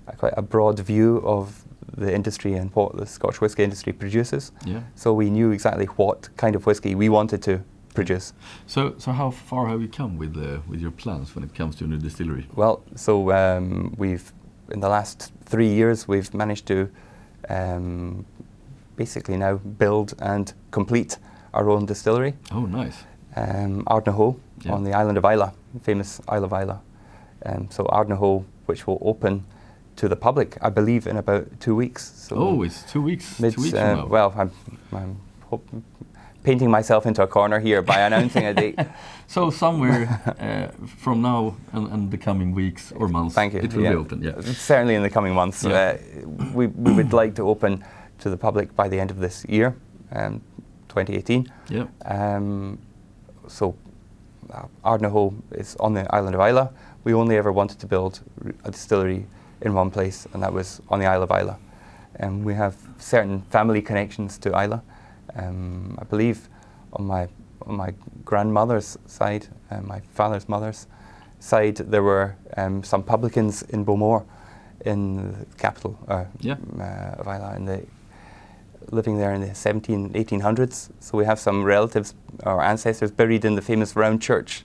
a, 0.06 0.16
quite 0.16 0.34
a 0.36 0.42
broad 0.42 0.78
view 0.80 1.22
of 1.24 1.63
the 1.96 2.12
industry 2.14 2.54
and 2.54 2.70
what 2.74 2.96
the 2.96 3.06
Scotch 3.06 3.40
whisky 3.40 3.62
industry 3.64 3.92
produces. 3.92 4.52
Yeah. 4.66 4.80
So 4.94 5.12
we 5.14 5.30
knew 5.30 5.50
exactly 5.52 5.86
what 5.96 6.28
kind 6.36 6.56
of 6.56 6.66
whisky 6.66 6.94
we 6.94 7.08
wanted 7.08 7.42
to 7.42 7.60
produce. 7.94 8.32
So 8.66 8.94
so 8.98 9.12
how 9.12 9.30
far 9.30 9.66
have 9.68 9.80
you 9.80 9.88
come 9.88 10.18
with 10.18 10.36
uh, 10.36 10.58
with 10.68 10.80
your 10.80 10.90
plans 10.92 11.34
when 11.34 11.44
it 11.44 11.54
comes 11.54 11.76
to 11.76 11.84
a 11.84 11.86
new 11.86 11.98
distillery? 11.98 12.46
Well, 12.56 12.82
so 12.96 13.30
um, 13.32 13.94
we've 13.98 14.32
in 14.72 14.80
the 14.80 14.88
last 14.88 15.32
three 15.44 15.68
years 15.68 16.08
we've 16.08 16.32
managed 16.34 16.66
to 16.66 16.88
um, 17.48 18.24
basically 18.96 19.36
now 19.36 19.56
build 19.56 20.14
and 20.18 20.52
complete 20.70 21.18
our 21.52 21.70
own 21.70 21.86
distillery. 21.86 22.34
Oh, 22.50 22.66
nice. 22.66 23.04
um, 23.36 23.82
Ardnahoe 23.86 24.36
Yeah. 24.64 24.72
on 24.74 24.84
the 24.84 24.92
island 24.94 25.18
of 25.18 25.24
Islay, 25.24 25.50
famous 25.82 26.20
Isle 26.28 26.44
of 26.44 26.52
Islay. 26.52 26.78
Um, 27.46 27.68
so 27.70 27.84
Ardnahoe, 27.86 28.44
which 28.66 28.86
will 28.86 28.98
open 29.02 29.44
to 29.96 30.08
the 30.08 30.16
public, 30.16 30.58
I 30.60 30.70
believe, 30.70 31.06
in 31.06 31.16
about 31.16 31.60
two 31.60 31.74
weeks. 31.74 32.12
So 32.16 32.36
oh, 32.36 32.62
it's 32.62 32.82
two 32.90 33.02
weeks. 33.02 33.40
it's, 33.40 33.56
two 33.56 33.62
weeks 33.62 33.74
uh, 33.74 34.04
well, 34.08 34.34
I'm, 34.36 34.50
I'm 34.92 35.20
painting 36.42 36.70
myself 36.70 37.06
into 37.06 37.22
a 37.22 37.26
corner 37.26 37.58
here 37.58 37.82
by 37.82 38.00
announcing 38.06 38.44
a 38.44 38.54
date. 38.54 38.78
So 39.26 39.50
somewhere 39.50 40.20
uh, 40.38 40.86
from 40.86 41.22
now 41.22 41.56
and, 41.72 41.90
and 41.92 42.10
the 42.10 42.18
coming 42.18 42.52
weeks 42.54 42.92
or 42.92 43.08
months, 43.08 43.34
Thank 43.34 43.54
you. 43.54 43.60
it 43.60 43.74
will 43.74 43.82
yeah. 43.82 43.90
be 43.90 43.96
open. 43.96 44.22
Yeah. 44.22 44.40
Certainly 44.40 44.94
in 44.94 45.02
the 45.02 45.10
coming 45.10 45.34
months. 45.34 45.64
Yeah. 45.64 45.72
Uh, 45.72 46.28
we, 46.52 46.66
we 46.68 46.92
would 46.92 47.12
like 47.20 47.34
to 47.36 47.48
open 47.48 47.84
to 48.18 48.30
the 48.30 48.36
public 48.36 48.76
by 48.76 48.88
the 48.88 49.00
end 49.00 49.10
of 49.10 49.18
this 49.18 49.44
year, 49.48 49.74
um, 50.12 50.42
2018. 50.88 51.50
Yeah. 51.68 51.86
Um, 52.04 52.78
so 53.48 53.74
uh, 54.52 54.66
Ardnahoe 54.84 55.34
is 55.52 55.76
on 55.76 55.94
the 55.94 56.12
island 56.14 56.34
of 56.34 56.40
Islay. 56.40 56.68
We 57.04 57.14
only 57.14 57.36
ever 57.36 57.52
wanted 57.52 57.78
to 57.80 57.86
build 57.86 58.20
a 58.64 58.70
distillery 58.70 59.26
in 59.60 59.74
one 59.74 59.90
place, 59.90 60.26
and 60.32 60.42
that 60.42 60.52
was 60.52 60.80
on 60.88 60.98
the 61.00 61.06
Isle 61.06 61.22
of 61.22 61.30
Islay. 61.30 61.56
And 62.16 62.44
we 62.44 62.54
have 62.54 62.74
certain 62.98 63.42
family 63.50 63.82
connections 63.82 64.38
to 64.38 64.50
Islay. 64.50 64.80
Um, 65.36 65.98
I 66.00 66.04
believe 66.04 66.48
on 66.92 67.06
my 67.06 67.28
on 67.66 67.76
my 67.76 67.94
grandmother's 68.24 68.98
side, 69.06 69.46
uh, 69.70 69.80
my 69.80 70.00
father's 70.12 70.48
mother's 70.48 70.86
side, 71.40 71.76
there 71.76 72.02
were 72.02 72.36
um, 72.56 72.82
some 72.82 73.02
publicans 73.02 73.62
in 73.62 73.84
Bowmore, 73.84 74.24
in 74.84 75.16
the 75.32 75.46
capital 75.56 75.96
uh, 76.08 76.24
Yeah. 76.40 76.56
uh, 76.78 77.20
of 77.20 77.26
Islay, 77.26 77.56
in 77.56 77.64
the 77.64 77.80
living 78.90 79.16
there 79.18 79.32
in 79.32 79.40
the 79.40 79.54
17, 79.54 80.10
1800s. 80.12 80.90
So 81.00 81.16
we 81.16 81.24
have 81.24 81.38
some 81.38 81.64
relatives 81.64 82.14
or 82.44 82.62
ancestors 82.62 83.10
buried 83.10 83.44
in 83.44 83.54
the 83.54 83.62
famous 83.62 83.96
round 83.96 84.20
church 84.20 84.64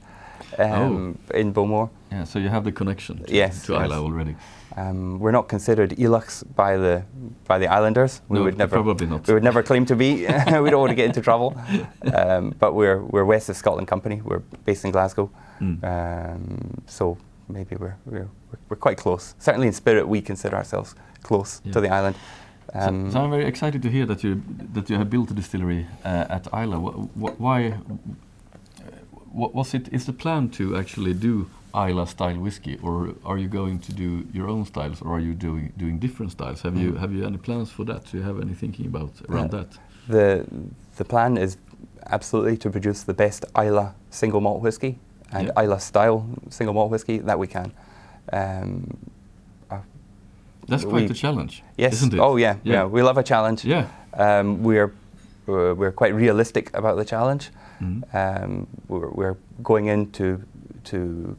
um, 0.57 1.17
in 1.33 1.51
Bowmore. 1.53 1.89
Yeah. 2.11 2.23
So 2.25 2.39
you 2.39 2.49
have 2.49 2.63
the 2.63 2.71
connection 2.71 3.23
to, 3.23 3.33
Yes, 3.33 3.65
to 3.65 3.73
yes. 3.73 3.83
Islay 3.83 3.97
already. 3.97 4.35
Um, 4.77 5.19
we're 5.19 5.31
not 5.31 5.47
considered 5.49 5.91
Ileachs 5.97 6.43
by 6.55 6.77
the 6.77 7.03
by 7.47 7.57
the 7.59 7.67
islanders. 7.67 8.21
We 8.29 8.37
No, 8.37 8.43
would 8.45 8.57
never 8.57 8.75
probably 8.75 9.07
not. 9.07 9.27
We 9.27 9.33
would 9.33 9.43
never 9.43 9.63
claim 9.63 9.85
to 9.85 9.95
be. 9.95 10.25
we 10.63 10.69
don't 10.69 10.79
want 10.79 10.89
to 10.91 10.95
get 10.95 11.05
into 11.05 11.21
trouble. 11.21 11.53
Um, 12.13 12.53
but 12.59 12.73
we're 12.73 13.01
we're 13.13 13.25
West 13.25 13.49
of 13.49 13.55
Scotland 13.57 13.87
Company. 13.87 14.21
We're 14.23 14.43
based 14.65 14.85
in 14.85 14.91
Glasgow. 14.91 15.29
Mm. 15.59 15.83
Um, 15.83 16.83
so 16.87 17.17
maybe 17.47 17.75
we're, 17.75 17.95
we're 18.05 18.27
we're 18.51 18.59
we're 18.69 18.77
quite 18.77 18.97
close. 18.97 19.35
Certainly 19.39 19.67
in 19.67 19.73
spirit, 19.73 20.07
we 20.07 20.21
consider 20.21 20.55
ourselves 20.55 20.95
close 21.23 21.61
Yeah. 21.65 21.73
to 21.73 21.81
the 21.81 21.89
island. 21.89 22.15
So- 22.15 22.79
Um, 22.79 23.11
so, 23.11 23.19
I'm 23.19 23.31
very 23.31 23.45
excited 23.47 23.81
to 23.81 23.89
hear 23.89 24.05
that 24.05 24.23
you 24.23 24.41
that 24.75 24.89
you 24.89 24.97
have 24.97 25.09
built 25.09 25.31
a 25.31 25.33
distillery 25.33 25.85
uh, 26.05 26.35
at 26.35 26.47
Islay. 26.53 26.77
Wh- 26.77 27.09
wh- 27.21 27.39
why? 27.41 27.73
What 29.33 29.53
was 29.53 29.73
it? 29.73 29.87
Is 29.91 30.05
the 30.05 30.13
plan 30.13 30.49
to 30.49 30.75
actually 30.75 31.13
do 31.13 31.49
Islay 31.73 32.05
style 32.05 32.37
whiskey, 32.39 32.79
or 32.81 33.13
are 33.25 33.37
you 33.37 33.47
going 33.47 33.79
to 33.79 33.93
do 33.93 34.25
your 34.33 34.47
own 34.49 34.65
styles, 34.65 35.01
or 35.01 35.11
are 35.17 35.19
you 35.19 35.33
doing 35.33 35.71
doing 35.77 35.99
different 35.99 36.31
styles? 36.31 36.61
Have 36.63 36.75
you 36.77 36.91
Mm. 36.93 36.99
have 36.99 37.13
you 37.13 37.25
any 37.25 37.37
plans 37.37 37.69
for 37.71 37.85
that? 37.85 38.05
Do 38.11 38.17
you 38.17 38.23
have 38.23 38.39
any 38.41 38.53
thinking 38.55 38.87
about 38.87 39.11
around 39.29 39.53
Uh, 39.53 39.57
that? 39.57 39.79
The 40.07 40.45
the 40.97 41.03
plan 41.05 41.37
is 41.37 41.57
absolutely 42.11 42.57
to 42.57 42.69
produce 42.69 43.03
the 43.05 43.13
best 43.13 43.45
Islay 43.55 43.89
single 44.09 44.41
malt 44.41 44.61
whiskey 44.63 44.97
and 45.31 45.47
Yeah. 45.47 45.63
Islay 45.63 45.79
style 45.79 46.23
single 46.49 46.73
malt 46.73 46.91
whiskey 46.91 47.19
that 47.19 47.37
we 47.39 47.47
can. 47.47 47.71
Um, 48.33 48.97
uh, 49.71 49.77
That's 50.67 50.85
quite 50.85 51.05
we- 51.09 51.11
a 51.11 51.13
challenge, 51.13 51.63
yes. 51.77 51.93
isn't 51.93 52.13
it? 52.13 52.19
Oh 52.19 52.37
yeah, 52.37 52.55
yeah. 52.63 52.73
Yeah. 52.73 52.85
We 52.85 53.01
love 53.03 53.17
a 53.19 53.23
challenge. 53.23 53.63
Yeah. 53.65 53.85
Um, 54.13 54.63
we're 54.63 54.91
we're 55.45 55.73
we're 55.75 55.91
quite 55.91 56.15
realistic 56.15 56.69
about 56.73 56.97
the 56.97 57.05
challenge. 57.05 57.51
Mhm. 57.81 58.03
Um, 58.13 58.67
we're, 58.87 59.09
we're 59.09 59.35
going 59.63 59.87
in 59.87 60.11
to 60.11 60.41
to 60.85 61.35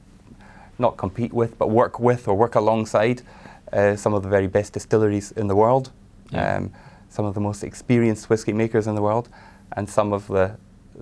not 0.78 0.96
compete 0.96 1.32
with, 1.32 1.58
but 1.58 1.68
work 1.70 2.00
with 2.00 2.28
or 2.28 2.34
work 2.36 2.54
alongside 2.54 3.22
uh, 3.72 3.96
some 3.96 4.14
of 4.14 4.22
the 4.22 4.28
very 4.28 4.46
best 4.46 4.72
distilleries 4.72 5.32
in 5.32 5.46
the 5.48 5.54
world, 5.56 5.90
Yeah. 6.30 6.56
um, 6.56 6.70
some 7.08 7.24
of 7.28 7.34
the 7.34 7.40
most 7.40 7.62
experienced 7.64 8.30
whiskey 8.30 8.52
makers 8.52 8.86
in 8.86 8.94
the 8.94 9.02
world, 9.02 9.28
and 9.76 9.88
some 9.88 10.12
of 10.14 10.26
the 10.26 10.50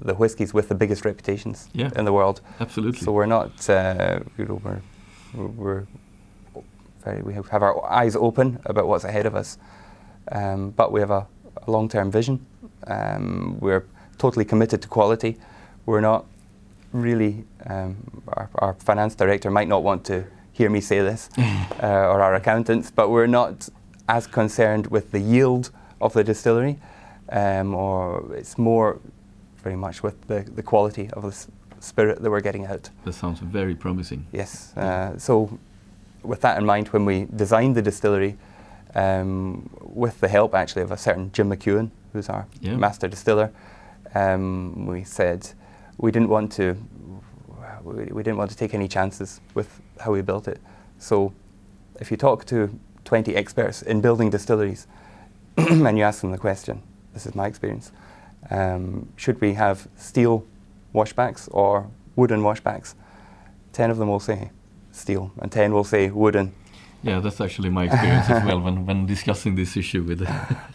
the 0.07 0.15
whiskies 0.15 0.55
with 0.55 0.69
the 0.69 0.75
biggest 0.75 1.05
reputations 1.05 1.69
Yeah. 1.73 1.91
in 1.97 2.05
the 2.05 2.13
world. 2.13 2.41
Absolutely. 2.61 3.01
So 3.01 3.13
we're 3.13 3.27
not, 3.27 3.69
uh, 3.71 4.21
you 4.39 4.45
know, 4.45 4.61
we're 4.65 4.81
we're, 5.35 5.47
we're 5.49 5.87
very 7.05 7.23
we 7.23 7.35
have, 7.35 7.49
have 7.49 7.63
our 7.63 7.75
eyes 8.05 8.17
open 8.17 8.59
about 8.65 8.87
what's 8.89 9.05
ahead 9.05 9.27
of 9.27 9.35
us, 9.35 9.59
um, 10.33 10.71
but 10.77 10.93
we 10.93 11.01
have 11.01 11.11
a, 11.11 11.27
a 11.67 11.71
long-term 11.71 12.11
vision. 12.11 12.39
Um, 12.87 13.57
we're 13.61 13.85
totally 14.19 14.45
committed 14.45 14.83
to 14.83 14.89
quality. 14.89 15.39
We're 15.87 16.01
not 16.01 16.27
really. 16.93 17.45
Um, 17.67 17.97
our, 18.29 18.51
our 18.57 18.75
finance 18.75 19.15
director 19.15 19.51
might 19.51 19.69
not 19.69 19.83
want 19.83 20.05
to 20.07 20.25
hear 20.53 20.69
me 20.71 20.81
say 20.81 21.01
this, 21.01 21.31
uh, 21.39 21.87
or 21.87 22.21
our 22.21 22.35
accountants, 22.35 22.91
but 22.91 23.11
we're 23.11 23.27
not 23.29 23.69
as 24.09 24.27
concerned 24.27 24.89
with 24.89 25.13
the 25.13 25.21
yield 25.21 25.71
of 26.01 26.13
the 26.13 26.25
distillery, 26.25 26.79
um, 27.31 27.75
or 27.75 28.35
it's 28.35 28.59
more 28.59 28.99
very 29.63 29.77
much 29.77 30.03
with 30.03 30.27
the, 30.29 30.41
the 30.55 30.63
quality 30.63 31.09
of 31.13 31.23
the 31.23 31.47
spirit 31.81 32.21
that 32.23 32.31
we're 32.31 32.41
getting 32.41 32.67
out. 32.67 32.91
that 33.05 33.13
sounds 33.13 33.39
very 33.41 33.75
promising. 33.75 34.27
Yes. 34.33 34.77
Uh, 34.77 35.17
so, 35.19 35.59
with 36.23 36.41
that 36.41 36.59
in 36.59 36.65
mind, 36.67 36.89
when 36.89 37.05
we 37.05 37.27
designed 37.37 37.77
the 37.77 37.83
distillery, 37.83 38.37
um, 38.95 39.69
with 39.83 40.19
the 40.21 40.29
help 40.29 40.55
actually 40.55 40.83
of 40.83 40.91
a 40.91 40.97
certain 40.97 41.31
Jim 41.33 41.51
McEwan, 41.51 41.91
who's 42.13 42.29
our 42.29 42.47
Yeah. 42.61 42.77
master 42.77 43.07
distiller, 43.09 43.51
um, 44.19 44.87
we 44.87 45.05
said 45.05 45.49
we 45.97 46.11
didn't 46.11 46.29
want 46.29 46.53
to 46.53 46.77
we, 47.83 48.23
didn't 48.23 48.37
want 48.37 48.51
to 48.51 48.57
take 48.57 48.75
any 48.75 48.89
chances 48.89 49.41
with 49.55 49.81
how 50.01 50.13
we 50.13 50.23
built 50.23 50.49
it. 50.49 50.61
So, 50.99 51.33
if 52.01 52.11
you 52.11 52.17
talk 52.17 52.45
to 52.47 52.79
20 53.05 53.35
experts 53.35 53.83
in 53.83 54.01
building 54.01 54.31
distilleries, 54.31 54.87
and 55.57 55.97
you 55.97 56.05
ask 56.05 56.21
them 56.21 56.31
the 56.31 56.39
question. 56.39 56.83
This 57.15 57.27
is 57.27 57.35
my 57.35 57.47
experience. 57.47 57.93
Um, 58.51 59.09
should 59.17 59.41
we 59.41 59.55
have 59.55 59.89
steel 59.97 60.45
washbacks 60.95 61.49
or 61.51 61.91
wooden 62.17 62.43
washbacks? 62.43 62.95
10 63.73 63.91
of 63.91 63.99
them 63.99 64.09
will 64.09 64.21
say 64.21 64.51
steel, 64.93 65.33
and 65.39 65.51
10 65.51 65.73
will 65.73 65.85
say 65.85 66.11
wooden. 66.11 66.55
Yeah, 67.03 67.21
that's 67.21 67.41
actually 67.41 67.71
my 67.71 67.85
experience 67.85 68.29
as 68.29 68.45
well 68.45 68.61
when, 68.61 68.85
when 68.87 69.07
discussing 69.07 69.55
this 69.55 69.77
issue 69.77 70.03
with 70.03 70.27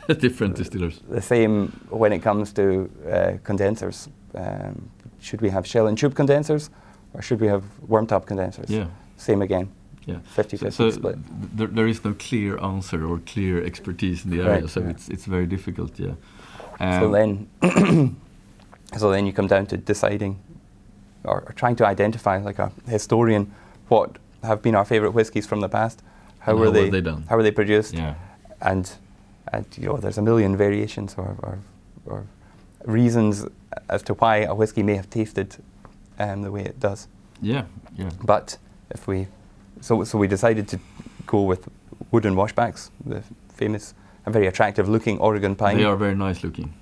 different 0.20 0.56
distillers. 0.56 1.00
The 1.10 1.22
same 1.22 1.68
when 1.90 2.14
it 2.14 2.20
comes 2.20 2.54
to 2.54 2.90
uh, 3.12 3.38
condensers. 3.44 4.08
Um, 4.34 4.90
should 5.20 5.42
we 5.42 5.50
have 5.50 5.66
shell 5.68 5.88
and 5.88 5.98
tube 5.98 6.16
condensers 6.16 6.70
or 7.14 7.22
should 7.22 7.42
we 7.42 7.48
have 7.48 7.64
worm 7.88 8.08
top 8.08 8.26
condensers? 8.26 8.70
Yeah. 8.70 8.88
Same 9.18 9.42
again. 9.42 9.68
Yeah. 10.06 10.20
50 10.36 10.58
So, 10.58 10.66
50 10.66 10.76
so 10.78 10.90
split. 10.92 11.18
there, 11.58 11.68
there 11.68 11.88
is 11.88 12.04
no 12.04 12.14
clear 12.14 12.58
answer 12.58 13.06
or 13.06 13.20
clear 13.26 13.64
expertise 13.64 14.26
in 14.26 14.32
the 14.32 14.40
area, 14.42 14.62
Right, 14.62 14.70
so 14.70 14.80
yeah. 14.82 14.90
it's 14.90 15.10
it's 15.10 15.26
very 15.26 15.46
difficult. 15.46 16.00
Yeah. 16.00 16.16
so 16.80 17.06
Um, 17.06 17.12
then, 17.12 17.48
so 18.98 19.12
then 19.12 19.26
you 19.26 19.34
come 19.34 19.48
down 19.48 19.66
to 19.68 19.78
deciding, 19.78 20.40
or, 21.24 21.44
or 21.48 21.54
trying 21.56 21.76
to 21.78 21.86
identify, 21.86 22.38
like 22.38 22.60
a 22.60 22.72
historian, 22.88 23.52
what 23.90 24.18
have 24.44 24.62
been 24.62 24.76
our 24.76 24.86
favourite 24.86 25.14
whiskies 25.14 25.46
from 25.48 25.62
the 25.62 25.70
past. 25.70 26.02
How 26.44 26.52
And 26.52 26.60
were 26.60 26.66
how 26.68 26.72
were 26.72 26.82
they? 26.84 26.90
they 26.90 27.02
done? 27.02 27.24
How 27.30 27.36
were 27.38 27.44
they 27.44 27.52
produced? 27.52 27.94
yeah. 27.94 28.16
And, 28.62 28.90
and 29.52 29.66
you 29.78 29.88
know, 29.88 29.98
there's 29.98 30.18
a 30.18 30.22
million 30.22 30.56
variations 30.58 31.16
or, 31.18 31.36
or, 31.44 31.60
or 32.06 32.26
reasons 32.86 33.46
as 33.90 34.02
to 34.04 34.14
why 34.14 34.38
a 34.38 34.54
whiskey 34.54 34.84
may 34.84 34.96
have 34.96 35.10
tasted 35.10 35.56
um, 36.20 36.42
the 36.44 36.52
way 36.52 36.62
it 36.64 36.80
does. 36.80 37.08
Yeah. 37.42 37.64
Yeah. 37.98 38.10
But 38.24 38.58
if 38.90 39.08
we, 39.08 39.28
so 39.82 40.04
so 40.04 40.18
we 40.18 40.28
decided 40.28 40.68
to 40.70 40.78
go 41.26 41.42
with 41.42 41.68
wooden 42.12 42.36
washbacks, 42.36 42.90
the 43.06 43.22
famous 43.54 43.94
and 44.26 44.34
very 44.34 44.48
attractive 44.48 44.88
looking 44.90 45.20
Oregon 45.20 45.56
pine 45.56 45.78
They 45.78 45.84
are 45.86 45.98
very 45.98 46.16
nice 46.16 46.44
looking. 46.44 46.74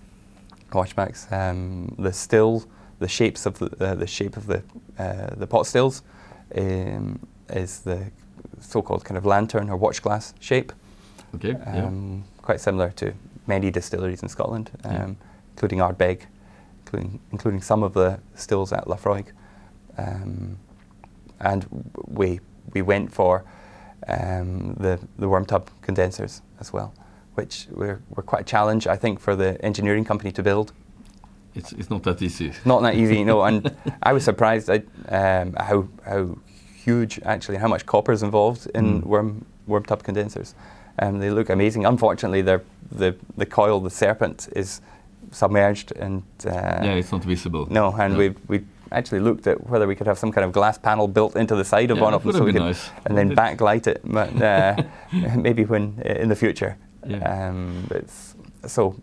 washbacks. 0.71 1.31
Um, 1.31 1.95
the 1.99 2.13
still, 2.13 2.63
the 2.99 3.07
shapes 3.07 3.45
of 3.45 3.57
the 3.59 3.65
uh, 3.85 3.95
the 3.95 4.07
shape 4.07 4.37
of 4.37 4.45
the 4.45 4.61
uh, 4.99 5.35
the 5.37 5.47
pot 5.47 5.65
stills 5.65 6.03
um, 6.55 7.19
is 7.49 7.79
the 7.81 8.11
so-called 8.59 9.03
kind 9.05 9.17
of 9.17 9.25
lantern 9.25 9.69
or 9.69 9.77
watch 9.77 10.01
glass 10.01 10.33
shape. 10.39 10.71
Okay. 11.35 11.51
yeah. 11.51 11.85
Um, 11.85 12.23
Quite 12.41 12.59
similar 12.59 12.89
to 12.91 13.13
many 13.47 13.71
distilleries 13.71 14.23
in 14.23 14.29
Scotland, 14.29 14.71
um, 14.83 14.91
Yeah. 14.93 15.09
including 15.51 15.79
Ardbeg, 15.79 16.21
including, 16.85 17.19
including 17.31 17.61
some 17.61 17.83
of 17.83 17.93
the 17.93 18.19
stills 18.35 18.73
at 18.73 18.85
Laphroaig. 18.85 19.27
Um, 19.97 20.57
and 21.39 21.65
we, 22.07 22.39
we 22.73 22.81
went 22.81 23.13
for 23.13 23.43
um, 24.07 24.73
the, 24.79 24.99
the 25.19 25.27
worm 25.29 25.45
tub 25.45 25.69
condensers 25.81 26.41
as 26.59 26.73
well, 26.73 26.93
which 27.35 27.67
were, 27.71 28.01
were 28.09 28.23
quite 28.23 28.41
a 28.41 28.45
challenge, 28.45 28.87
I 28.87 28.95
think, 28.95 29.19
for 29.19 29.35
the 29.35 29.63
engineering 29.63 30.05
company 30.05 30.31
to 30.31 30.43
build. 30.43 30.73
It's 31.53 31.73
it's 31.73 31.89
not 31.89 32.03
that 32.03 32.21
easy. 32.21 32.53
Not 32.63 32.81
that 32.83 32.95
easy, 32.95 33.23
no. 33.25 33.41
And 33.43 33.75
I 34.03 34.13
was 34.13 34.23
surprised 34.23 34.69
at 34.69 34.85
um, 35.09 35.53
how, 35.59 35.87
how 36.05 36.37
huge, 36.85 37.19
actually, 37.25 37.57
how 37.57 37.67
much 37.67 37.85
copper 37.85 38.11
is 38.11 38.23
involved 38.23 38.67
in 38.75 39.01
Mm. 39.01 39.05
worm, 39.05 39.45
worm 39.67 39.83
tub 39.83 40.03
condensers. 40.03 40.55
Um, 40.99 41.19
they 41.19 41.29
look 41.29 41.49
amazing. 41.49 41.85
Unfortunately, 41.85 42.41
they're, 42.41 42.61
the, 42.91 43.15
the 43.37 43.45
coil, 43.45 43.79
the 43.79 43.89
serpent, 43.89 44.49
is 44.55 44.81
submerged 45.31 45.93
and 45.99 46.23
uh, 46.45 46.49
yeah, 46.83 46.95
it's 46.99 47.11
not 47.11 47.23
visible. 47.23 47.65
no, 47.69 47.91
and 47.99 48.17
we 48.17 48.33
we 48.47 48.59
actually 48.91 49.21
looked 49.21 49.47
at 49.47 49.57
whether 49.69 49.87
we 49.87 49.95
could 49.95 50.07
have 50.07 50.17
some 50.19 50.31
kind 50.33 50.43
of 50.45 50.51
glass 50.51 50.77
panel 50.77 51.07
built 51.07 51.35
into 51.35 51.55
the 51.55 51.63
side 51.63 51.91
of 51.91 51.97
Yeah, 51.97 52.03
one 52.07 52.13
of 52.15 52.23
them, 52.23 52.33
so 52.33 52.43
we 52.43 52.51
could, 52.51 52.61
nice. 52.61 52.89
and 53.05 53.17
then 53.17 53.35
backlight 53.35 53.87
it. 53.87 54.01
But 54.03 54.29
uh, 54.41 54.75
maybe 55.37 55.63
when 55.65 56.01
in 56.05 56.27
the 56.29 56.35
future. 56.35 56.75
Yeah. 57.07 57.49
Um, 57.49 57.87
it's, 57.91 58.35
so, 58.67 58.95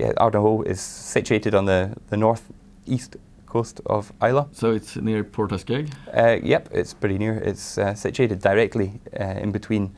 yeah, 0.00 0.12
Ardnahoe 0.16 0.62
is 0.62 0.80
situated 0.80 1.54
on 1.54 1.66
the 1.66 1.90
the 2.10 2.16
northeast 2.16 3.16
coast 3.46 3.80
of 3.86 4.12
Islay. 4.22 4.44
So 4.52 4.70
it's 4.72 4.96
near 4.96 5.24
Port 5.24 5.50
Askaig. 5.52 5.88
Uh, 6.16 6.38
yep, 6.42 6.68
it's 6.72 6.94
pretty 6.94 7.18
near. 7.18 7.38
It's 7.44 7.78
uh, 7.78 7.94
situated 7.94 8.40
directly 8.40 9.00
uh, 9.20 9.42
in 9.42 9.52
between 9.52 9.90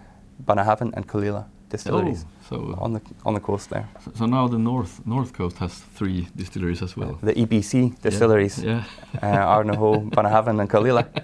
Bunnahabhain 0.44 0.92
and 0.94 1.06
Caol 1.06 1.24
Ila 1.24 1.44
distilleries 1.70 2.24
Oh, 2.24 2.48
so 2.48 2.74
on 2.80 2.92
the 2.94 3.00
on 3.26 3.34
the 3.34 3.40
coast 3.40 3.68
there. 3.70 3.84
so- 4.04 4.12
so 4.14 4.26
now 4.26 4.48
the 4.48 4.58
north 4.58 5.00
north 5.06 5.32
coast 5.32 5.58
has 5.58 5.74
three 5.98 6.26
distilleries 6.36 6.82
as 6.82 6.96
well. 6.96 7.18
The 7.22 7.32
EBC 7.34 8.00
distilleries, 8.02 8.58
Yeah. 8.64 8.84
uh, 9.22 9.56
Ardnahoe, 9.56 10.00
Bunnahabhain, 10.10 10.60
and 10.60 10.70
Caol 10.70 10.86
Ila. 10.86 11.04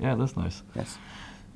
Yeah, 0.00 0.14
that's 0.14 0.36
nice. 0.36 0.62
Yes. 0.76 0.98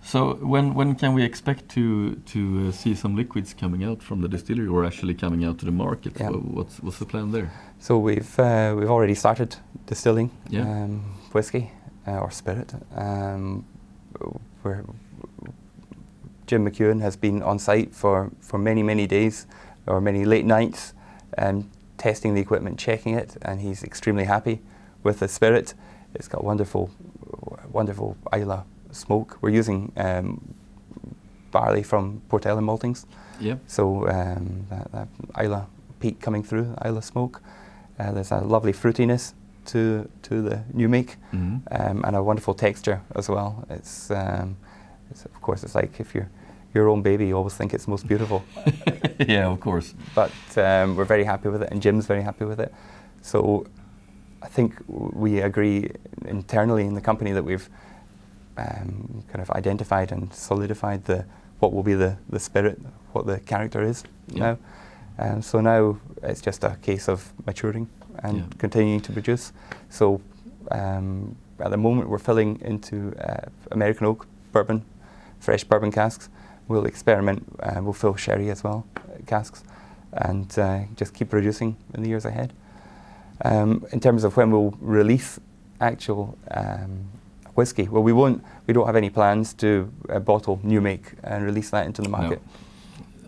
So 0.04 0.34
when 0.34 0.74
when 0.74 0.94
can 0.96 1.14
we 1.14 1.22
expect 1.22 1.68
to 1.70 2.16
to 2.32 2.68
uh, 2.68 2.72
see 2.72 2.94
some 2.94 3.14
liquids 3.16 3.54
coming 3.54 3.84
out 3.84 4.02
from 4.02 4.20
the 4.20 4.28
distillery 4.28 4.66
or 4.68 4.84
actually 4.84 5.14
coming 5.14 5.44
out 5.44 5.58
to 5.58 5.64
the 5.64 5.70
market? 5.72 6.12
Yeah. 6.20 6.30
What's 6.30 6.80
what's 6.82 6.98
the 6.98 7.06
plan 7.06 7.30
there? 7.30 7.50
So 7.78 7.98
we've 7.98 8.38
uh, 8.38 8.74
we've 8.76 8.90
already 8.90 9.14
started 9.14 9.56
distilling 9.86 10.30
Yeah. 10.50 10.62
um, 10.62 11.02
whiskey 11.32 11.70
uh, 12.06 12.18
or 12.18 12.30
spirit. 12.30 12.74
Um, 12.96 13.64
we're, 14.64 14.84
Jim 16.46 16.64
McEwan 16.66 17.00
has 17.00 17.16
been 17.16 17.42
on 17.42 17.58
site 17.58 17.94
for, 17.94 18.30
for 18.40 18.58
many 18.58 18.82
many 18.82 19.06
days 19.06 19.46
or 19.86 20.00
many 20.00 20.24
late 20.24 20.44
nights, 20.44 20.94
um, 21.38 21.70
testing 21.96 22.34
the 22.34 22.40
equipment, 22.40 22.78
checking 22.78 23.14
it, 23.14 23.36
and 23.42 23.60
he's 23.60 23.82
extremely 23.84 24.24
happy 24.24 24.60
with 25.04 25.20
the 25.20 25.28
spirit. 25.28 25.74
It's 26.14 26.28
got 26.28 26.42
wonderful 26.44 26.90
wonderful 27.72 28.16
Islay 28.32 28.60
smoke. 28.92 29.38
We're 29.40 29.50
using 29.58 29.92
um, 29.96 30.54
barley 31.50 31.82
from 31.82 32.22
Port 32.28 32.46
Ellen 32.46 32.64
maltings. 32.64 33.04
Yeah. 33.40 33.56
So 33.66 34.08
um, 34.08 34.66
that, 34.70 34.92
that 34.92 35.08
Islay 35.42 35.62
peat 36.00 36.20
coming 36.20 36.42
through, 36.42 36.74
Islay 36.84 37.00
smoke. 37.02 37.40
Uh, 37.98 38.12
there's 38.12 38.30
a 38.32 38.38
lovely 38.40 38.72
fruitiness 38.72 39.34
to 39.66 40.08
to 40.22 40.42
the 40.42 40.62
new 40.72 40.88
make, 40.88 41.16
Mhm. 41.32 41.60
um, 41.70 42.04
and 42.04 42.16
a 42.16 42.22
wonderful 42.22 42.54
texture 42.54 43.00
as 43.14 43.28
well. 43.28 43.64
It's, 43.70 44.10
um, 44.10 44.56
it's 45.10 45.24
of 45.24 45.40
course 45.40 45.62
it's 45.62 45.74
like 45.74 46.00
if 46.00 46.14
you're 46.14 46.28
your 46.74 46.88
own 46.88 47.02
baby, 47.02 47.26
you 47.26 47.36
always 47.36 47.54
think 47.54 47.74
it's 47.74 47.86
most 47.86 48.06
beautiful. 48.08 48.42
yeah, 49.28 49.46
of 49.52 49.60
course. 49.60 49.94
but 50.14 50.30
um, 50.56 50.96
we're 50.96 51.04
very 51.04 51.24
happy 51.24 51.48
with 51.50 51.62
it, 51.62 51.68
and 51.70 51.82
Jim's 51.82 52.06
very 52.06 52.22
happy 52.22 52.44
with 52.46 52.58
it. 52.60 52.72
So 53.20 53.66
I 54.42 54.48
think 54.48 54.74
we 54.88 55.40
agree 55.42 55.90
internally 56.24 56.86
in 56.86 56.94
the 56.94 57.00
company 57.00 57.32
that 57.32 57.44
we've 57.44 57.68
um, 58.56 59.24
kind 59.28 59.40
of 59.40 59.50
identified 59.50 60.12
and 60.12 60.32
solidified 60.32 61.04
the 61.04 61.24
what 61.60 61.72
will 61.72 61.82
be 61.82 61.94
the, 61.94 62.16
the 62.28 62.40
spirit, 62.40 62.78
what 63.12 63.26
the 63.26 63.38
character 63.40 63.82
is 63.82 64.02
Yeah. 64.28 64.40
now. 64.40 64.58
Um, 65.18 65.42
so 65.42 65.60
now 65.60 65.98
it's 66.22 66.40
just 66.40 66.64
a 66.64 66.76
case 66.82 67.08
of 67.08 67.32
maturing 67.46 67.88
and 68.24 68.38
Yeah. 68.38 68.44
continuing 68.58 69.00
to 69.02 69.12
produce. 69.12 69.52
So 69.90 70.20
um, 70.70 71.36
at 71.60 71.70
the 71.70 71.76
moment 71.76 72.08
we're 72.08 72.18
filling 72.18 72.60
into 72.62 73.14
uh, 73.20 73.46
American 73.70 74.06
oak 74.06 74.26
bourbon, 74.52 74.84
fresh 75.38 75.64
bourbon 75.64 75.92
casks. 75.92 76.28
We'll 76.68 76.86
experiment. 76.86 77.44
Uh, 77.60 77.80
we'll 77.82 77.92
fill 77.92 78.16
sherry 78.16 78.50
as 78.50 78.64
well, 78.64 78.84
uh, 78.96 79.00
casks, 79.26 79.62
and 80.12 80.58
uh, 80.58 80.80
just 80.96 81.12
keep 81.14 81.30
producing 81.30 81.76
in 81.94 82.02
the 82.02 82.08
years 82.08 82.24
ahead. 82.24 82.52
Um, 83.44 83.84
in 83.92 84.00
terms 84.00 84.24
of 84.24 84.36
when 84.36 84.50
we'll 84.50 84.74
release 84.80 85.38
actual 85.80 86.38
um, 86.50 87.06
whiskey, 87.54 87.88
well, 87.88 88.02
we 88.02 88.12
won't. 88.12 88.42
We 88.66 88.74
don't 88.74 88.86
have 88.86 88.96
any 88.96 89.10
plans 89.10 89.54
to 89.54 89.92
uh, 90.08 90.18
bottle 90.20 90.60
new 90.62 90.80
make 90.80 91.12
and 91.24 91.44
release 91.44 91.70
that 91.70 91.86
into 91.86 92.02
the 92.02 92.08
market. 92.08 92.40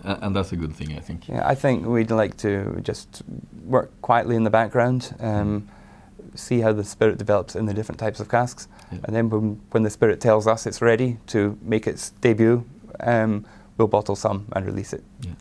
A- 0.04 0.18
and 0.22 0.34
that's 0.36 0.52
a 0.52 0.56
good 0.56 0.74
thing, 0.74 0.96
I 0.96 1.00
think. 1.00 1.28
Yeah, 1.28 1.46
I 1.46 1.54
think 1.54 1.86
we'd 1.86 2.10
like 2.10 2.36
to 2.38 2.78
just 2.82 3.22
work 3.64 3.90
quietly 4.02 4.36
in 4.36 4.44
the 4.44 4.50
background, 4.50 5.14
um, 5.20 5.68
see 6.34 6.60
how 6.60 6.72
the 6.72 6.84
spirit 6.84 7.18
develops 7.18 7.54
in 7.56 7.66
the 7.66 7.74
different 7.74 7.98
types 7.98 8.20
of 8.20 8.28
casks, 8.28 8.68
Yeah. 8.92 8.98
and 9.04 9.14
then 9.16 9.30
when, 9.30 9.60
when 9.72 9.82
the 9.82 9.90
spirit 9.90 10.20
tells 10.20 10.46
us 10.46 10.66
it's 10.66 10.80
ready 10.82 11.16
to 11.28 11.56
make 11.62 11.86
its 11.86 12.10
debut, 12.20 12.64
um, 13.00 13.44
we'll 13.78 13.88
bottle 13.88 14.16
some 14.16 14.46
and 14.52 14.66
release 14.66 14.92
it. 14.92 15.02
Yeah. 15.20 15.32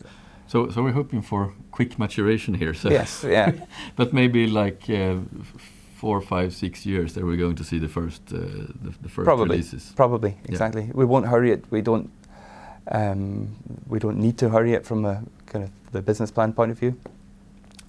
So, 0.47 0.69
so 0.69 0.83
we're 0.83 0.91
hoping 0.93 1.21
for 1.21 1.53
quick 1.71 1.97
maturation 1.97 2.53
here. 2.53 2.73
So 2.73 2.89
yes, 2.89 3.23
yeah, 3.27 3.51
but 3.95 4.13
maybe 4.13 4.45
like 4.47 4.89
uh, 4.89 5.15
four, 6.03 6.21
five, 6.21 6.49
six 6.51 6.85
years, 6.85 7.13
there 7.13 7.25
we're 7.25 7.37
going 7.45 7.55
to 7.55 7.63
see 7.63 7.79
the 7.79 7.87
first, 7.87 8.21
uh, 8.33 8.37
the, 8.83 8.91
the 9.01 9.09
first 9.09 9.25
Probably. 9.25 9.49
releases. 9.55 9.93
probably 9.95 10.33
exactly. 10.49 10.89
We 10.93 11.05
won't 11.05 11.27
hurry 11.27 11.51
it. 11.51 11.63
We 11.71 11.81
don't. 11.81 12.09
Um, 12.91 13.55
we 13.87 13.99
don't 13.99 14.17
need 14.17 14.37
to 14.37 14.49
hurry 14.49 14.73
it 14.73 14.85
from 14.85 15.05
a 15.05 15.23
kind 15.45 15.63
of 15.65 15.69
the 15.91 16.01
business 16.01 16.31
plan 16.31 16.53
point 16.53 16.71
of 16.71 16.79
view. 16.79 16.93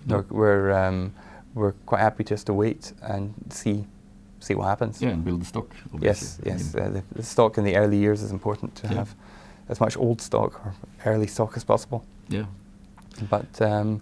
No. 0.06 0.16
We're 0.16 0.24
we're, 0.38 0.72
um, 0.88 1.12
we're 1.54 1.72
quite 1.86 2.00
happy 2.00 2.24
just 2.24 2.46
to 2.46 2.52
wait 2.54 2.92
and 3.02 3.34
see 3.50 3.84
see 4.40 4.54
what 4.54 4.66
happens. 4.68 5.00
Yeah, 5.02 5.12
and 5.14 5.24
build 5.24 5.40
the 5.40 5.46
stock. 5.46 5.66
Yes, 6.00 6.38
obviously. 6.38 6.50
I 6.50 6.54
yes. 6.54 6.74
mean, 6.74 6.84
Uh, 6.84 6.90
the, 6.90 7.02
the 7.16 7.22
stock 7.22 7.58
in 7.58 7.64
the 7.64 7.76
early 7.76 7.96
years 7.96 8.22
is 8.22 8.30
important 8.30 8.74
to 8.76 8.86
Yeah. 8.86 8.94
have 8.98 9.14
as 9.68 9.80
much 9.80 9.96
old 9.96 10.20
stock 10.20 10.52
or 10.64 10.72
early 11.04 11.26
stock 11.26 11.56
as 11.56 11.64
possible. 11.64 12.00
yeah. 12.28 12.46
But 13.30 13.60
um, 13.62 14.00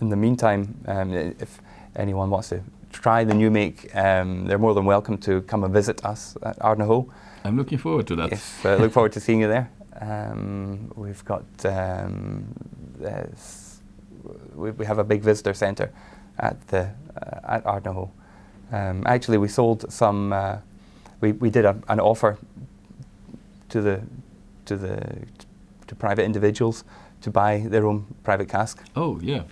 in 0.00 0.10
the 0.10 0.16
meantime, 0.16 0.62
um, 0.86 1.12
if 1.40 1.60
anyone 1.96 2.30
wants 2.30 2.48
to 2.50 2.60
try 2.92 3.24
the 3.24 3.34
new 3.34 3.50
make, 3.50 3.94
um, 3.94 4.46
they're 4.46 4.58
more 4.58 4.74
than 4.74 4.84
welcome 4.84 5.18
to 5.18 5.42
come 5.42 5.64
and 5.64 5.72
visit 5.72 6.04
us 6.04 6.36
at 6.42 6.56
Ardnahoe. 6.60 7.10
I'm 7.44 7.56
looking 7.56 7.78
forward 7.78 8.06
to 8.08 8.16
that. 8.16 8.30
Yes, 8.30 8.64
uh, 8.64 8.76
look 8.76 8.92
forward 8.92 9.12
to 9.12 9.20
seeing 9.20 9.40
you 9.40 9.48
there. 9.48 9.70
Um, 10.00 10.92
we've 10.96 11.24
got 11.24 11.44
um, 11.64 12.54
we, 14.54 14.70
we 14.72 14.86
have 14.86 14.98
a 14.98 15.04
big 15.04 15.22
visitor 15.22 15.54
centre 15.54 15.92
at 16.38 16.68
the 16.68 16.90
uh, 17.16 17.54
at 17.56 17.64
Ardnahoe. 17.66 18.10
Um, 18.72 19.02
actually, 19.06 19.38
we 19.38 19.48
sold 19.48 19.90
some. 19.92 20.32
Uh, 20.32 20.58
we 21.20 21.32
we 21.32 21.50
did 21.50 21.64
a, 21.64 21.76
an 21.88 22.00
offer 22.00 22.38
to 23.70 23.80
the 23.80 24.00
to 24.66 24.76
the 24.76 25.26
to 25.86 25.94
private 25.94 26.24
individuals 26.24 26.84
to 27.22 27.30
buy 27.30 27.64
their 27.68 27.86
own 27.86 28.06
private 28.22 28.48
cask. 28.48 28.82
Oh 28.96 29.18
yeah. 29.22 29.42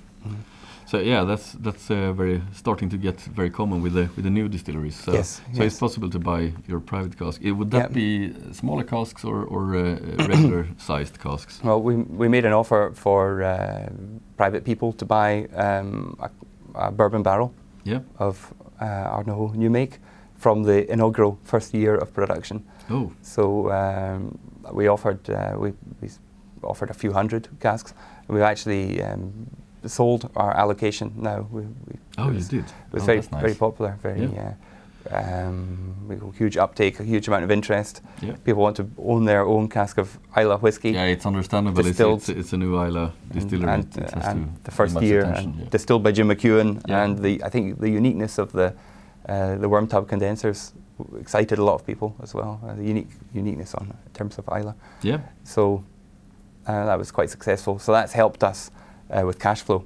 So 0.91 0.99
yeah, 0.99 1.25
that's 1.25 1.53
that's 1.53 1.91
uh, 1.91 2.13
very 2.17 2.41
starting 2.53 2.89
to 2.91 2.97
get 2.97 3.21
very 3.37 3.51
common 3.51 3.83
with 3.83 3.93
the 3.93 4.09
with 4.17 4.25
the 4.25 4.31
new 4.31 4.49
distilleries. 4.49 4.97
So, 5.05 5.13
Yes, 5.13 5.43
so 5.53 5.63
yes. 5.63 5.73
it's 5.73 5.79
possible 5.81 6.09
to 6.11 6.19
buy 6.19 6.53
your 6.67 6.81
private 6.81 7.19
cask. 7.19 7.41
Eh, 7.45 7.51
would 7.51 7.71
that 7.71 7.91
Yeah. 7.91 7.95
be 7.95 8.33
smaller 8.53 8.85
casks 8.85 9.25
or 9.25 9.45
or 9.45 9.77
uh, 9.77 9.99
regular 10.29 10.67
sized 10.79 11.19
casks? 11.19 11.61
Well, 11.63 11.83
we, 11.83 11.95
we 12.19 12.29
made 12.29 12.47
an 12.47 12.53
offer 12.53 12.93
for 12.95 13.43
uh, 13.43 13.89
private 14.37 14.65
people 14.65 14.93
to 14.93 15.05
buy 15.05 15.47
um, 15.55 16.17
a, 16.21 16.31
a 16.75 16.91
bourbon 16.91 17.23
barrel 17.23 17.51
Yeah. 17.85 18.01
of 18.19 18.53
uh, 18.81 19.17
Ardnahoe 19.17 19.53
New 19.57 19.71
Make 19.71 19.99
from 20.39 20.63
the 20.65 20.91
inaugural 20.93 21.37
first 21.43 21.75
year 21.75 21.97
of 21.97 22.13
production. 22.15 22.63
Oh. 22.91 23.13
So 23.23 23.71
um, 23.71 24.39
we 24.73 24.89
offered 24.89 25.29
uh, 25.29 25.53
we, 25.63 25.73
we 26.01 26.09
offered 26.63 26.91
a 26.91 26.95
few 26.95 27.13
hundred 27.13 27.49
casks. 27.61 27.95
We've 28.29 28.51
actually 28.53 29.03
um, 29.03 29.33
sold 29.87 30.31
our 30.37 30.57
allocation 30.57 31.13
now. 31.17 31.47
We, 31.51 31.63
we, 31.63 31.95
Oh, 32.19 32.25
it 32.25 32.29
you 32.29 32.35
was, 32.35 32.49
did. 32.49 32.65
It 32.65 32.93
was 32.93 33.03
oh, 33.03 33.07
very 33.07 33.19
nice. 33.19 33.29
very 33.41 33.55
popular. 33.55 33.97
Very. 34.03 34.27
Yeah. 34.27 34.55
Uh, 35.11 35.17
um, 35.47 35.95
we 36.09 36.17
got 36.17 36.35
huge 36.35 36.57
uptake, 36.57 37.01
a 37.01 37.05
huge 37.05 37.29
amount 37.29 37.45
of 37.45 37.51
interest. 37.51 38.03
Yeah. 38.21 38.35
People 38.45 38.63
want 38.63 38.77
to 38.77 38.91
own 38.99 39.25
their 39.25 39.43
own 39.47 39.69
cask 39.69 39.97
of 39.99 40.19
Islay 40.37 40.57
whiskey. 40.57 40.91
Yeah, 40.91 41.05
it's 41.05 41.25
understandable. 41.25 41.87
It's, 41.87 41.99
it's, 42.01 42.29
it's 42.29 42.53
a 42.53 42.57
new 42.57 42.77
Islay 42.77 43.11
distillery. 43.33 43.73
and, 43.73 43.85
it, 43.85 43.97
it 44.03 44.11
has 44.11 44.27
and 44.27 44.57
to 44.57 44.63
the 44.65 44.71
first 44.71 45.01
year 45.01 45.23
and 45.25 45.55
yeah. 45.55 45.65
distilled 45.71 46.03
by 46.03 46.13
Jim 46.13 46.29
McEwan 46.29 46.83
Yeah. 46.89 47.05
and 47.05 47.19
the 47.21 47.43
I 47.45 47.49
think 47.49 47.79
the 47.81 47.89
uniqueness 47.89 48.39
of 48.39 48.53
the 48.53 48.75
uh, 49.29 49.57
the 49.57 49.69
worm 49.69 49.87
tub 49.87 50.09
condensers 50.09 50.73
excited 51.21 51.59
a 51.59 51.65
lot 51.65 51.75
of 51.75 51.87
people 51.87 52.15
as 52.23 52.35
well. 52.35 52.61
Uh, 52.67 52.75
the 52.75 52.85
unique 52.85 53.11
uniqueness 53.33 53.75
on 53.75 53.87
in 54.07 54.13
terms 54.13 54.39
of 54.39 54.45
Islay. 54.49 54.75
yeah. 55.03 55.21
So 55.45 55.85
uh, 56.67 56.85
that 56.87 56.99
was 56.99 57.11
quite 57.13 57.31
successful. 57.31 57.79
So 57.79 57.93
that's 57.93 58.13
helped 58.13 58.43
us 58.43 58.71
uh, 59.11 59.27
with 59.27 59.39
cash 59.39 59.63
flow, 59.63 59.85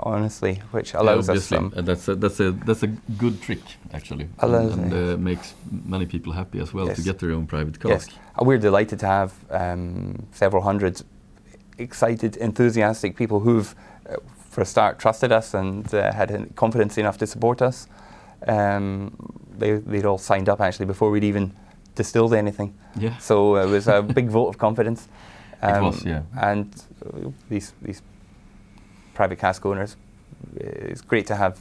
honestly, 0.00 0.54
which 0.72 0.92
Yeah, 0.94 1.00
allows 1.02 1.28
us 1.28 1.28
obviously. 1.28 1.56
some. 1.56 1.72
And 1.76 1.86
that's 1.88 2.08
a, 2.08 2.14
that's 2.14 2.40
a 2.40 2.52
that's 2.66 2.82
a 2.82 2.88
good 3.18 3.40
trick 3.42 3.62
actually, 3.92 4.24
and, 4.24 4.34
Allows- 4.38 4.74
and 4.78 4.92
yes. 4.92 5.14
uh, 5.14 5.16
makes 5.18 5.54
many 5.86 6.06
people 6.06 6.32
happy 6.32 6.60
as 6.60 6.72
well 6.74 6.88
to 6.94 7.02
get 7.02 7.18
their 7.18 7.32
own 7.32 7.46
private 7.46 7.76
Yes. 7.84 8.08
Uh, 8.38 8.44
we're 8.44 8.58
delighted 8.58 8.98
to 9.00 9.06
have 9.06 9.32
um, 9.50 10.26
several 10.32 10.62
hundred 10.62 11.02
excited, 11.78 12.36
enthusiastic 12.36 13.16
people 13.16 13.40
who've, 13.40 13.74
uh, 14.08 14.16
for 14.50 14.60
a 14.62 14.64
start, 14.66 14.98
trusted 14.98 15.32
us 15.32 15.54
and 15.54 15.92
uh, 15.94 16.12
had 16.12 16.30
uh, 16.30 16.44
confidence 16.54 16.98
enough 16.98 17.16
to 17.18 17.26
support 17.26 17.62
us. 17.62 17.86
Um, 18.46 19.12
they, 19.58 19.72
they'd 19.72 20.04
all 20.06 20.18
signed 20.18 20.48
up 20.48 20.60
actually 20.60 20.86
before 20.86 21.10
we'd 21.10 21.24
even 21.24 21.52
distilled 21.94 22.34
anything. 22.34 22.74
Yeah. 22.96 23.16
So 23.18 23.56
uh, 23.56 23.64
it 23.66 23.70
was 23.70 23.88
a 23.88 24.02
big 24.02 24.28
vote 24.36 24.48
of 24.48 24.58
confidence. 24.58 25.08
Um, 25.62 25.74
It 25.84 25.86
was, 25.86 26.04
yeah. 26.04 26.22
And 26.40 26.66
uh, 27.04 27.30
these, 27.48 27.72
these 27.82 28.02
private 29.20 29.38
cask 29.38 29.66
owners, 29.66 29.96
it's 30.56 31.02
great 31.02 31.26
to 31.26 31.34
have 31.36 31.54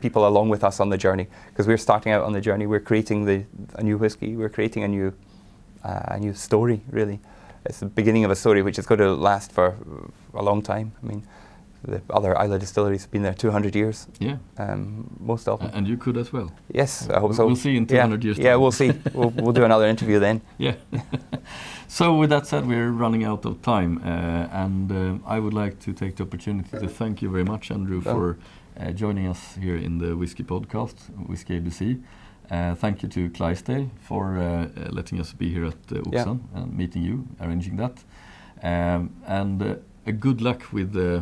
people 0.00 0.22
along 0.26 0.48
with 0.48 0.64
us 0.64 0.80
on 0.80 0.88
the 0.88 0.96
journey 0.96 1.26
because 1.50 1.66
we're 1.68 1.76
starting 1.88 2.12
out 2.14 2.22
on 2.24 2.32
the 2.32 2.40
journey. 2.40 2.66
We're 2.66 2.80
creating 2.90 3.26
the, 3.26 3.44
a 3.74 3.82
new 3.82 3.98
whiskey. 3.98 4.36
We're 4.36 4.48
creating 4.58 4.84
a 4.84 4.88
new, 4.88 5.12
uh, 5.84 6.16
a 6.16 6.18
new 6.18 6.32
story. 6.34 6.80
Really, 6.90 7.18
it's 7.66 7.80
the 7.80 7.86
beginning 8.00 8.24
of 8.24 8.30
a 8.30 8.34
story 8.36 8.62
which 8.62 8.78
is 8.78 8.86
going 8.86 9.00
to 9.00 9.12
last 9.30 9.52
for 9.52 9.74
a 10.32 10.42
long 10.42 10.62
time. 10.62 10.92
I 11.02 11.06
mean, 11.06 11.22
the 11.86 12.00
other 12.08 12.32
Islay 12.42 12.58
distilleries 12.58 13.02
have 13.02 13.10
been 13.10 13.22
there 13.22 13.34
200 13.34 13.76
years, 13.76 14.06
Yeah. 14.18 14.36
um, 14.56 15.04
most 15.20 15.46
of 15.48 15.60
them. 15.60 15.70
And 15.74 15.86
you 15.86 15.98
could 15.98 16.16
as 16.16 16.32
well. 16.32 16.50
yes, 16.74 17.08
I 17.10 17.20
hope 17.20 17.30
we- 17.30 17.36
so. 17.36 17.46
we'll 17.46 17.56
see 17.56 17.76
in 17.76 17.82
Yeah, 17.82 18.06
200 18.06 18.24
years' 18.24 18.38
Yeah, 18.38 18.52
time. 18.52 18.60
we'll 18.62 18.72
see. 18.72 18.92
we'll, 19.12 19.28
we'll 19.42 19.52
do 19.52 19.64
another 19.64 19.86
interview 19.88 20.18
then. 20.20 20.40
Yeah. 20.58 20.74
so 21.94 22.16
with 22.16 22.30
that 22.30 22.46
said, 22.46 22.66
we're 22.66 22.90
running 22.90 23.22
out 23.24 23.44
of 23.44 23.62
time, 23.62 23.98
uh, 24.04 24.64
and 24.64 24.90
um 24.90 25.22
I 25.26 25.38
would 25.38 25.54
like 25.54 25.78
to 25.86 25.92
take 25.92 26.16
the 26.16 26.24
opportunity 26.24 26.70
to 26.78 26.88
thank 26.88 27.22
you 27.22 27.30
very 27.30 27.44
much, 27.44 27.70
Andrew, 27.70 28.00
for 28.00 28.36
uh, 28.80 28.90
joining 28.90 29.28
us 29.28 29.42
here 29.60 29.76
in 29.76 29.98
the 29.98 30.16
Whiskey 30.16 30.42
Podcast, 30.42 30.96
Whiskey 31.28 31.60
ABC. 31.60 32.02
Uh, 32.50 32.74
thank 32.74 33.02
you 33.02 33.08
to 33.08 33.30
Clydesdale 33.30 33.90
for 34.00 34.36
uh, 34.36 34.42
uh, 34.42 34.90
letting 34.90 35.20
us 35.20 35.32
be 35.32 35.48
here 35.52 35.66
at 35.66 35.92
uh. 35.92 36.02
Oxen 36.08 36.40
and 36.54 36.76
meeting 36.76 37.02
you, 37.02 37.26
arranging 37.40 37.76
that. 37.76 38.04
Um, 38.62 39.10
and 39.26 39.62
uh, 39.62 40.10
good 40.18 40.40
luck 40.40 40.72
with 40.72 40.96
uh, 40.96 41.00
uh, 41.00 41.20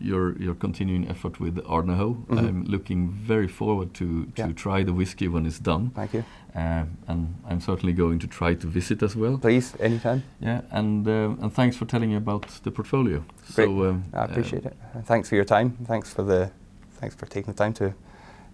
your 0.00 0.36
your 0.38 0.54
continuing 0.54 1.08
effort 1.08 1.40
with 1.40 1.58
Ardnahoe. 1.66 2.14
Mhm. 2.28 2.38
I'm 2.38 2.64
looking 2.64 3.10
very 3.28 3.48
forward 3.48 3.92
to, 3.94 4.04
to 4.36 4.42
Yeah. 4.42 4.52
try 4.54 4.84
the 4.84 4.92
whiskey 4.92 5.28
when 5.28 5.46
it's 5.46 5.58
done. 5.62 5.90
Thank 5.94 6.12
you. 6.14 6.24
Um, 6.54 6.88
and 7.08 7.34
I'm 7.50 7.60
certainly 7.60 7.92
going 7.92 8.18
to 8.20 8.26
try 8.26 8.54
to 8.54 8.66
visit 8.66 9.02
as 9.02 9.14
well. 9.16 9.38
Please, 9.38 9.74
anytime. 9.80 10.22
Yeah, 10.40 10.60
and 10.70 11.06
um, 11.08 11.38
and 11.42 11.52
thanks 11.52 11.76
for 11.76 11.86
telling 11.86 12.10
me 12.10 12.16
about 12.16 12.46
the 12.62 12.70
portfolio. 12.70 13.18
Great. 13.54 13.66
So 13.66 13.90
um, 13.90 14.02
I 14.14 14.24
appreciate 14.24 14.64
it. 14.64 14.76
Uh, 14.94 15.02
Thanks 15.02 15.28
for 15.28 15.34
your 15.36 15.44
time. 15.44 15.70
Thanks 15.86 16.12
for 16.14 16.24
the, 16.24 16.50
thanks 17.00 17.14
for 17.16 17.26
taking 17.26 17.52
the 17.54 17.58
time 17.64 17.72
to 17.74 17.84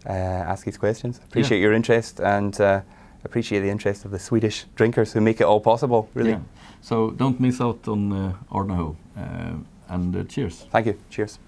uh, 0.07 0.51
ask 0.53 0.64
these 0.64 0.78
questions. 0.78 1.20
Appreciate 1.28 1.61
your 1.61 1.72
interest 1.72 2.20
and 2.20 2.61
uh, 2.61 2.80
appreciate 3.24 3.61
the 3.62 3.70
interest 3.70 4.05
of 4.05 4.11
the 4.11 4.18
Swedish 4.18 4.66
drinkers 4.74 5.12
who 5.12 5.20
make 5.20 5.41
it 5.41 5.45
all 5.47 5.61
possible. 5.61 6.09
Really. 6.14 6.30
Yeah. 6.30 6.41
So 6.80 7.11
don't 7.11 7.39
miss 7.41 7.61
out 7.61 7.87
on 7.89 8.12
uh, 8.12 8.33
Ardnahoe. 8.51 8.97
Uh, 9.16 9.53
and 9.93 10.16
uh, 10.16 10.24
cheers. 10.24 10.66
Thank 10.70 10.86
you. 10.86 10.99
Cheers. 11.11 11.38